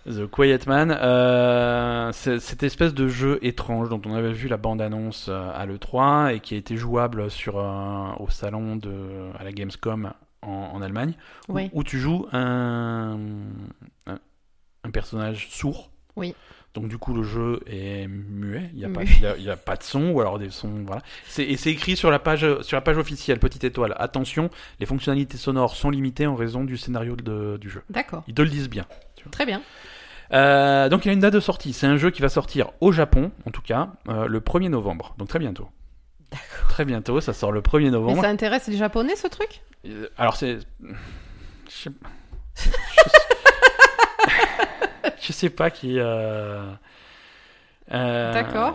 [0.07, 5.27] The Quiet Man, euh, cette espèce de jeu étrange dont on avait vu la bande-annonce
[5.29, 8.93] euh, à l'E3 et qui a été jouable sur un- au salon de,
[9.37, 11.15] à la Gamescom en, en Allemagne,
[11.49, 11.71] où- Oui.
[11.73, 13.19] où, tu joues un,
[14.07, 14.19] un,
[14.85, 15.91] un personnage sourd.
[16.15, 16.37] Oui.
[16.77, 19.57] Donc du coup le jeu est muet, il n'y a, y a- il y a
[19.57, 21.01] pas de son ou alors des sons, voilà.
[21.39, 23.95] Et c'est écrit sur la page sur la page officielle, petite étoile.
[23.99, 27.83] Attention, les fonctionnalités sonores sont limitées en raison du scénario de- du jeu.
[27.91, 28.23] D'accord.
[28.29, 28.85] Ils te le disent bien.
[29.31, 29.63] Très bien.
[30.33, 31.73] Euh, donc il y a une date de sortie.
[31.73, 35.15] C'est un jeu qui va sortir au Japon, en tout cas, euh, le 1er novembre.
[35.19, 35.69] Donc très bientôt.
[36.69, 38.21] Très bientôt, ça sort le 1er Mais novembre.
[38.23, 39.63] ça intéresse les Japonais ce truc?
[39.87, 40.59] Euh, Alors c'est...
[40.81, 41.91] Je sais...
[45.27, 45.99] Je sais pas qui...
[45.99, 46.71] euh,
[47.93, 48.75] euh, D'accord.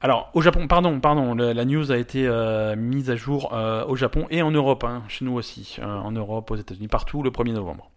[0.00, 3.96] Alors, au Japon, pardon, pardon, la news a été euh, mise à jour euh, au
[3.96, 7.30] Japon et en Europe, hein, chez nous aussi, euh, en Europe, aux États-Unis, partout, le
[7.30, 7.90] 1er novembre.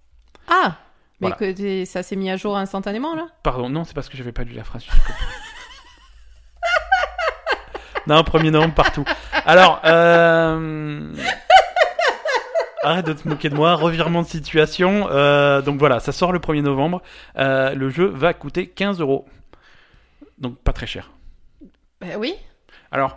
[0.48, 0.78] Ah
[1.22, 3.28] Mais que ça s'est mis à jour instantanément là?
[3.44, 4.86] Pardon, non, c'est parce que j'avais pas lu la phrase.
[8.08, 9.06] non, 1er novembre partout.
[9.46, 11.14] Alors, euh...
[12.86, 13.76] arrête de te moquer de moi.
[13.76, 15.08] Revirement de situation.
[15.12, 17.02] Euh, donc voilà, ça sort le 1er novembre.
[17.38, 19.26] Euh, le jeu va coûter 15 euros.
[20.38, 21.12] Donc pas très cher.
[22.02, 22.34] Bah oui.
[22.92, 23.16] Alors,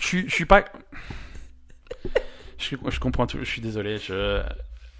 [0.00, 0.64] je suis- je suis pas.
[2.58, 3.98] Je, comprends tout, je suis désolé.
[3.98, 4.42] Je...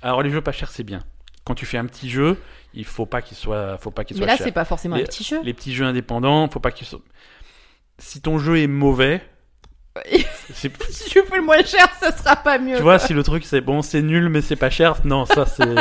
[0.03, 1.03] Alors, les jeux pas chers, c'est bien.
[1.44, 2.36] Quand tu fais un petit jeu,
[2.74, 4.44] il faut pas qu'il soit, faut pas qu'il Mais soit là, cher.
[4.47, 5.40] c'est pas forcément Les- un petit jeu.
[5.42, 7.01] Les petits jeux indépendants, faut pas qu'ils soient.
[7.99, 9.22] Si ton jeu est mauvais.
[10.53, 10.70] si
[11.11, 12.76] je fais le moins cher, ça sera pas mieux.
[12.76, 15.47] Tu vois, si le truc c'est bon, c'est nul, mais c'est pas cher, non, ça
[15.47, 15.64] c'est.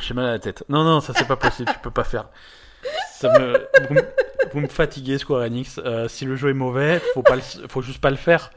[0.00, 0.64] J'ai mal à la tête.
[0.68, 2.26] Non, non, ça c'est pas possible, tu peux pas faire.
[3.14, 3.66] Ça me...
[3.88, 4.02] vous, me...
[4.52, 5.80] vous me fatiguez, Square Enix.
[5.82, 7.42] Euh, si le jeu est mauvais, faut, pas le...
[7.68, 8.50] faut juste pas le faire.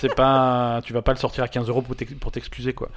[0.00, 2.88] C'est pas, tu vas pas le sortir à 15 euros pour t'ex- pour t'excuser quoi.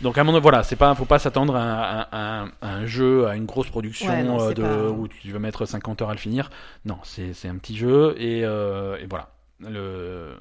[0.00, 2.86] Donc à mon voilà, c'est pas, faut pas s'attendre à, un- à un- à un
[2.86, 5.66] jeu, à une grosse production Ouais, non, euh, c'est de, pas- où tu vas mettre
[5.66, 6.50] 50 heures à le finir.
[6.84, 9.30] Non, c'est c'est un petit jeu et, euh, et voilà.
[9.60, 10.34] Le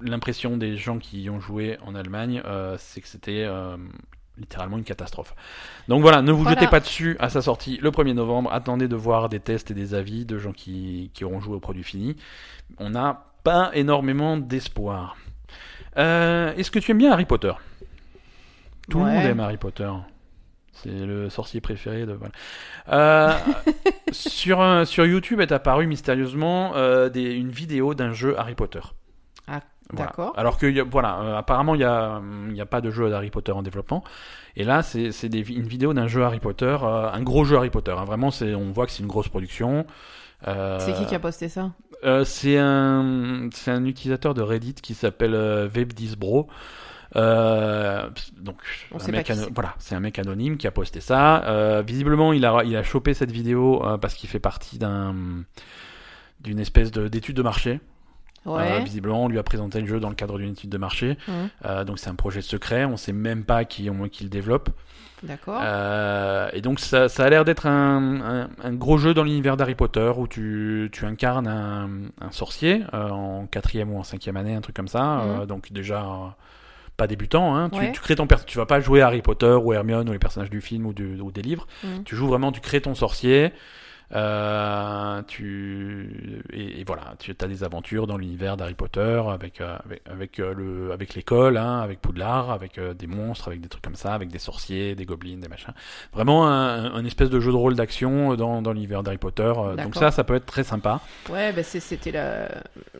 [0.00, 3.76] l'impression des gens qui y ont joué en Allemagne, euh, c'est que c'était euh,
[4.36, 5.34] littéralement une catastrophe.
[5.88, 6.58] Donc voilà, ne vous Voilà.
[6.58, 8.52] jetez pas dessus à sa sortie le 1er novembre.
[8.52, 11.60] Attendez de voir des tests et des avis de gens qui, qui auront joué au
[11.60, 12.16] produit fini.
[12.78, 15.16] On n'a pas énormément d'espoir.
[15.98, 17.52] Euh, Est-ce que tu aimes bien Harry Potter?
[18.90, 19.90] Tout le monde aime Harry Potter.
[20.72, 22.12] C'est le sorcier préféré de.
[22.14, 22.32] Voilà.
[22.88, 23.32] Euh,
[24.12, 28.80] sur, sur YouTube est apparue mystérieusement euh, des- une vidéo d'un jeu Harry Potter.
[29.46, 30.06] Ah, Voilà.
[30.06, 30.32] d'accord.
[30.36, 32.20] Alors que voilà, apparemment il y a,
[32.52, 34.02] y a pas de jeu d'Harry Potter en développement.
[34.56, 37.92] Et là c'est une vidéo d'un jeu Harry Potter, un gros jeu Harry Potter.
[37.96, 38.04] hein.
[38.04, 39.86] Vraiment c'est on voit que c'est une grosse production.
[40.44, 41.70] C'est qui qui a posté ça?
[42.04, 46.46] Euh, c'est un, c'est un utilisateur de Reddit qui s'appelle euh, Web10bro.
[47.14, 48.56] Euh, donc,
[48.90, 51.44] On un mec voilà, c'est un mec anonyme qui a posté ça.
[51.44, 55.14] Euh, visiblement, il a, il a chopé cette vidéo euh, parce qu'il fait partie d'un,
[56.40, 57.80] d'une espèce de, d'étude de marché.
[58.46, 58.82] Euh, Ouais.
[58.82, 61.16] visiblement, on lui a présenté le jeu dans le cadre d'une étude de marché.
[61.28, 62.84] Hum, Euh, donc, c'est un projet secret.
[62.84, 64.70] On sait même pas qui, on- qui le développe.
[65.22, 65.60] D'accord.
[65.62, 69.56] Euh, et donc ça, ça a l'air d'être un, un- un gros jeu dans l'univers
[69.56, 71.88] d'Harry Potter où tu, tu incarnes un,
[72.20, 75.20] un sorcier en quatrième ou en cinquième année, un truc comme ça.
[75.20, 76.04] Euh, donc déjà
[76.96, 77.54] pas débutant.
[77.54, 77.70] Hein.
[77.70, 77.92] Tu, Ouais.
[77.92, 80.60] tu crées ton tu vas pas jouer Harry Potter ou Hermione ou les personnages du
[80.60, 81.68] film ou, du- ou des livres.
[81.84, 82.02] Mhm.
[82.02, 83.52] Tu joues vraiment, tu crées ton sorcier.
[84.14, 89.76] Euh, tu et, et voilà, tu as des aventures dans l'univers d'Harry Potter avec euh,
[89.84, 93.82] avec avec euh, le avec l'école, hein, avec Poudlard, avec des monstres, avec des trucs
[93.82, 95.72] comme ça, avec des sorciers, des gobelins, des machins.
[96.12, 99.52] Vraiment un, un espèce de jeu de rôle d'action dans dans l'univers d'Harry Potter.
[99.82, 101.00] Donc ça, ça peut être très sympa.
[101.30, 102.12] Ouais, bah c'était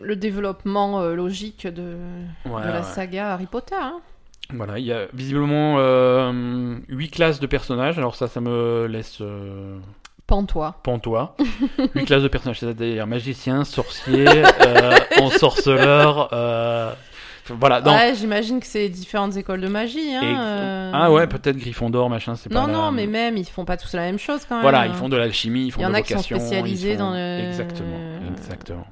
[0.01, 1.97] le développement logique de,
[2.47, 2.83] Ouais, de la ouais.
[2.83, 3.75] saga Harry Potter.
[3.79, 4.01] hein.
[4.55, 7.97] Voilà, il y a visiblement euh, huit classes de personnages.
[7.99, 9.79] Alors ça, ça me laisse euh,
[10.37, 10.77] Pantois.
[10.83, 11.37] pantois.
[11.95, 16.31] Huit classes de personnages, c'est-à-dire magicien, sorcier, euh, ensorceleur.
[16.33, 16.95] Euh...
[17.51, 17.83] Voilà.
[17.83, 20.15] Ouais, j'imagine que c'est différentes écoles de magie.
[20.15, 20.91] Hein, Et- euh.
[20.95, 23.77] Ah ouais, peut-être Gryffondor, machin, c'est pas Non, la- non, mais même, ils font pas
[23.77, 24.63] tous la même chose quand même.
[24.63, 26.93] Voilà, ils font de l'alchimie, ils font Il y en de a qui sont spécialisés
[26.95, 27.99] font- dans le- Exactement,
[28.35, 28.87] exactement.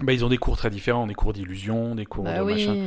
[0.00, 2.66] Bah, ils ont des cours très différents, des cours d'illusion, des cours Bah de oui.
[2.68, 2.80] machin.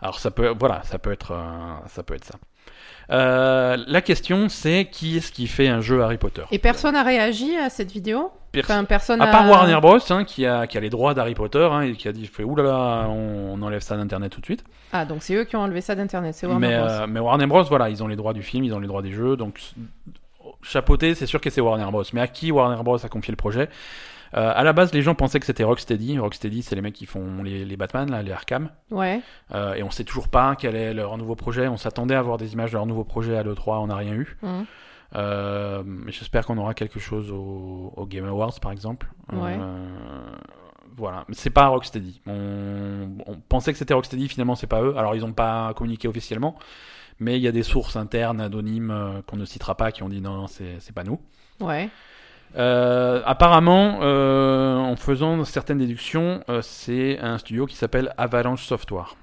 [0.00, 2.34] Alors ça peut, voilà, ça peut être, euh, ça peut être ça.
[3.10, 7.04] Euh, la question, c'est qui est-ce qui fait un jeu Harry Potter Et personne n'a
[7.04, 10.78] réagi à cette vidéo Enfin, personne À a- part Warner Bros, hein, qui, a, qui
[10.78, 13.82] a les droits d'Harry Potter, hein, et qui a dit, fait, oulala, on, on enlève
[13.82, 14.64] ça d'internet tout de suite.
[14.94, 16.88] Ah, donc c'est eux qui ont enlevé ça d'internet, c'est Warner mais, Bros.
[16.88, 19.02] euh, mais Warner Bros, voilà, ils ont les droits du film, ils ont les droits
[19.02, 19.60] des jeux, donc
[20.62, 22.02] chapeauté, c'est sûr que c'est Warner Bros.
[22.14, 23.68] Mais à qui Warner Bros a confié le projet?
[24.34, 26.18] Euh, À la base, les gens pensaient que c'était Rocksteady.
[26.18, 28.70] Rocksteady, c'est les mecs qui font les, les Batman, là, les Arkham.
[28.90, 29.20] Ouais.
[29.54, 31.68] Euh, et on sait toujours pas quel est leur nouveau projet.
[31.68, 34.14] On s'attendait à voir des images de leur nouveau projet à l'E3, on n'a rien
[34.14, 34.36] eu.
[34.42, 34.66] Mhm.
[35.14, 39.06] Euh, J'espère qu'on aura quelque chose au, au Game Awards, par exemple.
[39.32, 39.56] Ouais.
[40.96, 42.22] Voilà, mais c'est pas Rocksteady.
[42.26, 44.94] On, on pensait que c'était Rocksteady, finalement c'est pas eux.
[44.96, 46.56] Alors ils ont pas communiqué officiellement,
[47.20, 50.22] mais il y a des sources internes anonymes qu'on ne citera pas qui ont dit
[50.22, 51.20] non, non c'est pas nous.
[51.60, 51.90] Ouais.
[52.56, 59.16] Euh, apparemment, euh, en faisant certaines déductions, euh, c'est un studio qui s'appelle Avalanche Software.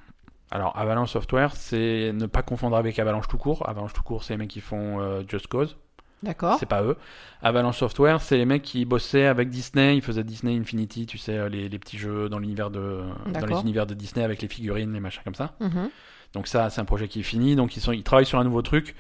[0.52, 3.68] Alors Avalanche Software, c'est ne pas confondre avec Avalanche tout court.
[3.68, 5.78] Avalanche tout court, c'est les mecs qui font Just Cause.
[6.22, 6.58] D'accord.
[6.60, 6.96] C'est pas eux.
[7.42, 9.98] Avalanche Software, c'est les mecs qui bossaient avec Disney.
[9.98, 13.62] Ils faisaient Disney Infinity, tu sais, les, les petits jeux dans l'univers de dans les
[13.62, 15.54] univers de Disney avec les figurines, les machins comme ça.
[15.60, 15.90] Mhm.
[16.34, 17.56] Donc ça, c'est un projet qui est fini.
[17.56, 18.96] Donc ils sont, ils travaillent sur un nouveau truc.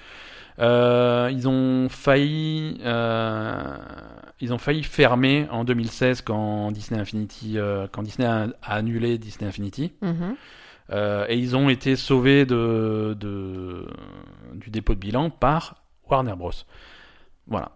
[0.60, 3.76] Euh, ils ont failli, euh,
[4.40, 9.18] ils ont failli fermer en 2016 quand Disney Infinity, euh, quand Disney a, a annulé
[9.18, 9.94] Disney Infinity.
[10.02, 10.36] Mhm.
[10.92, 13.88] Euh, et ils ont été sauvés de, de-
[14.54, 15.76] du dépôt de bilan par
[16.10, 16.52] Warner Bros.
[17.48, 17.72] Voilà.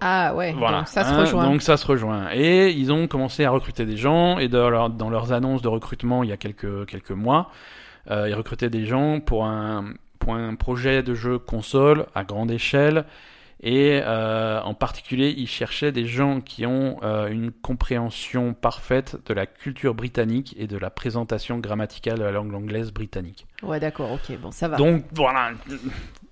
[0.00, 0.78] Ah ouais, Voilà.
[0.78, 1.44] donc ça se Hein, rejoint.
[1.44, 2.28] Donc ça se rejoint.
[2.32, 4.38] Et ils ont commencé à recruter des gens.
[4.38, 7.50] Et dans, leur- dans leurs annonces de recrutement il y a quelques, quelques mois,
[8.10, 9.92] euh, ils recrutaient des gens pour un,
[10.26, 13.04] pour un projet de jeu console à grande échelle.
[13.62, 19.32] Et euh, en particulier, ils cherchaient des gens qui ont euh, une compréhension parfaite de
[19.32, 23.46] la culture britannique et de la présentation grammaticale de la langue anglaise britannique.
[23.62, 24.76] Ouais, d'accord, ok, bon, ça va.
[24.78, 25.52] Donc voilà,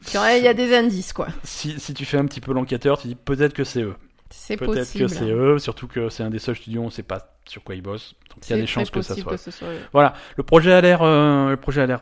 [0.08, 1.28] Il y a des indices, quoi.
[1.44, 3.94] si, si tu fais un petit peu l'enquêteur, tu dis peut-être que c'est eux.
[4.30, 5.04] C'est Peut-être possible.
[5.04, 7.62] que c'est eux, surtout que c'est un des seuls studios, on ne sait pas sur
[7.62, 8.16] quoi ils bossent.
[8.30, 9.38] Donc il y a des chances que ça soit.
[9.38, 9.80] ce soit eux.
[9.92, 12.00] Voilà, le projet a l'air, euh, le projet a l'air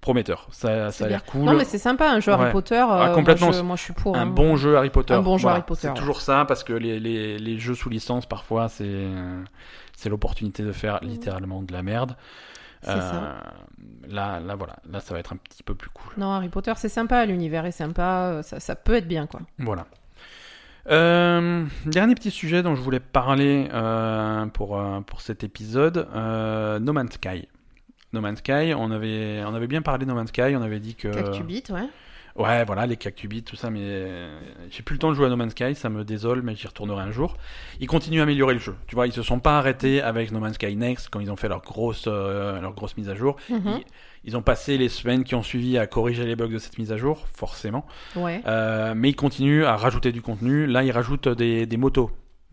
[0.00, 0.46] prometteur.
[0.50, 1.42] Ça, ça a l'air cool.
[1.42, 2.52] Non, mais c'est sympa, un jeu Harry Ouais.
[2.52, 2.74] Potter.
[2.76, 4.16] euh, Ah, complètement, Moi je, moi, je suis pour.
[4.16, 4.26] un hein.
[4.26, 5.14] bon jeu Harry Potter.
[5.14, 5.56] Un bon jeu Voilà.
[5.58, 5.94] Harry Potter, C'est ouais.
[5.94, 9.42] toujours ça parce que les, les, les jeux sous licence parfois c'est euh,
[9.96, 12.16] c'est l'opportunité de faire littéralement de la merde.
[12.82, 13.42] C'est ça.
[14.08, 16.14] Là, là voilà, là ça va être un petit peu plus cool.
[16.16, 19.40] Non, Harry Potter, c'est sympa, l'univers est sympa, euh, ça, ça peut être bien, quoi.
[19.58, 19.84] Voilà.
[20.90, 26.78] Euh, dernier petit sujet dont je voulais parler euh, pour, euh, pour cet épisode, euh,
[26.78, 27.48] No Man's Sky.
[28.12, 30.80] No Man's Sky, on avait, on avait bien parlé de No Man's Sky, on avait
[30.80, 31.08] dit que...
[31.08, 31.88] Cactubit, ouais.
[32.36, 35.28] Ouais, voilà, les cactubites, tout ça, mais euh, j'ai plus le temps de jouer à
[35.28, 37.36] No Man's Sky, ça me désole, mais j'y retournerai un jour.
[37.80, 38.76] Ils continuent à améliorer le jeu.
[38.86, 41.36] Tu vois, ils se sont pas arrêtés avec No Man's Sky Next quand ils ont
[41.36, 43.36] fait leur grosse, euh, leur grosse mise à jour.
[43.50, 43.80] Mhm.
[43.80, 43.84] Ils,
[44.24, 46.92] ils ont passé les semaines qui ont suivi à corriger les bugs de cette mise
[46.92, 47.84] à jour, forcément.
[48.14, 48.42] Ouais.
[48.46, 50.66] Euh, mais ils continuent à rajouter du contenu.
[50.66, 52.10] Là, ils rajoutent des, des motos.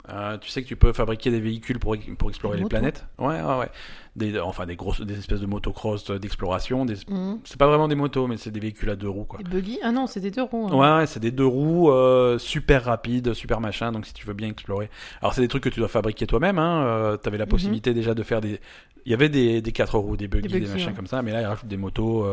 [0.09, 2.69] Euh, tu sais que tu peux fabriquer des véhicules pour, pour explorer Des les motos
[2.77, 3.05] planètes.
[3.19, 3.69] Ouais, ouais, ouais.
[4.15, 6.85] Des, enfin, des grosses, des espèces de motocross euh, d'exploration.
[6.85, 6.95] Des...
[7.09, 7.39] Mhm.
[7.43, 9.39] C'est pas vraiment des motos, mais c'est des véhicules à deux roues, quoi.
[9.41, 9.79] Et Buggy?
[9.83, 10.69] Ah non, c'est des deux roues.
[10.71, 10.75] hein.
[10.75, 13.91] Ouais, ouais, c'est des deux roues euh, super rapides, super machin.
[13.91, 14.89] Donc si tu veux bien explorer.
[15.21, 16.57] Alors c'est des trucs que tu dois fabriquer toi-même.
[16.57, 16.83] Hein.
[16.85, 17.49] Euh, T'avais la Mhm.
[17.51, 18.59] possibilité déjà de faire des.
[19.05, 20.93] Il y avait des, des quatre roues, des buggy, des, buggy, machins ouais.
[20.95, 21.21] comme ça.
[21.21, 22.25] Mais là ils rajoutent des motos.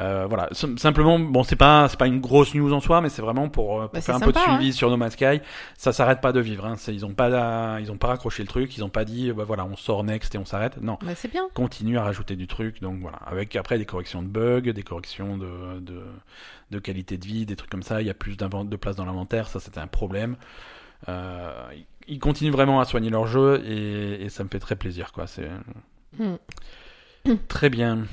[0.00, 0.48] Euh, voilà.
[0.52, 3.48] Sim- Simplement, bon, c'est pas c'est pas une grosse news en soi, mais c'est vraiment
[3.48, 5.40] pour, euh, pour Bah, faire un peu de suivi sur No Man's Sky.
[5.76, 6.64] Ça s'arrête pas de vivre.
[6.64, 6.76] Hein.
[6.88, 8.76] Ils ont pas ils ont pas raccroché le truc.
[8.76, 10.80] Ils ont pas dit bah voilà on sort next et on s'arrête.
[10.80, 11.48] Non Bah, c'est bien.
[11.54, 12.80] continue à rajouter du truc.
[12.80, 16.02] Donc voilà, avec après des corrections de bugs, des corrections de, de,
[16.70, 18.00] de qualité de vie, des trucs comme ça.
[18.00, 20.36] Il y a plus de place dans l'inventaire, ça c'était un problème.
[21.08, 21.52] Euh,
[22.08, 25.12] ils- continuent vraiment à soigner leur jeu et, et ça me fait très plaisir.
[25.12, 25.26] quoi.
[25.26, 25.48] C'est
[26.18, 26.38] Mhm.
[27.48, 28.04] très bien.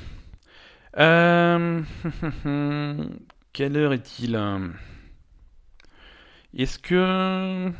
[0.97, 1.81] Euh,
[3.53, 4.39] Quelle heure est-il?
[6.57, 7.71] Est-ce que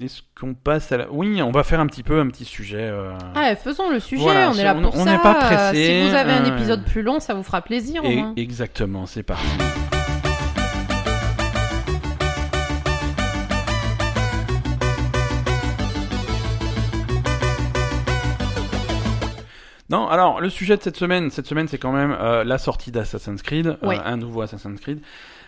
[0.00, 1.10] est-ce qu'on passe à la...
[1.10, 2.82] Oui, on va faire un petit peu un petit sujet.
[2.88, 5.10] euh, Ah, faisons le sujet, Voilà, on est là on- pour on ça.
[5.12, 8.04] n'est pas pressé, Si vous avez un euh, épisode plus long, ça vous fera plaisir
[8.04, 8.32] au moins.
[8.36, 9.42] exactement, c'est parti.
[19.90, 22.90] Non, alors le sujet de cette semaine, cette semaine c'est quand même euh, la sortie
[22.90, 25.00] d'Assassin's Creed, euh, un nouveau Assassin's Creed.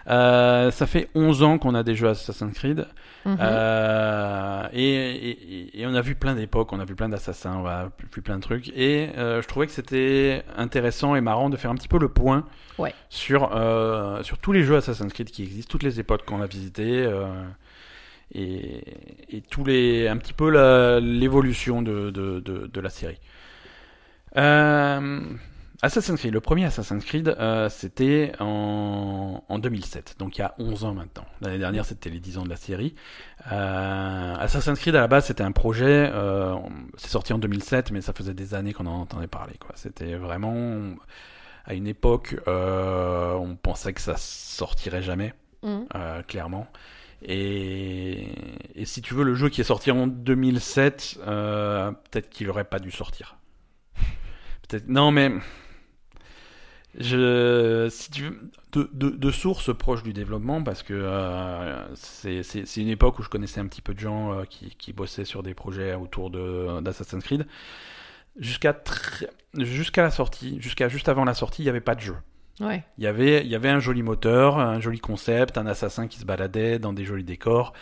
[0.09, 2.87] Euh, ça fait 11 ans qu'on a des jeux Assassin's Creed
[3.27, 3.37] Mhm.
[3.39, 4.95] euh, et,
[5.31, 8.23] et- et on a vu plein d'époques, on a vu plein d'assassins, on a vu
[8.23, 11.75] plein de trucs et euh, je trouvais que c'était intéressant et marrant de faire un
[11.75, 12.47] petit peu le point
[12.79, 12.95] Ouais.
[13.11, 16.47] sur euh, sur tous les jeux Assassin's Creed qui existent, toutes les époques qu'on a
[16.47, 17.27] visitées euh,
[18.35, 18.83] et,
[19.29, 20.49] et tous les un petit peu
[21.01, 23.19] l'évolution de, de, de, de la série.
[24.37, 25.21] Euh,
[25.83, 30.55] Assassin's Creed, le premier Assassin's Creed, euh, c'était en, en 2007, donc il y a
[30.59, 31.25] 11 ans maintenant.
[31.41, 32.95] L'année dernière, c'était les 10 ans de la série.
[33.51, 36.55] Euh, Assassin's Creed, à la base, c'était un projet, euh,
[36.99, 39.55] c'est sorti en 2007, mais ça faisait des années qu'on en entendait parler.
[39.59, 39.71] quoi.
[39.75, 40.95] C'était vraiment,
[41.65, 45.33] à une époque, euh, on pensait que ça sortirait jamais,
[45.63, 45.87] Mhm.
[45.95, 46.67] euh, clairement.
[47.23, 48.29] Et,
[48.75, 52.65] et si tu veux, le jeu qui est sorti en 2007, euh, peut-être qu'il aurait
[52.65, 53.37] pas dû sortir.
[54.71, 54.89] Peut-être.
[54.89, 55.33] Non, mais
[56.99, 62.77] je, si tu veux, de, de, de sources proches du développement, parce que euh, c'est
[62.77, 65.43] une époque où je connaissais un petit peu de gens euh, qui, qui bossaient sur
[65.43, 66.31] des projets autour
[66.83, 67.47] d'Assassin's Creed.
[68.39, 68.81] Jusqu'à
[69.55, 72.17] jusqu'à la sortie, jusqu'à juste avant la sortie, il n'y avait pas de jeu.
[72.61, 72.85] Ouais.
[72.99, 76.19] Il y avait, il y avait un joli moteur, un joli concept, un assassin qui
[76.19, 77.73] se baladait dans des jolis décors.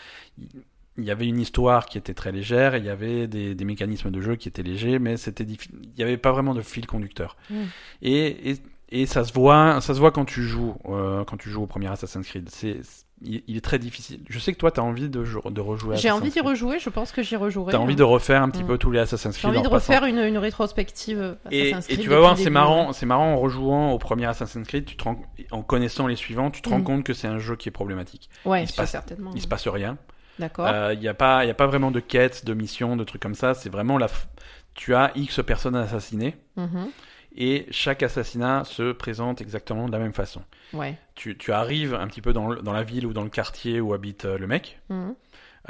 [0.98, 3.64] Il y avait une histoire qui était très légère, et il y avait des, des
[3.64, 5.56] mécanismes de jeu qui étaient légers, mais c'était il
[5.96, 7.36] n'y avait pas vraiment de fil conducteur.
[7.50, 7.54] Mm.
[8.02, 8.56] Et, et,
[8.90, 11.66] et ça se voit, ça se voit quand tu joues, euh, quand tu joues au
[11.66, 12.48] premier Assassin's Creed.
[12.50, 12.80] C'est,
[13.20, 14.20] il, il est très difficile.
[14.28, 15.96] Je sais que toi, tu as envie de, de rejouer.
[15.96, 17.72] J'ai envie d'y rejouer, je pense que j'y rejouerai.
[17.72, 17.96] T'as envie hein.
[17.96, 18.66] de refaire un petit Mm.
[18.68, 21.72] peu tous les Assassin's J'ai Creed envie de en refaire une, une rétrospective euh, Et,
[21.72, 24.66] Assassin's et Creed tu vas voir, c'est marrant, c'est marrant en rejouant au premier Assassin's
[24.66, 25.20] Creed, tu te rends,
[25.50, 26.84] en connaissant les suivants, tu te rends Mhm.
[26.84, 28.30] compte que c'est un jeu qui est problématique.
[28.44, 29.32] Ouais, il se passe- certainement.
[29.34, 29.98] Il se passe rien.
[30.38, 30.68] D'accord.
[30.92, 33.34] Il n'y a, pas- y a pas vraiment de quête, de mission, de trucs comme
[33.34, 33.54] ça.
[33.54, 34.06] C'est vraiment la.
[34.06, 34.26] f-
[34.74, 36.88] Tu as X personnes à assassiner Mhm.
[37.36, 40.42] et chaque assassinat se présente exactement de la même façon.
[40.72, 40.96] Ouais.
[41.16, 43.92] Tu, tu arrives un petit peu dans, dans la ville ou dans le quartier où
[43.92, 44.80] habite euh, le mec.
[44.88, 45.14] Mhm.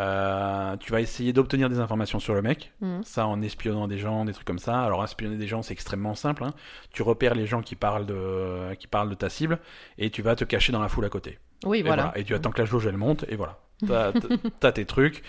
[0.01, 2.73] Euh, tu vas essayer d'obtenir des informations sur le mec.
[2.81, 3.03] Mhm.
[3.03, 4.81] Ça en espionnant des gens, des trucs comme ça.
[4.83, 6.45] Alors espionner des gens, c'est extrêmement simple.
[6.45, 6.53] hein.
[6.93, 9.59] Tu repères les gens qui parlent de qui parlent de ta cible
[9.97, 11.39] et tu vas te cacher dans la foule à côté.
[11.65, 12.05] Oui, Et, voilà.
[12.05, 12.19] voilà.
[12.19, 13.59] Et tu attends que la jauge elle monte et voilà.
[13.87, 14.13] T'as
[14.61, 15.23] t'as- tes trucs.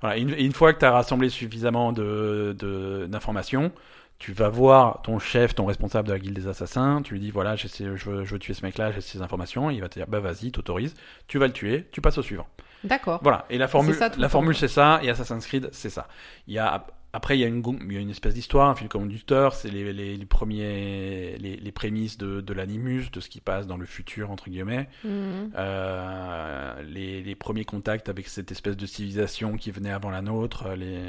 [0.00, 0.16] Voilà.
[0.18, 3.72] Une, une fois que tu as rassemblé suffisamment de de- d'informations,
[4.18, 7.00] tu vas voir ton chef, ton responsable de la guilde des assassins.
[7.02, 9.22] Tu lui dis voilà, j'ai ces- je, veux, je veux tuer ce mec-là, j'ai ces
[9.22, 9.70] informations.
[9.70, 10.94] Il va te dire bah vas-y, t'autorises.
[11.26, 11.86] Tu vas le tuer.
[11.92, 12.46] Tu passes au suivant.
[12.84, 13.20] D'accord.
[13.22, 15.88] Voilà, et la formule, C'est ça la le formule c'est ça, et Assassin's Creed c'est
[15.88, 16.06] ça.
[16.46, 18.74] Il y a, après il y a une, il y a une espèce d'histoire, un
[18.74, 23.28] fil conducteur, c'est les, les, les premiers, les, les prémices de, de l'animus, de ce
[23.28, 25.52] qui passe dans le futur entre guillemets, Mhm.
[25.56, 30.66] Euh, les, les premiers contacts avec cette espèce de civilisation qui venait avant la nôtre,
[30.66, 31.02] euh, les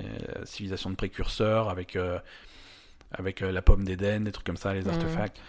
[0.46, 2.20] civilisations de précurseurs avec euh,
[3.12, 4.90] avec euh, la pomme d'Éden, des trucs comme ça, les Mhm.
[4.90, 5.40] artefacts.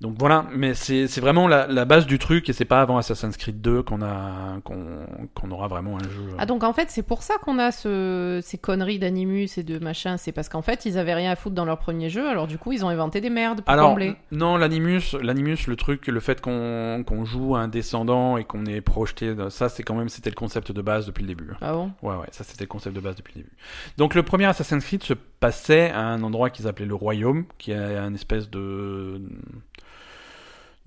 [0.00, 3.36] Donc voilà, mais c'est vraiment la, la base du truc et c'est pas avant Assassin's
[3.36, 6.28] Creed 2 qu'on a qu'on aura vraiment un jeu.
[6.38, 8.38] Ah donc en fait c'est pour ça qu'on a ce...
[8.44, 11.56] ces conneries d'animus et de machin, c'est parce qu'en fait ils avaient rien à foutre
[11.56, 14.14] dans leur premier jeu, alors du coup ils ont inventé des merdes pour Alors combler.
[14.30, 19.34] non, l'animus, l'animus, le truc, le fait qu'on joue un descendant et qu'on est projeté,
[19.34, 21.50] dans- ça c'est quand même c'était le concept de base depuis le début.
[21.60, 21.90] Ah bon?
[22.02, 23.56] Ouais ouais, ça c'était le concept de base depuis le début.
[23.96, 27.72] Donc le premier Assassin's Creed se passait à un endroit qu'ils appelaient le Royaume, qui
[27.72, 29.20] est un espèce de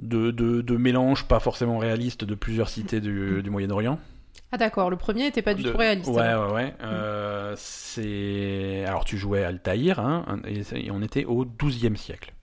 [0.01, 3.99] de, de, de mélange pas forcément réaliste de plusieurs cités du, du Moyen-Orient.
[4.51, 6.09] Ah d'accord, le premier était pas du De- tout réaliste.
[6.09, 6.73] Ouais, ouais, ouais.
[6.83, 8.83] Euh, c'est...
[8.85, 12.33] Alors, tu jouais Altaïr, hein, et, on était au XIIe siècle.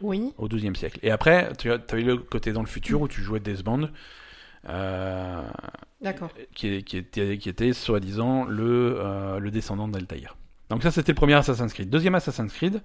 [0.00, 0.32] Oui.
[0.36, 0.98] Au XIIe siècle.
[1.02, 3.88] Et après, tu eu le côté dans le futur où tu jouais Desmond,
[4.68, 5.42] euh,
[6.00, 6.30] D'accord.
[6.54, 10.36] qui, qui était, qui était soi-disant le, euh, le descendant d'Altaïr.
[10.70, 11.90] Donc ça, c'était le premier Assassin's Creed.
[11.90, 12.82] Deuxième Assassin's Creed,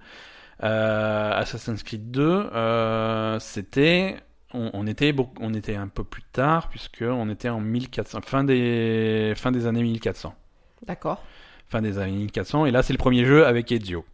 [0.62, 2.22] Assassin's Creed 2,
[2.54, 4.16] euh, c'était...
[4.52, 8.20] On, on était beaucoup, on était un peu plus tard puisque on était en 1400,
[8.22, 10.34] fin des fin des années 1400,
[10.88, 11.22] D'accord.
[11.68, 14.04] fin des années 1400 et là c'est le premier jeu avec Ezio.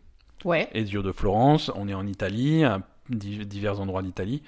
[0.44, 0.68] Ouais.
[0.74, 4.42] Ezio de Florence, on est en Italie, à di- divers endroits d'Italie.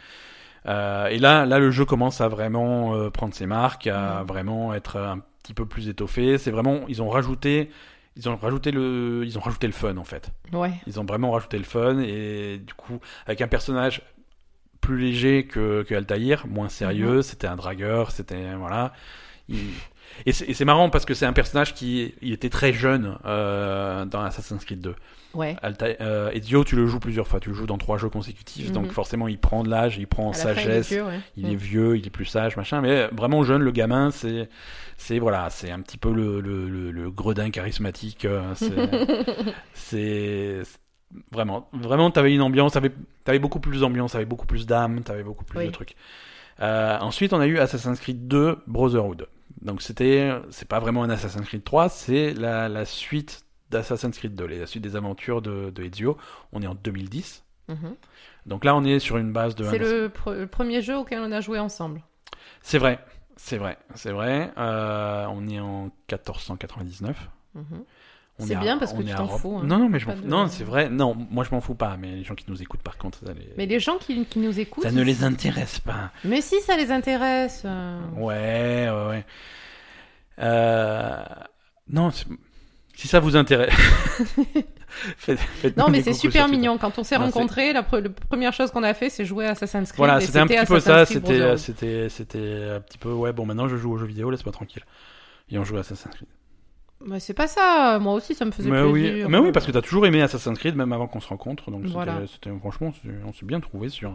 [0.66, 4.26] Euh, et là, là, le jeu commence à vraiment euh, prendre ses marques, à Mhm.
[4.26, 6.36] vraiment être un petit peu plus étoffé.
[6.36, 7.70] C'est vraiment, ils ont rajouté,
[8.18, 10.30] ils ont rajouté le, ils ont rajouté le fun en fait.
[10.52, 10.72] Ouais.
[10.86, 14.02] Ils ont vraiment rajouté le fun et du coup, avec un personnage
[14.80, 18.92] plus léger que, que Altaïr, moins sérieux, c'était un dragueur, c'était voilà.
[19.48, 19.70] Il-
[20.26, 24.20] Et c'est marrant parce que c'est un personnage qui il était très jeune euh, dans
[24.22, 24.94] Assassin's Creed 2.
[25.34, 25.56] Ouais.
[25.62, 27.38] Alta euh, Ezio, tu le joues plusieurs fois.
[27.38, 28.72] Tu le joues dans trois jeux consécutifs, Mhm.
[28.74, 31.20] donc forcément il prend de l'âge, il prend en fin, il est sagesse, vieux, ouais.
[31.36, 32.80] il est vieux, il est plus sage, machin.
[32.80, 34.48] Mais vraiment jeune, le gamin, c'est,
[34.96, 38.24] c'est voilà, c'est un petit peu le, le, le, le gredin charismatique.
[38.24, 38.54] euh,
[39.74, 40.62] c'est,
[41.32, 42.92] vraiment, vraiment, t'avais une ambiance, t'avais,
[43.24, 45.66] t'avais beaucoup plus d'ambiance, t'avais beaucoup plus d'âme, t'avais beaucoup plus Oui.
[45.66, 45.94] de trucs.
[46.60, 49.26] Euh, ensuite, on a eu Assassin's Creed 2 Brotherhood.
[49.62, 54.34] Donc c'était, c'est pas vraiment un Assassin's Creed 3, c'est la, la suite d'Assassin's Creed
[54.34, 56.16] 2, la suite des aventures de, de Ezio.
[56.52, 57.44] On est en 2010.
[57.68, 57.96] Mhm.
[58.46, 59.64] Donc là, on est sur une base de.
[59.64, 62.02] C'est le, pre- le premier jeu auquel on a joué ensemble.
[62.62, 62.98] C'est vrai,
[63.36, 64.52] c'est vrai, c'est vrai.
[64.56, 67.28] Euh, on est en 1499.
[67.54, 67.64] Mhm.
[67.72, 67.84] On
[68.46, 69.62] C'est à- bien parce que tu t'en fous, hein.
[69.64, 70.22] Non, non, mais je m'en fous.
[70.22, 70.88] de- Non, c'est vrai.
[70.88, 73.32] Non, moi je m'en fous pas, mais les gens qui nous écoutent, par contre, ça
[73.32, 74.84] les- Mais les gens qui, qui nous écoutent.
[74.84, 76.10] ça ne les intéresse pas.
[76.24, 77.62] Mais si ça les intéresse.
[77.64, 77.98] euh.
[78.16, 79.24] Ouais, ouais, ouais.
[80.40, 81.22] Euh,
[81.88, 82.10] Non,
[82.94, 83.74] si ça vous intéresse.
[85.18, 86.78] faites, Non, mais c'est super mignon.
[86.78, 89.50] Quand on s'est rencontrés, la, pre- la première chose qu'on a fait, c'est jouer à
[89.50, 89.96] Assassin's Creed.
[89.98, 91.04] Voilà, c'était un petit peu ça.
[91.06, 91.58] C'était, Brotherhood.
[91.58, 93.10] c'était, c'était un petit peu.
[93.12, 94.84] Ouais, bon, maintenant je joue aux jeux vidéo, laisse-moi tranquille.
[95.50, 96.28] Et on joue à Assassin's Creed.
[97.04, 97.98] Mais c'est pas ça.
[98.00, 99.28] Moi aussi, ça me faisait Mais oui, plaisir.
[99.28, 101.70] mais oui, parce que t'as toujours aimé Assassin's Creed, même avant qu'on se rencontre.
[101.70, 102.22] Donc Voilà.
[102.26, 102.92] c'était, franchement,
[103.24, 104.12] on s'est bien trouvé sur,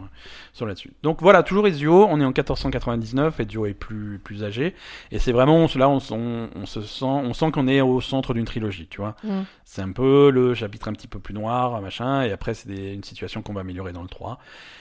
[0.52, 0.92] sur là-dessus.
[1.02, 2.04] Donc voilà, toujours Ezio.
[2.04, 3.40] On est en 1499.
[3.40, 4.74] Ezio est plus, plus âgé.
[5.10, 8.02] Et c'est vraiment, là, on, s- on, on se sent, on sent qu'on est au
[8.02, 9.16] centre d'une trilogie, tu vois.
[9.24, 9.42] Mm.
[9.64, 12.22] C'est un peu le chapitre un petit peu plus noir, machin.
[12.22, 14.38] Et après, c'est une situation qu'on va améliorer dans le 3.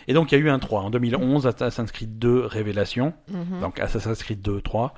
[0.09, 0.81] Et donc, il y a eu un 3.
[0.81, 3.13] En 2011, Assassin's Creed 2 Révélation.
[3.31, 3.61] Mhm.
[3.61, 4.93] Donc Assassin's Creed 2, 3.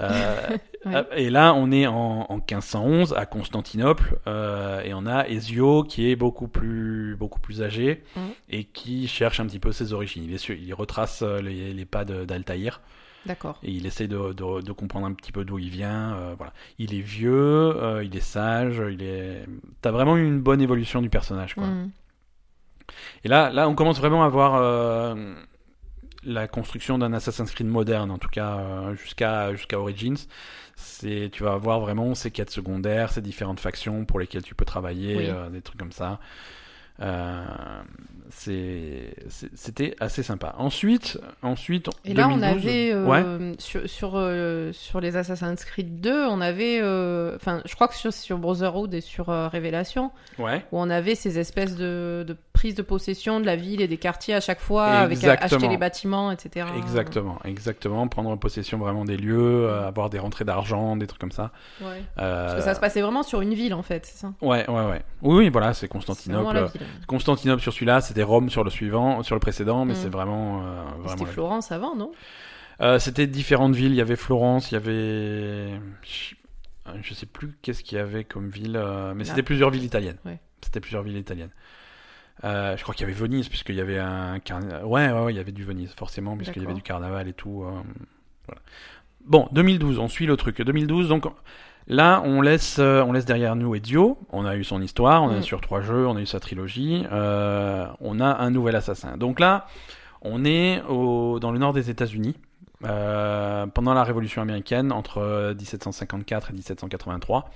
[0.00, 0.36] Euh,
[0.86, 1.02] Ouais.
[1.16, 6.10] Et là, on est en, en 1511 à Constantinople euh, et on a Ezio qui
[6.10, 8.04] est beaucoup plus beaucoup plus âgé
[8.50, 10.24] et qui cherche un petit peu ses origines.
[10.24, 12.82] Il, est sûr- il retrace euh, les, les pas d'Altaïr
[13.24, 13.58] D'accord.
[13.62, 16.12] et il essaie de, de- de comprendre un petit peu d'où il vient.
[16.16, 17.32] euh, voilà, il est vieux,
[17.82, 19.46] euh, il est sage, il est.
[19.80, 21.54] T'as vraiment eu une bonne évolution du personnage.
[21.54, 21.64] Quoi.
[21.66, 21.90] Mhm.
[23.24, 25.34] Et là, là, on commence vraiment à voir euh,
[26.26, 30.16] la construction d'un Assassin's Creed moderne, en tout cas euh, jusqu'à jusqu'à Origins.
[30.76, 34.64] C'est, tu vas avoir vraiment ces quêtes secondaires, ces différentes factions pour lesquelles tu peux
[34.64, 35.26] travailler, Oui.
[35.28, 36.18] euh, des trucs comme ça.
[37.00, 37.44] Euh,
[38.30, 40.54] c'était assez sympa.
[40.58, 41.88] Ensuite, ensuite.
[42.04, 43.52] Et là, on 2012, avait euh, Ouais.
[43.58, 46.78] sur sur, euh, sur les Assassin's Creed 2, on avait,
[47.34, 50.64] enfin, je crois que sur, sur Brotherhood et sur Révélation, Ouais.
[50.72, 53.98] où on avait ces espèces de, de prise de possession de la ville et des
[53.98, 55.56] quartiers à chaque fois, avec Exactement.
[55.58, 56.66] acheter les bâtiments, etc.
[56.78, 58.08] Exactement, exactement.
[58.08, 61.50] Prendre possession vraiment des lieux, euh, avoir des rentrées d'argent, des trucs comme ça.
[61.82, 62.02] Ouais.
[62.18, 64.32] Euh, Parce que ça se passait vraiment sur une ville, en fait, c'est ça?
[64.40, 65.02] Ouais, ouais, ouais.
[65.20, 66.70] Oui, oui, voilà, c'est Constantinople.
[67.06, 69.96] Constantinople sur celui-là, c'était Rome sur le suivant, sur le précédent, mais Mm.
[69.96, 71.08] c'est vraiment, euh, vraiment.
[71.18, 72.12] C'était Florence avant, non?
[72.98, 73.92] C'était différentes villes.
[73.92, 75.80] Il y avait Florence, il y avait,
[77.02, 78.80] je sais plus qu'est-ce qu'il y avait comme ville,
[79.16, 80.18] mais c'était plusieurs villes italiennes.
[80.24, 80.38] Ouais.
[80.62, 81.50] C'était plusieurs villes italiennes.
[82.42, 84.84] Euh, je crois qu'il y avait Venise, puisqu'il y avait un carnaval.
[84.84, 87.32] Ouais, ouais, ouais, il y avait du Venise, forcément, puisqu'il y avait du carnaval et
[87.32, 87.62] tout.
[87.64, 87.70] euh,
[88.46, 88.60] Voilà.
[89.24, 90.60] Bon, 2012, on suit le truc.
[90.60, 91.24] 2012, donc
[91.86, 94.18] là, on laisse, euh, on laisse derrière nous Ezio.
[94.30, 95.42] On a eu son histoire, on a Mm.
[95.42, 97.06] sur trois jeux, on a eu sa trilogie.
[97.10, 99.16] on a un nouvel assassin.
[99.16, 99.66] Donc là,
[100.22, 102.34] on est au, dans le nord des États-Unis.
[102.80, 107.50] pendant la Révolution américaine, entre euh, 1754 et 1783.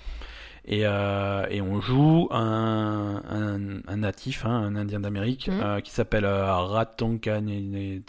[0.71, 5.61] Et, euh, et on joue un, un, un natif, hein, un Indien d'Amérique, Mhm.
[5.63, 8.03] euh, qui s'appelle euh, Ratonkanene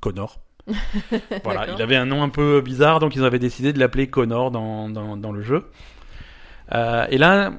[0.00, 0.38] Connor.
[1.44, 4.50] voilà, il avait un nom un peu bizarre, donc ils avaient décidé de l'appeler Connor
[4.50, 5.70] dans, dans, dans le jeu.
[6.72, 7.52] Et là,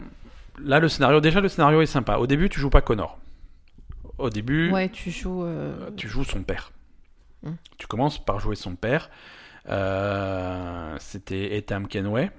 [0.64, 2.18] là, le scénario, déjà le scénario est sympa.
[2.18, 3.18] Au début, tu joues pas Connor.
[4.18, 5.46] Au début, Ouais, tu joues.
[5.98, 6.72] tu joues son père.
[7.44, 7.54] Hmm.
[7.78, 9.10] Tu commences par jouer son père.
[9.70, 12.30] Euh, C'était Etam Kenway.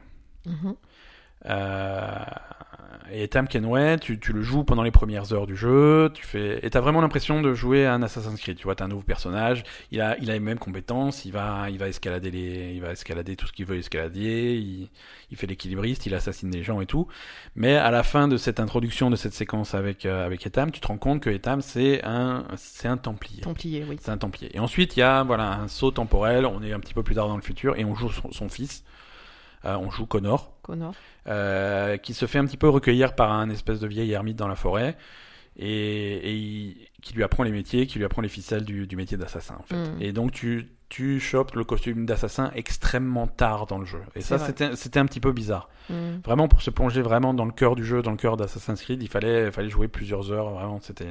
[0.47, 0.55] mhm.
[0.67, 0.73] Euh,
[1.45, 6.59] et Etam Kenway, tu, tu le joues pendant les premières heures du jeu, tu fais,
[6.65, 8.57] et t'as vraiment l'impression de jouer à un Assassin's Creed.
[8.57, 11.71] Tu vois, t'as un nouveau personnage, il a, il a les mêmes compétences, il va,
[11.71, 14.89] il va escalader les, il va escalader tout ce qu'il veut escalader, il,
[15.31, 17.07] il fait l'équilibriste, il assassine des gens et tout.
[17.55, 20.81] Mais à la fin de cette introduction, de cette séquence avec, euh, avec Etam, tu
[20.81, 23.43] te rends compte que Etam c'est un, c'est un Templier.
[23.43, 23.99] Templier, oui.
[24.01, 24.51] C'est un Templier.
[24.55, 26.45] Et ensuite, il y a voilà un saut temporel.
[26.45, 28.49] On est un petit peu plus tard dans le futur et on joue son, son
[28.49, 28.83] fils.
[29.67, 30.95] Euh, on joue Connor, Connor.
[31.27, 34.49] euh, qui se fait un petit peu recueillir par un espèce de vieil ermite dans
[34.49, 34.97] la forêt
[35.57, 35.67] et,
[36.17, 39.17] et il- qui lui apprend les métiers, qui lui apprend les ficelles du, du métier
[39.17, 39.77] d'assassin en fait.
[39.77, 40.03] Mm.
[40.03, 44.01] Et donc tu tu chopes le costume d'assassin extrêmement tard dans le jeu.
[44.15, 44.39] Et ça
[44.77, 45.69] c'était un petit peu bizarre.
[45.91, 46.19] Mm.
[46.25, 49.03] Vraiment pour se plonger vraiment dans le cœur du jeu, dans le cœur d'Assassin's Creed,
[49.03, 50.51] il fallait fallait jouer plusieurs heures.
[50.51, 51.07] Vraiment c'était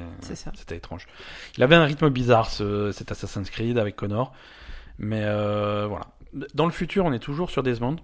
[0.74, 1.06] étrange.
[1.58, 4.32] Il avait un rythme bizarre, ce, cet Assassin's Creed avec Connor.
[4.98, 6.06] Mais euh, voilà.
[6.54, 7.96] Dans le futur, on est toujours sur Desmond.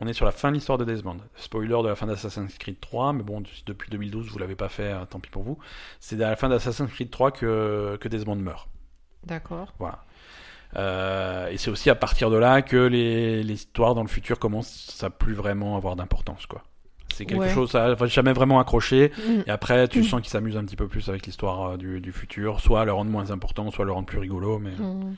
[0.00, 1.16] On est sur la fin de l'histoire de Desmond.
[1.36, 4.92] Spoiler de la fin d'Assassin's Creed 3, mais bon, depuis 2012, vous l'avez pas fait,
[4.92, 5.58] euh, tant pis pour vous.
[5.98, 8.68] C'est à la fin d'Assassin's Creed 3 que, que Desmond meurt.
[9.24, 9.72] D'accord.
[9.80, 10.04] Voilà.
[10.76, 14.38] Euh, et c'est aussi à partir de là que les, les histoires dans le futur
[14.38, 16.62] commencent à plus vraiment avoir d'importance, quoi.
[17.12, 17.54] C'est quelque Ouais.
[17.54, 19.10] chose, ça va jamais vraiment accroché.
[19.26, 19.40] Mm.
[19.46, 20.04] Et après, tu Mm.
[20.04, 22.92] sens qu'ils s'amusent un petit peu plus avec l'histoire euh, du, du futur, soit le
[22.92, 25.16] rendre moins important, soit le rendre plus rigolo, mais Mm.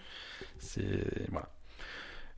[0.59, 1.49] c'est voilà.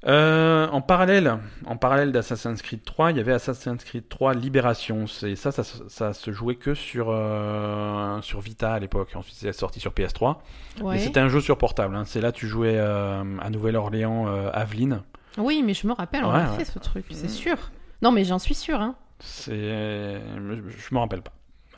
[0.05, 5.07] Euh, en parallèle, en parallèle d'Assassin's Creed 3, il y avait Assassin's Creed 3 Libération.
[5.07, 9.11] C'est ça, ça, ça se jouait que sur euh, sur Vita à l'époque.
[9.15, 10.39] Ensuite, c'est sorti sur PS3.
[10.81, 10.95] Ouais.
[10.95, 11.95] Mais c'était un jeu sur portable.
[11.95, 12.05] hein.
[12.05, 15.03] C'est là, tu jouais euh, à Nouvelle-Orléans, euh, Aveline.
[15.39, 16.57] Oui, mais je me rappelle, on Ouais, a ouais.
[16.59, 17.31] fait ce truc, c'est Mm.
[17.31, 17.57] sûr.
[18.03, 18.81] Non, mais j'en suis sûr.
[18.81, 18.97] Hein.
[19.21, 21.33] C'est, je me rappelle pas.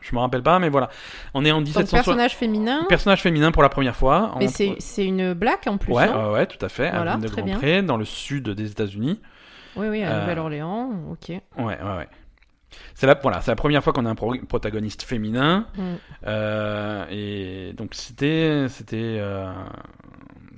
[0.08, 0.90] Je me rappelle pas, mais voilà.
[1.32, 2.04] On est en Donc, 1760.
[2.04, 4.34] personnage féminin, Personnage féminin pour la première fois.
[4.38, 5.92] mais En- c'est une blague en plus.
[5.94, 6.90] Ouais, ouais, tout à fait.
[6.90, 7.54] Voilà, de très bien.
[7.54, 9.20] Grandpré, dans le sud des États-Unis.
[9.76, 11.28] Oui, oui, à Euh, Nouvelle-Orléans, ok.
[11.30, 12.08] Ouais, ouais, ouais.
[12.94, 15.66] C'est la, voilà, c'est la première fois qu'on a un pro- protagoniste féminin.
[15.76, 15.82] Mm.
[16.26, 19.52] euh, et donc c'était, c'était, euh,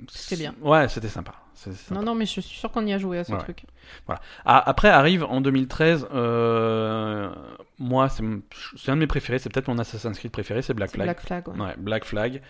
[0.09, 0.53] C'était bien.
[0.61, 1.33] Ouais, c'était sympa.
[1.91, 3.37] Non, non, mais je suis sûr qu'on y a joué à ce Ouais.
[3.39, 3.63] truc.
[4.45, 7.29] Ah, après arrive en 2013, euh,
[7.79, 11.05] moi c'est un de mes préférés, c'est peut-être mon Assassin's Creed préféré, c'est Black Flag.
[11.05, 11.59] Black Flag, ouais.
[11.59, 12.41] Ouais, Black Flag,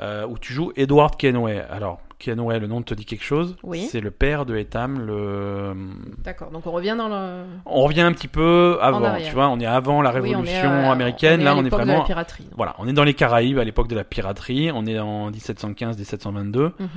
[0.00, 1.60] euh, où tu joues Edward Kenway.
[1.70, 3.88] Alors, Kenway, le nom te dit quelque chose Oui.
[3.90, 5.74] C'est le père de Etam, le...
[6.18, 7.44] D'accord, donc on revient dans le.
[7.66, 10.72] On revient un petit peu avant, tu vois, on est avant la Oui, on révolution
[10.72, 11.98] est américaine, on est là on est de vraiment...
[11.98, 12.46] la piraterie.
[12.56, 16.72] Voilà, on est dans les Caraïbes à l'époque de la piraterie, on est en 1715-1722,
[16.78, 16.88] Mhm.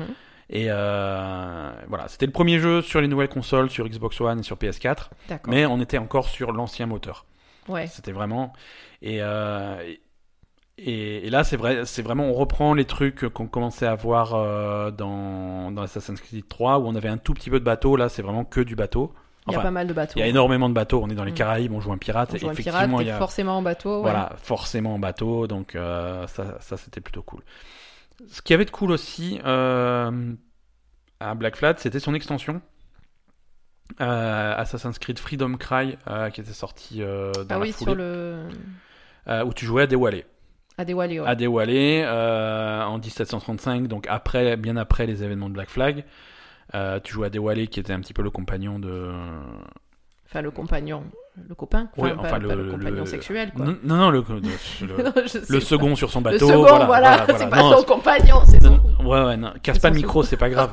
[0.49, 4.43] Et euh, voilà, c'était le premier jeu sur les nouvelles consoles, sur Xbox One et
[4.43, 5.53] sur PS4, D'accord.
[5.53, 7.25] mais on était encore sur l'ancien moteur.
[7.67, 7.87] Ouais.
[7.87, 8.53] C'était vraiment.
[9.01, 9.75] Et, euh,
[10.77, 14.35] et, et là, c'est vrai, c'est vraiment, on reprend les trucs qu'on commençait à voir
[14.35, 17.95] euh, dans, dans Assassin's Creed 3, où on avait un tout petit peu de bateau.
[17.95, 19.13] Là, c'est vraiment que du bateau.
[19.47, 20.13] Il y a pas mal de bateaux.
[20.15, 21.01] il y a énormément de bateaux.
[21.03, 21.35] On est dans les Mm.
[21.35, 22.31] Caraïbes, on joue un pirate.
[22.33, 23.95] On joue un pirate, effectivement, il t'es y a forcément en bateau.
[23.97, 24.01] ouais.
[24.01, 25.45] voilà, forcément en bateau.
[25.47, 27.41] Donc euh, ça, ça c'était plutôt cool.
[28.27, 30.33] Ce qui avait de cool aussi euh,
[31.19, 32.61] à Black Flag, c'était son extension.
[34.01, 37.95] Euh, Assassin's Creed Freedom Cry, euh, qui était sorti dans Ah la oui, foulée, sur
[37.95, 38.47] le.
[39.45, 40.23] où tu jouais à Dewale.
[40.77, 41.27] Adewale, ouais.
[41.27, 46.03] À Dewale, euh, en 1735, donc après, bien après les événements de Black Flag.
[46.73, 49.13] Euh, tu jouais à Dewale, qui était un petit peu le compagnon de.
[50.25, 51.03] Enfin, le compagnon.
[51.49, 53.65] Le copain Enfin, enfin, pas le- le, compagnon le- sexuel, quoi.
[53.65, 56.47] Non, non, le, le- le second sur son Le bateau.
[56.47, 56.85] second, voilà.
[56.85, 57.17] voilà.
[57.17, 57.49] voilà, c'est voilà.
[57.49, 58.79] pas Non, son compagnon, c'est son.
[59.05, 59.53] Ouais, ouais, non.
[59.61, 60.71] Casse pas le micro, c'est pas grave.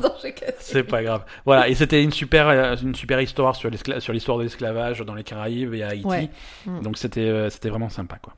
[0.61, 1.25] C'est pas grave.
[1.45, 5.25] Voilà, et c'était une super, euh, une super histoire sur l'histoire de l'esclavage dans les
[5.25, 6.07] Caraïbes et à Haïti.
[6.07, 6.31] Ouais.
[6.67, 6.81] Mm.
[6.83, 8.35] Donc c'était euh, c'était vraiment sympa quoi.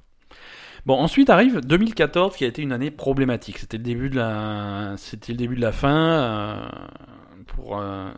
[0.86, 3.58] Bon, ensuite arrive 2014 qui a été une année problématique.
[3.58, 6.56] C'était le début de la c'était le début de la fin euh,
[7.46, 8.10] pour euh,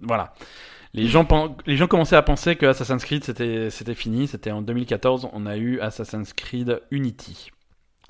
[0.00, 0.32] voilà.
[0.94, 1.26] Les gens,
[1.66, 4.26] les gens commençaient à penser que Assassin's Creed c'était c'était fini.
[4.26, 7.50] C'était en 2014, on a eu Assassin's Creed Unity.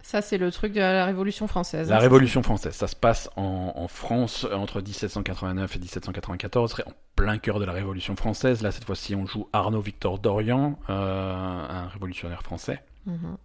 [0.09, 1.91] Ça, c'est le truc de la Révolution française.
[1.91, 6.93] La hein, Révolution française, ça se passe en, en France entre 1789 et 1794, en
[7.15, 8.63] plein cœur de la Révolution française.
[8.63, 13.13] Là, cette fois-ci, on joue Arnaud Victor Dorian, euh, un révolutionnaire français, ça.
[13.13, 13.37] Mhm.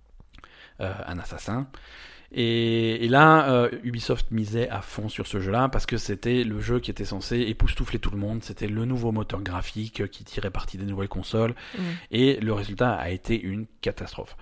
[0.79, 1.67] euh, un assassin.
[2.33, 6.59] Et, et là, euh, Ubisoft misait à fond sur ce jeu-là parce que c'était le
[6.59, 8.43] jeu qui était censé époustoufler tout le monde.
[8.43, 11.53] C'était le nouveau moteur graphique qui tirait parti des nouvelles consoles.
[11.77, 11.83] Mhm.
[12.11, 14.35] Et le résultat a été une catastrophe.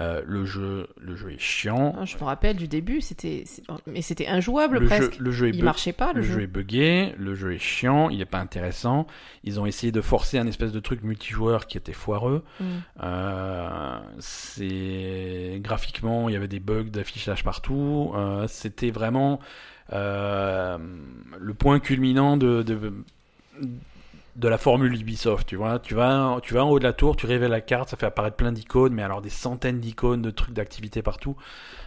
[0.00, 1.94] Euh, le jeu, le jeu est chiant.
[1.98, 5.18] Ah, Je me rappelle du début, c'était, c'est- mais c'était injouable Le jeu, presque.
[5.18, 8.08] le jeu est Il marchait pas, le, Le jeu est buggé, le jeu est chiant,
[8.08, 9.06] il est pas intéressant.
[9.44, 12.42] Ils ont essayé de forcer un espèce de truc multijoueur qui était foireux.
[12.60, 12.66] Mhm.
[13.02, 18.12] Euh, c'est graphiquement, il y avait des bugs d'affichage partout.
[18.14, 19.40] Euh, C'était vraiment
[19.90, 22.92] le point culminant de, de
[24.36, 25.46] de la formule Ubisoft.
[25.46, 27.90] Tu vois, tu vas tu vas en haut de la tour, tu révèles la carte,
[27.90, 31.36] ça fait apparaître plein d'icônes, mais alors des centaines d'icônes, de trucs d'activité partout.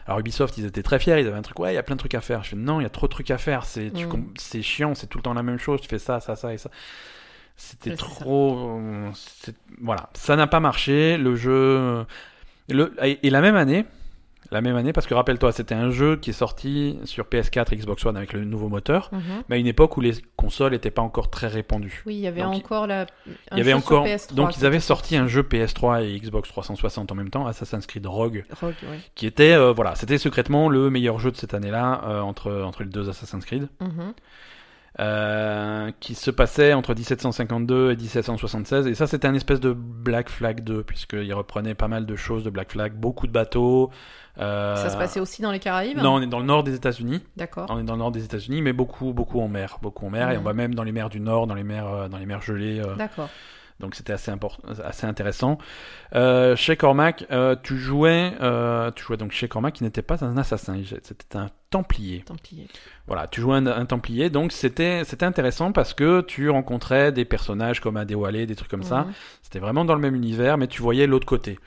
[0.06, 1.96] Alors Ubisoft, ils étaient très fiers, ils avaient un truc, ouais, il y a plein
[1.96, 2.44] de trucs à faire.
[2.44, 4.62] Je fais non, il y a trop de trucs à faire, c'est Mm.
[4.62, 6.70] chiant, c'est tout le temps la même chose, tu fais ça, ça, ça et ça.
[7.58, 7.98] C'était ça.
[7.98, 8.80] trop
[9.82, 12.06] voilà, ça n'a pas marché, le jeu
[12.70, 13.86] le et la même année,
[14.52, 17.78] la même année parce que rappelle-toi, c'était un jeu qui est sorti sur PS4 et
[17.78, 19.22] Xbox One avec le nouveau moteur, Mhm.
[19.50, 22.04] mais à une époque où les consoles n'étaient pas encore très répandues.
[22.06, 23.06] Oui, il y avait Donc, encore la.
[23.52, 26.20] Il y avait un sur encore PS3 donc ils avaient sorti un jeu PS3 et
[26.20, 28.76] Xbox 360 en même temps, Assassin's Creed Rogue Rogue,
[29.16, 32.84] qui était euh, voilà, c'était secrètement le meilleur jeu de cette année-là euh, entre entre
[32.84, 34.14] les deux Assassin's Creed, Mhm.
[35.00, 40.30] Euh, qui se passait entre 1752 et 1776 et ça c'était un espèce de Black
[40.30, 43.90] Flag 2 puisqu'il reprenait pas mal de choses de Black Flag, beaucoup de bateaux.
[44.38, 45.98] euh, Ça se passait aussi dans les Caraïbes?
[45.98, 47.22] Non, on est dans le nord des États-Unis.
[47.36, 47.66] D'accord.
[47.70, 50.30] On est dans le nord des États-Unis, mais beaucoup beaucoup en mer, beaucoup en mer
[50.32, 50.42] et Mhm.
[50.42, 52.42] on va même dans les mers du nord, dans les mers euh, dans les mers
[52.42, 52.80] gelées.
[52.80, 53.30] euh, D'accord.
[53.82, 55.58] donc c'était assez important, assez intéressant.
[56.14, 60.24] Euh, chez Cormac, euh, tu jouais, euh, tu jouais donc chez Cormac qui n'était pas
[60.24, 62.22] un assassin, c'était un templier.
[62.22, 62.68] Templier.
[63.08, 67.26] Voilà, tu jouais un, un templier, donc c'était c'était intéressant parce que tu rencontrais des
[67.26, 69.08] personnages comme Adewale, des trucs comme ça.
[69.42, 71.60] C'était vraiment dans le même univers, mais tu voyais l'autre côté.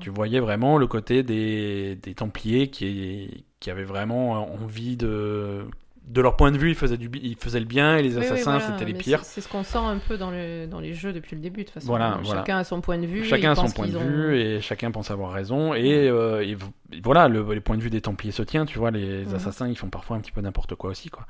[0.00, 5.66] Tu voyais vraiment le côté des, des templiers qui qui avaient vraiment envie de
[6.08, 8.16] de leur point de vue, ils faisaient du bi- ils faisaient le bien et les
[8.16, 9.24] oui, assassins voilà, c'était les mais pires.
[9.24, 11.66] C'est ce qu'on sent un peu dans, le, dans les jeux depuis le début, de
[11.66, 11.86] toute façon.
[11.86, 13.22] Voilà, Chacun a son point de vue.
[13.24, 15.72] Chacun a son point de vue et chacun pense avoir raison.
[15.74, 16.56] Et, euh, et
[17.04, 18.66] voilà, le, les points de vue des Templiers se tient.
[18.66, 19.34] Tu vois, les Mhm.
[19.36, 21.26] assassins, ils font parfois un petit peu n'importe quoi aussi, quoi.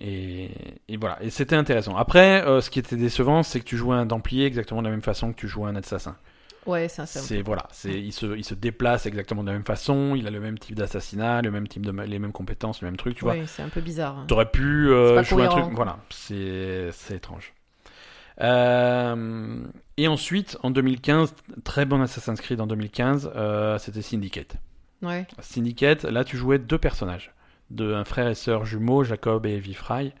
[0.00, 0.50] Et,
[0.88, 1.96] et voilà, et c'était intéressant.
[1.96, 4.92] Après, euh, ce qui était décevant, c'est que tu jouais un Templier exactement de la
[4.92, 6.16] même façon que tu jouais un assassin.
[6.66, 9.64] Ouais, c'est un c'est voilà, c'est il se, il se déplace exactement de la même
[9.64, 10.14] façon.
[10.14, 12.96] Il a le même type d'assassinat, le même type de les mêmes compétences, le même
[12.98, 13.14] truc.
[13.16, 14.18] Tu vois, Oui, c'est un peu bizarre.
[14.18, 14.24] hein.
[14.28, 15.64] T'aurais pu euh, jouer un truc.
[15.72, 17.54] Voilà, c'est c'est étrange.
[18.42, 19.62] Euh,
[19.96, 21.34] et ensuite, en 2015,
[21.64, 24.56] très bon Assassin's Creed en 2015, euh, c'était Syndicate.
[25.02, 25.26] Ouais.
[25.40, 27.32] Syndicate, là, tu jouais deux personnages,
[27.70, 30.12] de un frère et sœur jumeaux, Jacob et Evie Fry,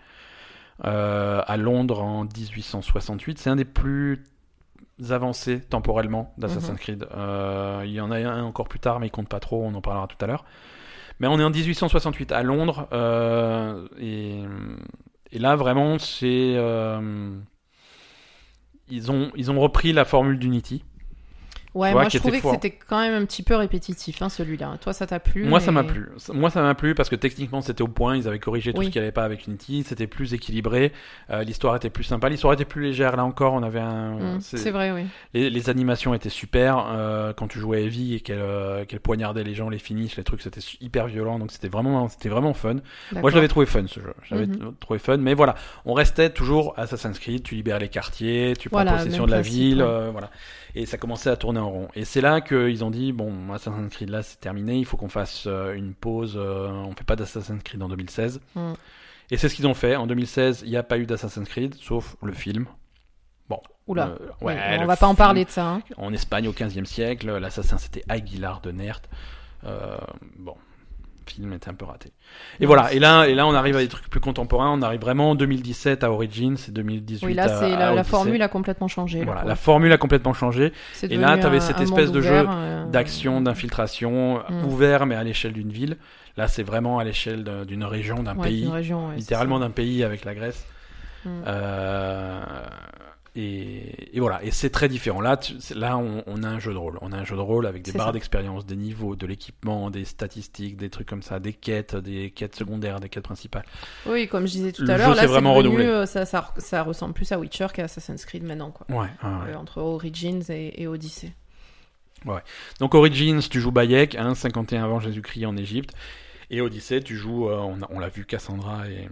[0.82, 3.38] à Londres en 1868.
[3.38, 4.22] C'est un des plus
[5.10, 6.78] avancés temporellement d'Assassin's Mhm.
[6.78, 7.06] Creed.
[7.14, 9.62] Euh, il y en a un encore plus tard, mais il compte pas trop.
[9.64, 10.44] On en parlera tout à l'heure.
[11.20, 14.40] Mais on est en 1868 à Londres euh, et,
[15.32, 17.30] et là vraiment c'est euh,
[18.88, 20.82] ils ont ils ont repris la formule d'Unity.
[21.72, 24.76] Ouais, vois, moi je trouvais que c'était quand même un petit peu répétitif, hein, celui-là.
[24.80, 26.08] Toi, ça t'a plu Moi ça m'a plu.
[26.32, 28.16] Moi ça m'a plu parce que techniquement c'était au point.
[28.16, 28.86] Ils avaient corrigé tout Oui.
[28.86, 29.84] ce qui allait pas avec Unity.
[29.86, 30.92] C'était plus équilibré.
[31.30, 32.28] Euh, L'histoire était plus sympa.
[32.28, 33.14] L'histoire était plus légère.
[33.16, 34.36] Là encore on avait un.
[34.36, 35.02] Mm, c'est- vrai, oui.
[35.32, 36.86] Les, les animations étaient super.
[36.90, 40.42] euh, quand tu jouais Evie et qu'elle euh, poignardait les gens, les finishes, les trucs,
[40.42, 41.38] c'était hyper violent.
[41.38, 42.76] Donc c'était vraiment vraiment fun.
[43.12, 44.12] Moi, je l'avais trouvé fun ce jeu.
[44.22, 47.42] Je l'avais t- trouvé fun, mais voilà, on restait toujours Assassin's Creed.
[47.44, 49.88] Tu libères les quartiers, tu prends Voilà, possession de la principe, ville, ouais.
[49.88, 50.30] euh, voilà.
[50.74, 51.88] Et ça commençait à tourner en rond.
[51.94, 54.76] Et c'est là qu'ils ont dit bon, Assassin's Creed là, c'est terminé.
[54.78, 56.34] Il faut qu'on fasse euh, une pause.
[56.36, 58.40] euh, on fait pas d'Assassin's Creed en 2016.
[58.56, 58.74] Mhm.
[59.30, 59.94] Et c'est ce qu'ils ont fait.
[59.96, 62.66] En 2016, il n'y a pas eu d'Assassin's Creed, sauf le film.
[63.86, 64.08] Oula.
[64.08, 65.66] Euh, Oui, on va pas en parler de ça.
[65.66, 65.82] hein.
[65.96, 69.00] En Espagne, au 15e siècle, l'assassin c'était Aguilar de Nert.
[69.64, 69.96] Euh,
[70.38, 70.54] bon,
[71.26, 72.08] film était un peu raté.
[72.08, 74.70] Et Ouais, voilà, et là, et là, on arrive à des trucs plus contemporains.
[74.72, 78.40] On arrive vraiment en 2017 à Origins, et 2018 Oui, là, à, la, la formule
[78.42, 79.20] a complètement changé.
[79.20, 80.72] là, Voilà, la formule a complètement changé.
[81.02, 84.64] Et là, t'avais un- cette espèce de ouvert, jeu euh, D'action, d'infiltration, Mm.
[84.66, 85.96] ouvert, mais à l'échelle d'une ville.
[86.36, 90.02] Là, c'est vraiment à l'échelle d'une région, d'un ouais, pays, région, ouais, littéralement d'un pays
[90.04, 90.64] avec la Grèce.
[91.24, 91.28] Mm.
[91.46, 92.40] Euh,
[93.36, 95.20] et, et voilà, et c'est très différent.
[95.20, 96.98] Là, tu- là on, on a un jeu de rôle.
[97.00, 100.04] On a un jeu de rôle avec des barres d'expérience, des niveaux, de l'équipement, des
[100.04, 103.64] statistiques, des trucs comme ça, des quêtes, des quêtes secondaires, des quêtes principales.
[104.06, 106.52] Oui, comme je disais tout Le à l'heure, là, c'est vraiment devenu, euh, ça, ça,
[106.58, 108.86] ça ressemble plus à Witcher qu'à Assassin's Creed maintenant, quoi.
[108.90, 109.52] Ouais, ouais, ouais.
[109.52, 111.32] Euh, entre Origins et, et Odyssey.
[112.78, 115.94] Donc Origins, tu joues Bayek, hein, 51 avant Jésus-Christ en Égypte.
[116.50, 119.08] Et Odyssée, tu joues, euh, on, a- on l'a vu, Cassandra et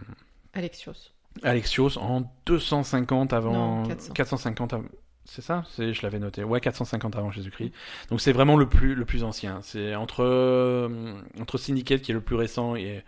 [0.52, 1.12] Alexios.
[1.42, 3.82] Alexios en 250 avant.
[3.82, 4.12] Non, 400.
[4.14, 4.84] 450 avant.
[5.24, 5.62] C'est ça?
[5.70, 6.42] C'est je l'avais noté.
[6.42, 7.72] Ouais, 450 avant Jésus-Christ.
[8.10, 9.58] Donc c'est vraiment le plus le plus ancien.
[9.62, 13.04] C'est entre euh, entre Syndicate qui est le plus récent et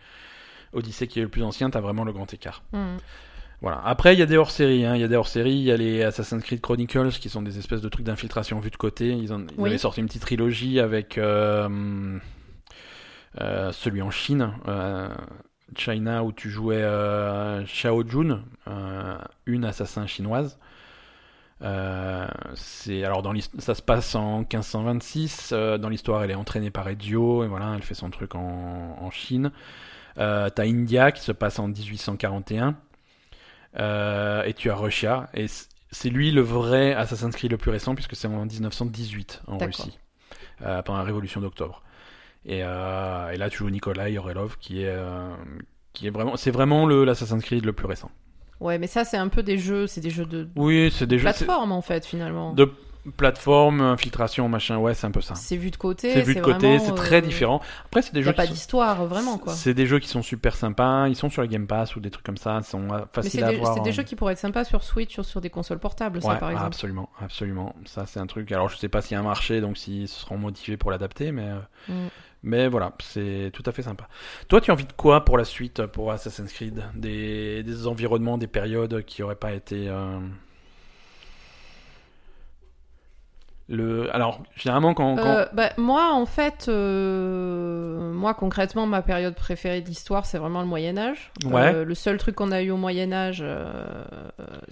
[0.72, 2.62] Odyssée qui est le plus ancien, t'as vraiment le grand écart.
[2.72, 2.96] Mm.
[3.62, 3.82] Voilà.
[3.84, 4.86] Après, il y a des hors-séries.
[4.86, 4.94] Hein.
[4.96, 5.52] Il y a des hors-séries.
[5.52, 8.70] Il y a les Assassin's Creed Chronicles qui sont des espèces de trucs d'infiltration vus
[8.70, 9.08] de côté.
[9.10, 9.68] Ils, en, ils Oui.
[9.68, 12.18] avaient sorti une petite trilogie avec euh,
[13.40, 14.52] euh, celui en Chine,
[15.76, 20.58] China, où tu jouais euh, Xiao Jun, euh, une assassin chinoise.
[21.62, 25.50] Euh, c'est alors dans ça se passe en 1526.
[25.52, 28.96] euh, dans l'histoire, elle est entraînée par Ezio et voilà, elle fait son truc en,
[28.98, 29.52] en Chine.
[30.16, 32.76] T'as India qui se passe en 1841
[33.78, 35.46] euh, et tu as Russia et
[35.90, 39.58] c'est lui le vrai Assassin's Creed le plus récent puisque c'est en 1918 en.
[39.58, 39.98] Russie
[40.84, 41.82] pendant la Révolution d'octobre.
[42.46, 45.28] Et, euh, et là, tu joues Nikolai Orelov qui est euh,
[45.92, 48.10] qui est vraiment c'est vraiment le l'Assassin's Creed le plus récent.
[48.60, 51.18] Ouais, mais ça, c'est un peu des jeux, c'est des jeux de Oui, c'est des
[51.18, 52.52] jeux plateforme, en fait, finalement.
[52.52, 52.70] de
[53.16, 54.76] plateforme, infiltration, machin.
[54.76, 55.34] Ouais, c'est un peu ça.
[55.34, 56.12] C'est vu de côté.
[56.12, 57.60] C'est vu de côté, c'est euh, très différent.
[57.86, 59.54] Après, c'est des n'y jeux a pas sont- d'histoire, vraiment, quoi.
[59.54, 61.08] C'est des jeux qui sont super sympas.
[61.08, 62.58] Ils sont sur le Game Pass ou des trucs comme ça.
[62.60, 63.74] Ils sont euh, faciles c'est à des, voir.
[63.74, 66.20] c'est des en- jeux qui pourraient être sympas sur Switch ou sur des consoles portables,
[66.20, 66.66] ça, par exemple.
[66.66, 67.74] absolument, absolument.
[67.86, 68.52] Ça, c'est un truc.
[68.52, 71.32] Alors, je sais pas s'il y a un marché, donc s'ils seront motivés pour l'adapter,
[71.32, 71.58] mais, euh,
[71.88, 72.08] Mm.
[72.42, 74.08] Mais voilà, c'est tout à fait sympa.
[74.48, 76.82] Toi, tu as envie de quoi pour la suite, pour Assassin's Creed?
[76.94, 79.88] Des, des environnements, des périodes qui auraient pas été.
[79.88, 80.18] euh,
[83.68, 84.12] Le...
[84.12, 85.14] Alors, généralement, quand.
[85.14, 90.60] quand- Euh, bah, moi, en fait, euh, moi concrètement, ma période préférée d'histoire, c'est vraiment
[90.60, 91.30] le Moyen Âge.
[91.44, 91.84] Ouais.
[91.84, 94.02] Le seul truc qu'on a eu au Moyen Âge, euh,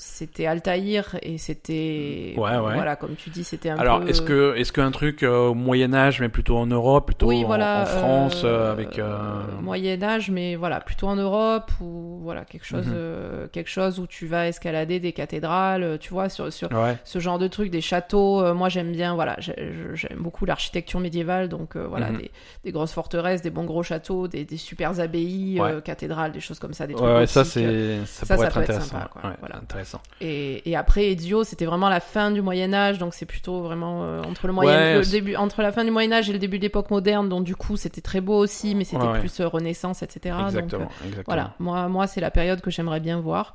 [0.01, 2.75] c'était Altaïr et c'était, Ouais, ouais.
[2.75, 4.09] voilà, comme tu dis, c'était un Alors, peu.
[4.09, 7.43] est-ce que est-ce qu'un truc euh, au Moyen Âge, mais plutôt en Europe, plutôt oui,
[7.43, 8.99] en, voilà, en France, euh, euh, avec.
[9.01, 9.17] euh,
[9.61, 12.93] Moyen Âge, mais voilà, plutôt en Europe ou voilà quelque chose, Mhm.
[12.95, 16.97] euh, quelque chose où tu vas escalader des cathédrales, euh, tu vois, sur, sur Ouais.
[17.03, 18.41] ce genre de trucs, des châteaux.
[18.41, 22.19] euh, moi, j'aime bien, voilà, j'ai- j'aime beaucoup l'architecture médiévale, donc euh, voilà, Mhm.
[22.19, 22.31] des,
[22.65, 26.61] des grosses forteresses, des bons gros châteaux, des, des super abbayes, euh, cathédrales, des choses
[26.61, 27.45] comme ça, des trucs ouais, ça euh.
[27.45, 28.91] c'est ça, ça, pourrait ça être peut être intéressant.
[28.93, 29.33] sympa, quoi.
[29.41, 29.57] Voilà.
[29.57, 29.88] intéressant.
[30.21, 34.05] Et, et après, Ezio, c'était vraiment la fin du Moyen Âge, donc c'est plutôt vraiment
[34.05, 36.33] euh, entre le moyen, Ouais, le c'est- début, entre la fin du Moyen Âge et
[36.33, 39.21] le début de l'époque moderne, donc du coup, c'était très beau aussi, mais c'était Ouais,
[39.21, 40.21] plus euh, Renaissance, etc.
[40.31, 40.89] Donc, euh, Exactement,
[41.27, 43.55] voilà, moi, moi, c'est la période que j'aimerais bien voir.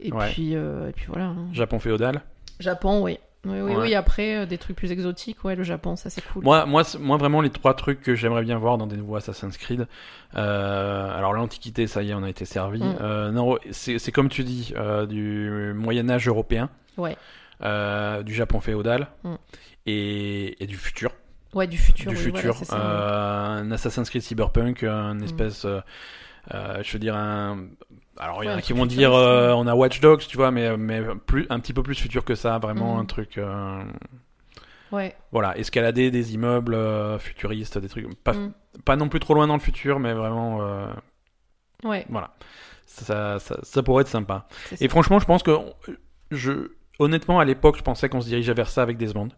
[0.00, 1.26] Et puis, et puis voilà.
[1.26, 1.48] hein.
[1.52, 2.22] Japon féodal?
[2.60, 3.18] Japon, oui.
[3.44, 3.76] Oui, oui, Ouais.
[3.82, 3.94] oui.
[3.94, 6.42] Après, euh, des trucs plus exotiques, ouais, le Japon, ça c'est cool.
[6.44, 9.56] Moi, moi, moi, vraiment, les trois trucs que j'aimerais bien voir dans des nouveaux Assassin's
[9.58, 9.86] Creed.
[10.36, 12.82] Euh, alors, l'Antiquité, ça y est, on a été servi.
[12.82, 12.96] Mm.
[13.00, 14.72] Euh, non, c'est comme tu dis,
[15.08, 17.16] du Moyen Âge européen, Ouais.
[18.24, 19.34] du Japon féodal Mm.
[19.86, 21.10] et, et du futur.
[21.54, 22.10] Ouais, du futur.
[22.10, 22.54] du oui, futur.
[22.56, 25.22] ça, un Assassin's Creed Cyberpunk, un Mm.
[25.24, 25.66] espèce,
[26.52, 27.66] je veux dire un.
[28.18, 30.50] Alors il y en a qui vont dire, euh, on a Watch Dogs, tu vois,
[30.50, 33.00] mais mais plus un petit peu plus futur que ça, vraiment Mm.
[33.00, 33.38] un truc.
[33.38, 33.82] euh,
[34.92, 35.16] Ouais.
[35.32, 38.52] voilà, escalader des immeubles euh, futuristes, des trucs pas Mm.
[38.84, 40.60] pas non plus trop loin dans le futur, mais vraiment
[41.82, 42.30] Ouais, voilà,
[42.86, 44.46] ça, ça ça pourrait être sympa.
[44.72, 44.88] Et ça.
[44.88, 45.52] franchement, je pense que
[46.30, 46.70] je
[47.00, 49.28] honnêtement à l'époque, je pensais qu'on se dirigeait vers ça avec Desmond.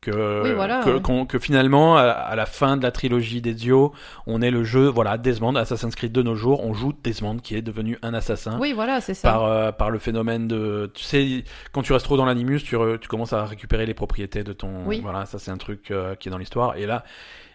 [0.00, 3.92] Que, Oui, voilà, que, que finalement, à, à la fin de la trilogie d'Ezio,
[4.28, 7.56] on est le jeu, voilà, Desmond, Assassin's Creed de nos jours, on joue Desmond qui
[7.56, 8.58] est devenu un assassin.
[8.60, 9.32] Oui, voilà, c'est ça.
[9.32, 10.90] Par, euh, par le phénomène de.
[10.94, 14.44] Tu sais, quand tu restes trop dans l'animus, tu, tu commences à récupérer les propriétés
[14.44, 14.84] de ton.
[14.86, 15.00] Oui.
[15.02, 16.76] Voilà, ça c'est un truc euh, qui est dans l'histoire.
[16.76, 17.02] Et là.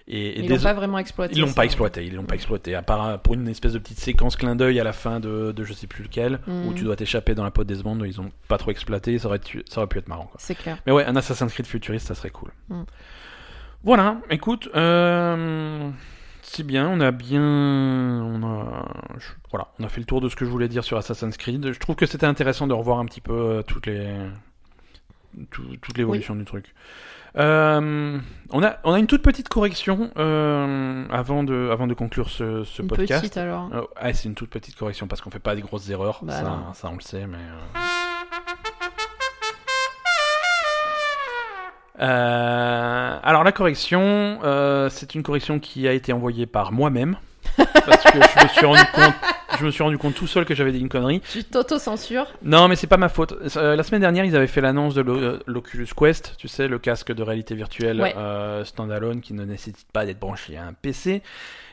[0.08, 1.34] Et, et Ils Des- l'ont pas vraiment exploité.
[1.36, 2.76] ils l'ont pas exploité, ils l'ont pas exploité.
[2.76, 5.54] À part euh, pour une espèce de petite séquence clin d'œil à la fin de,
[5.54, 6.68] de je sais plus lequel, Mhm.
[6.68, 9.28] où tu dois t'échapper dans la peau de Desmond, ils ont pas trop exploité, ça
[9.30, 10.30] aurait, tu- ça aurait pu être marrant.
[10.38, 10.78] C'est clair.
[10.86, 12.52] Mais ouais, un Assassin's Creed futuriste, ça serait cool.
[12.70, 12.82] Mm.
[13.86, 15.90] Voilà, écoute, euh,
[16.42, 18.86] c'est bien, on a bien, on a,
[19.20, 21.38] je- voilà, on a fait le tour de ce que je voulais dire sur Assassin's
[21.38, 21.72] Creed.
[21.72, 24.10] Je trouve que c'était intéressant de revoir un petit peu euh, toutes les,
[25.50, 26.74] tout- toute l'évolution du truc.
[27.36, 28.20] Euh,
[28.52, 32.64] on a, on a une toute petite correction euh, avant de, avant de conclure ce,
[32.64, 33.22] ce Une podcast.
[33.22, 33.70] petite alors.
[33.74, 36.34] Euh, ah, c'est une toute petite correction parce qu'on fait pas des grosses erreurs, Bah
[36.34, 37.38] ça, ça on le sait, mais.
[42.00, 44.40] alors la correction,
[44.90, 47.18] c'est une correction qui a été envoyée par moi-même
[47.58, 49.14] parce que je me suis rendu compte,
[49.60, 51.22] je me suis rendu compte tout seul que j'avais dit une connerie.
[51.32, 52.28] Tu t'auto-censures.
[52.44, 53.34] Non, mais c'est pas ma faute.
[53.58, 56.80] Euh, la semaine dernière, ils avaient fait l'annonce de euh, l'Oculus Quest, tu sais, le
[56.80, 58.14] casque de réalité virtuelle Ouais.
[58.18, 61.22] euh, standalone qui ne nécessite pas d'être branché à un PC.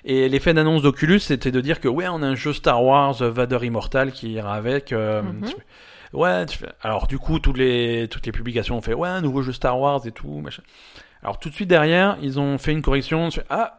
[0.05, 3.21] Et l'effet d'annonce d'Oculus, c'était de dire que ouais, on a un jeu Star Wars
[3.23, 4.93] euh, Vader Immortal qui ira avec.
[4.93, 5.65] euh, tu fais,
[6.13, 9.21] Ouais, tu fais- alors du coup, toutes les toutes les publications ont fait ouais, un
[9.21, 10.63] nouveau jeu Star Wars et tout, machin.
[11.23, 13.29] Alors tout de suite derrière, ils ont fait une correction.
[13.29, 13.79] tu fais, ah,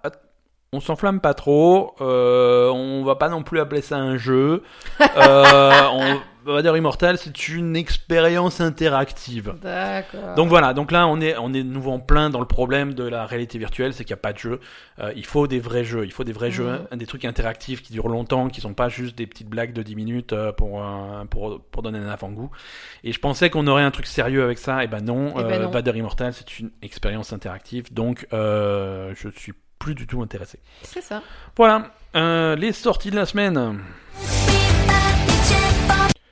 [0.74, 1.96] on s'enflamme pas trop.
[2.02, 4.64] Euh, on va pas non plus appeler ça un jeu.
[5.18, 9.54] Euh, on va dire Immortal, c'est une expérience interactive.
[9.62, 10.36] D'accord.
[10.36, 13.04] Donc voilà, donc là on est on est nouveau en plein dans le problème de
[13.04, 14.60] la réalité virtuelle, c'est qu'il n'y a pas de jeu.
[15.00, 16.54] Euh, il faut des vrais jeux, il faut des vrais Mhm.
[16.54, 19.84] jeux, des trucs interactifs qui durent longtemps, qui sont pas juste des petites blagues de
[19.84, 20.82] 10 minutes euh, pour
[21.30, 22.50] pour pour donner un avant-goût.
[23.04, 25.34] Et je pensais qu'on aurait un truc sérieux avec ça, et ben non.
[25.38, 25.70] Eh ben euh, non.
[25.72, 30.60] Vader Immortal, c'est une expérience interactive, donc euh, je suis plus du tout intéressé.
[30.84, 31.24] C'est ça.
[31.58, 33.80] Voilà, euh, les sorties de la semaine.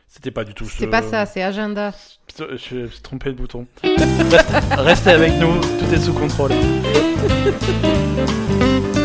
[0.08, 1.92] C'était pas du tout C'est ce- pas ça, c'est agenda.
[2.38, 3.66] je, suis trompé de bouton.
[3.84, 6.52] Restez, restez avec nous, tout est sous contrôle.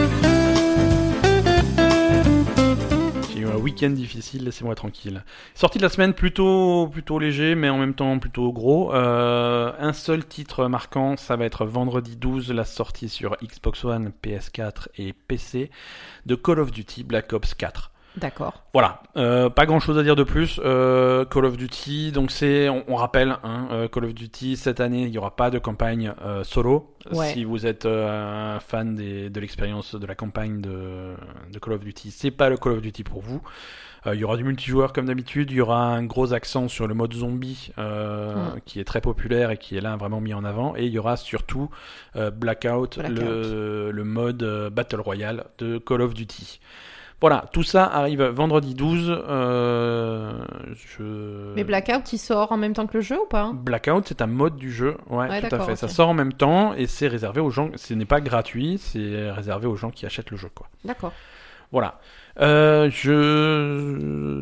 [3.64, 5.24] week-end difficile, laissez-moi tranquille.
[5.54, 8.94] Sortie de la semaine plutôt plutôt léger, mais en même temps plutôt gros.
[8.94, 14.12] Euh, un seul titre marquant, ça va être vendredi 12, la sortie sur Xbox One,
[14.22, 15.70] PS4 et PC
[16.26, 17.93] de Call of Duty Black Ops 4.
[18.16, 18.62] D'accord.
[18.72, 20.60] Voilà, euh, pas grand chose à dire de plus.
[20.64, 24.78] Euh, Call of Duty, donc c'est, on, on rappelle, hein, euh, Call of Duty cette
[24.80, 26.94] année, il n'y aura pas de campagne euh, solo.
[27.12, 27.32] Ouais.
[27.32, 31.14] Si vous êtes un fan des, de l'expérience de la campagne de,
[31.52, 33.42] de Call of Duty, c'est pas le Call of Duty pour vous.
[34.06, 36.92] Il y aura du multijoueur comme d'habitude, il y aura un gros accent sur le
[36.92, 38.60] mode zombie Mm.
[38.66, 40.76] qui est très populaire et qui est là vraiment mis en avant.
[40.76, 41.70] Et il y aura surtout
[42.14, 43.18] Blackout, Blackout.
[43.18, 46.60] Le, le mode Battle Royale de Call of Duty.
[47.24, 49.22] Voilà, tout ça arrive vendredi 12.
[49.30, 50.44] Euh,
[50.74, 51.54] je...
[51.54, 53.50] Mais Blackout, il sort en même temps que le jeu ou pas?
[53.54, 54.98] Blackout, c'est un mode du jeu.
[55.08, 55.74] Ouais, Ouais, tout à fait.
[55.74, 57.70] Ça sort en même temps et c'est réservé aux gens.
[57.76, 60.66] Ce n'est pas gratuit, c'est réservé aux gens qui achètent le jeu, quoi.
[60.84, 61.14] D'accord.
[61.72, 61.98] Voilà.
[62.40, 63.10] Euh, je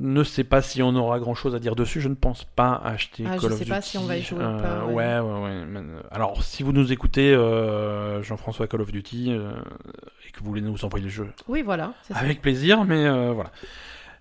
[0.03, 2.01] ne sais pas si on aura grand chose à dire dessus.
[2.01, 3.71] Je ne pense pas acheter Ah, je Call of sais Duty.
[3.71, 5.21] pas si on va y jouer ou Euh, pas, ouais.
[5.21, 9.39] ouais, ouais, Alors, si vous nous écoutez, euh, Jean-François Call of Duty,
[10.43, 11.95] vous voulez nous envoyer le jeu, Oui, voilà.
[12.03, 12.19] c'est ça.
[12.21, 13.51] avec plaisir, mais euh, voilà.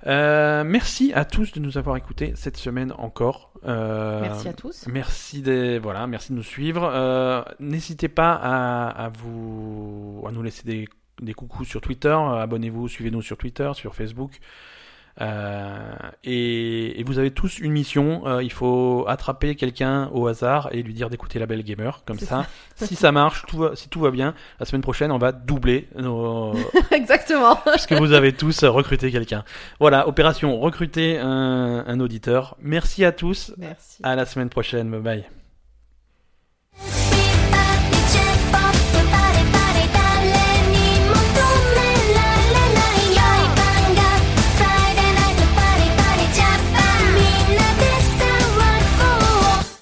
[0.07, 3.51] Euh, merci à tous de nous avoir écoutés cette semaine encore.
[3.65, 4.87] Euh, Merci à tous.
[4.87, 7.45] Merci des voilà, merci de nous suivre.
[7.59, 10.87] N'hésitez pas à, à vous à nous laisser des,
[11.21, 12.09] des coucous sur Twitter.
[12.17, 14.39] Abonnez-vous, suivez-nous sur Twitter, sur Facebook.
[15.21, 15.93] Euh,
[16.23, 18.23] et, et vous avez tous une mission.
[18.25, 22.03] Euh, il faut attraper quelqu'un au hasard et lui dire d'écouter la belle gamer.
[22.05, 22.45] Comme ça,
[22.75, 25.87] si ça marche, tout va, si tout va bien, la semaine prochaine, on va doubler
[25.95, 26.53] nos,
[26.91, 27.55] Exactement.
[27.63, 29.43] parce que vous avez tous recruté quelqu'un.
[29.79, 32.57] Voilà, opération recruter un, un auditeur.
[32.61, 33.53] Merci à tous.
[33.57, 33.99] Merci.
[34.03, 34.89] À la semaine prochaine.
[34.89, 35.23] Bye
[36.77, 37.10] bye.